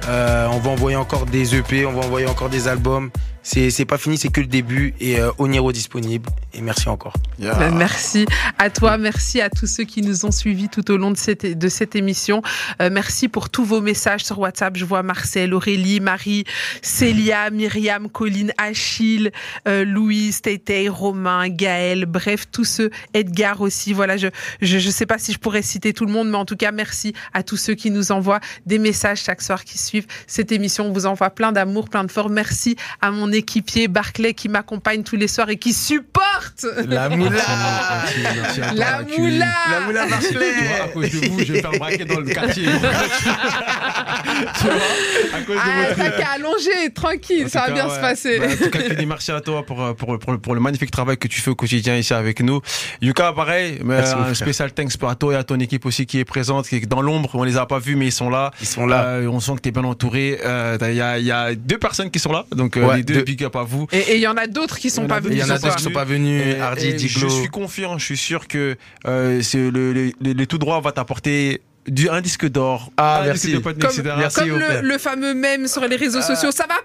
Euh, 0.08 0.48
on 0.52 0.58
va 0.60 0.72
envoyer 0.72 0.98
encore 0.98 1.26
des 1.28 1.56
EP, 1.56 1.86
on 1.86 1.92
va 1.94 2.06
envoyer 2.06 2.26
encore 2.28 2.50
des 2.50 2.68
albums. 2.68 3.12
C'est 3.44 3.70
c'est 3.70 3.86
pas 3.86 3.98
fini, 3.98 4.18
c'est 4.18 4.30
que 4.30 4.42
le 4.42 4.48
début 4.48 4.94
et 5.00 5.20
euh, 5.20 5.32
Oniro 5.38 5.72
disponible. 5.72 6.30
Et 6.54 6.62
merci 6.62 6.90
encore. 6.90 7.14
Yeah. 7.40 7.56
Ben, 7.56 7.74
Merci 7.76 8.26
à 8.58 8.70
toi, 8.70 8.98
merci 8.98 9.42
à 9.42 9.50
tous 9.50 9.68
ceux 9.68 9.84
qui 9.84 10.02
nous 10.02 10.26
ont 10.26 10.32
suivis 10.32 10.70
tout 10.70 10.92
au 10.92 10.98
long 10.98 11.12
de 11.12 11.18
cette, 11.18 11.46
de 11.58 11.68
cette 11.70 11.96
émission. 11.96 12.42
Euh, 12.82 12.90
merci 12.92 13.28
pour 13.28 13.50
tous 13.50 13.64
vos 13.64 13.82
messages 13.82 14.24
sur 14.24 14.40
WhatsApp. 14.40 14.76
Je 14.76 14.86
vois 14.86 15.02
Marcel, 15.02 15.54
Aurélie, 15.54 16.00
Marie, 16.00 16.44
Célia, 16.82 17.50
Myriam, 17.50 18.10
Colline, 18.10 18.52
Achille, 18.58 19.32
euh, 19.68 19.86
Louise, 19.86 20.42
Tété, 20.42 20.90
Romain, 20.90 21.48
Gaël, 21.50 22.06
bref, 22.06 22.46
tous 22.52 22.66
ceux, 22.66 22.92
Edgar 23.14 23.62
aussi. 23.62 23.94
Voilà, 23.94 24.18
je, 24.18 24.28
je, 24.62 24.78
je 24.78 24.90
sais 24.90 25.06
pas 25.06 25.18
si 25.18 25.32
je 25.32 25.40
pourrais 25.40 25.62
citer 25.62 25.94
tout 25.94 26.06
le 26.06 26.12
monde, 26.12 26.30
mais 26.30 26.38
en 26.38 26.46
tout 26.46 26.58
cas, 26.58 26.72
merci 26.72 27.14
à 27.34 27.44
tous 27.44 27.58
ceux 27.58 27.76
qui 27.76 27.92
nous 27.92 28.12
envoient 28.12 28.42
des 28.66 28.78
messages 28.78 29.22
chaque 29.24 29.42
soir 29.42 29.64
qui 29.64 29.78
suivent 29.78 30.08
cette 30.28 30.52
émission. 30.52 30.88
On 30.88 30.92
vous 30.92 31.06
envoie 31.06 31.30
plein 31.30 31.52
d'amour, 31.52 31.90
plein 31.90 32.04
de 32.04 32.12
force. 32.12 32.30
Merci 32.30 32.76
à 33.02 33.12
mon 33.12 33.31
équipier 33.34 33.88
Barclay 33.88 34.34
qui 34.34 34.50
m'accompagne 34.50 35.04
tous 35.04 35.16
les 35.16 35.28
soirs 35.28 35.50
et 35.50 35.58
qui 35.58 35.74
supporte 35.74 36.31
La 36.88 37.10
moula. 37.18 37.32
Merci, 37.32 38.20
merci 38.42 38.60
la 38.76 39.02
moula. 39.04 39.46
La 39.72 39.80
moula 39.86 40.06
Tu 40.22 40.34
vois, 40.38 40.84
à 40.84 40.88
cause 40.88 41.10
de 41.12 41.28
vous, 41.30 41.40
je 41.40 41.54
vais 41.54 41.62
faire 41.62 41.72
braquer 41.72 42.06
dans 42.06 42.20
le 42.20 42.26
quartier. 42.34 42.66
tu 42.66 42.72
vois, 44.68 44.74
à 45.34 45.42
cause 45.42 45.56
de 45.56 45.62
Ah, 45.62 45.86
votre 45.88 45.96
t'as 45.96 46.10
qu'à 46.12 46.30
allonger, 46.36 46.94
tranquille, 46.94 47.46
En 47.46 47.50
ça 47.50 47.66
va 47.68 47.72
bien 47.72 47.90
se 47.90 48.00
passer. 48.00 48.40
Bah, 48.40 48.46
en 48.52 48.56
tout 48.66 48.70
cas, 48.70 48.80
Kenny, 48.82 49.06
merci 49.06 49.32
à 49.32 49.42
toi 49.42 49.66
pour, 49.66 49.82
euh, 49.84 49.94
pour, 49.94 50.18
pour, 50.20 50.40
pour 50.40 50.56
le 50.56 50.62
magnifique 50.62 50.92
travail 50.92 51.18
que 51.18 51.28
tu 51.28 51.42
fais 51.42 51.52
au 51.52 51.56
quotidien 51.56 51.96
ici 51.98 52.14
avec 52.14 52.42
nous. 52.42 52.62
Yuka, 53.02 53.34
pareil, 53.34 53.80
mais 53.84 53.98
un 53.98 54.04
frère. 54.04 54.36
spécial 54.36 54.72
thanks 54.74 54.92
à 55.08 55.16
toi 55.16 55.34
et 55.34 55.38
à 55.38 55.44
ton 55.44 55.60
équipe 55.60 55.86
aussi 55.86 56.06
qui 56.06 56.20
est 56.20 56.26
présente, 56.26 56.68
qui 56.68 56.76
est 56.78 56.86
dans 56.86 57.02
l'ombre. 57.02 57.30
On 57.34 57.44
les 57.44 57.58
a 57.58 57.66
pas 57.66 57.80
vus, 57.80 57.96
mais 57.96 58.08
ils 58.08 58.12
sont 58.12 58.30
là. 58.30 58.52
Ils 58.62 58.68
sont 58.68 58.86
là. 58.86 59.04
Euh, 59.06 59.28
on 59.28 59.40
sent 59.40 59.54
que 59.56 59.62
tu 59.62 59.70
es 59.70 59.72
bien 59.72 59.84
entouré. 59.84 60.40
Euh, 60.46 60.78
Il 60.82 60.96
y, 60.96 61.02
a, 61.02 61.18
il 61.20 61.26
y 61.26 61.32
a 61.32 61.56
deux 61.56 61.78
personnes 61.78 62.10
qui 62.12 62.20
sont 62.20 62.32
là, 62.32 62.46
donc 62.56 62.78
euh, 62.78 62.82
Ouais, 62.86 62.98
les 62.98 63.04
deux, 63.04 63.16
deux. 63.16 63.24
big 63.24 63.44
up 63.44 63.56
à 63.56 63.64
vous. 63.64 63.88
Et 63.92 64.16
il 64.16 64.22
y 64.22 64.28
en 64.28 64.38
a 64.38 64.48
d'autres 64.48 64.78
qui 64.78 64.88
y 64.88 64.92
sont 64.92 65.08
pas 65.08 65.20
d'autres 65.20 65.34
Il 65.34 65.40
venus 65.42 65.48
y 65.48 65.52
en 65.52 65.56
a 65.56 65.60
d'autres 65.60 65.76
qui 65.76 65.84
sont 65.84 65.92
pas 65.92 66.04
venus. 66.06 66.31
Hardy, 66.60 66.98
je 67.08 67.20
suis 67.30 67.48
confiant, 67.48 67.98
je 67.98 68.06
suis 68.06 68.18
sûr 68.18 68.48
que 68.48 68.78
euh, 69.06 69.42
c'est 69.42 69.58
le, 69.72 69.94
le, 69.94 70.12
le- 70.22 70.34
le 70.34 70.46
tout 70.48 70.58
droit 70.58 70.80
va 70.82 70.92
t'apporter 70.92 71.62
du 71.88 72.10
un 72.10 72.22
disque 72.22 72.48
d'or, 72.48 72.92
Ah, 72.98 73.22
un 73.22 73.26
merci. 73.26 73.48
disque 73.48 73.58
de 73.60 73.64
Comme. 73.64 74.18
Merci, 74.18 74.42
le, 74.84 74.98
fameux 74.98 75.34
mème 75.34 75.68
sur 75.68 75.86
les 75.88 75.96
réseaux 75.96 76.22
sociaux, 76.22 76.52
ça 76.52 76.66
va 76.68 76.76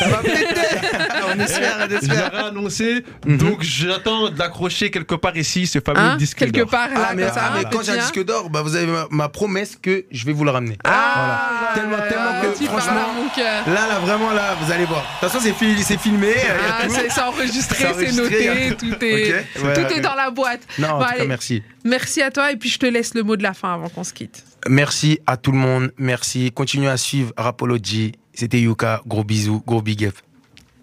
Ça 0.00 0.08
va 0.08 0.16
péter. 0.18 0.44
on 1.34 1.38
espère, 1.38 1.88
on 1.88 1.94
espère. 1.94 2.44
annoncé, 2.46 3.04
Mhm. 3.26 3.36
donc 3.36 3.62
j'attends 3.62 4.30
d'accrocher 4.30 4.90
quelque 4.90 5.14
part 5.14 5.36
ici 5.36 5.66
ce 5.66 5.78
fameux 5.80 6.00
hein, 6.00 6.16
disque 6.16 6.38
quelque 6.38 6.58
d'or. 6.60 6.70
part 6.70 6.88
là, 6.88 7.08
Ah 7.10 7.12
mais, 7.14 7.22
comme 7.24 7.32
ça, 7.34 7.42
ah, 7.44 7.52
mais 7.56 7.64
quand 7.70 7.82
j'ai 7.84 7.92
un 7.92 7.96
disque 7.98 8.24
d'or, 8.24 8.50
bah 8.50 8.62
vous 8.62 8.74
avez 8.74 8.86
ma, 8.86 9.06
ma 9.10 9.28
promesse 9.28 9.76
que 9.80 10.04
je 10.10 10.26
vais 10.26 10.32
vous 10.32 10.44
le 10.44 10.50
ramener. 10.50 10.76
Ah, 10.84 11.50
Voilà. 11.74 11.74
Tellement- 11.74 12.08
tellement 12.08 12.40
que, 12.52 12.64
franchement, 12.64 13.10
à 13.10 13.12
mon 13.22 13.28
cœur. 13.28 13.66
Là, 13.68 13.86
là, 13.88 13.98
vraiment, 14.00 14.32
là, 14.32 14.56
vous 14.60 14.72
allez 14.72 14.84
voir. 14.86 15.02
De 15.02 15.06
toute 15.26 15.28
façon, 15.30 15.38
c'est 15.44 15.52
fil- 15.54 15.82
c'est 15.84 15.98
filmé. 16.00 16.32
Ah, 16.68 16.82
c'est 16.88 17.20
enregistré, 17.20 17.86
C'est 17.96 18.12
noté, 18.12 18.76
tout 18.78 19.04
est, 19.04 20.00
dans 20.00 20.14
la 20.14 20.30
boîte. 20.30 20.60
Non, 20.78 20.88
en 20.88 20.98
Bon, 20.98 21.04
tout 21.04 21.10
cas, 21.10 21.16
allez. 21.18 21.26
merci. 21.28 21.62
Merci 21.84 22.22
à 22.22 22.30
toi 22.30 22.52
et 22.52 22.56
puis 22.56 22.68
je 22.68 22.78
te 22.78 22.86
laisse 22.86 23.14
le 23.14 23.22
mot 23.22 23.36
de 23.36 23.42
la 23.42 23.54
fin 23.54 23.74
avant 23.74 23.88
qu'on 23.88 24.04
se 24.04 24.12
quitte. 24.12 24.44
Merci 24.68 25.18
à 25.26 25.36
tout 25.36 25.52
le 25.52 25.58
monde. 25.58 25.92
Merci. 25.98 26.52
Continuez 26.52 26.88
à 26.88 26.96
suivre 26.96 27.32
Rapology. 27.36 28.12
C'était 28.34 28.60
Yuka. 28.60 29.02
Gros 29.06 29.24
bisous. 29.24 29.62
Gros 29.66 29.82
big 29.82 30.04
up. 30.04 30.14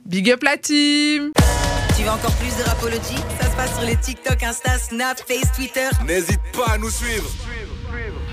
Big 0.06 0.30
up 0.32 0.44
la 0.44 0.58
team 0.58 1.32
Tu 1.96 2.04
veux 2.04 2.10
encore 2.10 2.36
plus 2.38 2.56
de 2.58 2.64
Rapology? 2.68 3.16
Ça 3.40 3.50
se 3.50 3.56
passe 3.56 3.76
sur 3.76 3.86
les 3.86 3.96
TikTok, 3.98 4.42
Insta, 4.44 4.78
Snap, 4.78 5.20
Face, 5.20 5.52
Twitter. 5.56 5.88
N'hésite 6.06 6.40
pas 6.54 6.74
à 6.74 6.78
nous 6.78 6.90
suivre. 6.90 7.30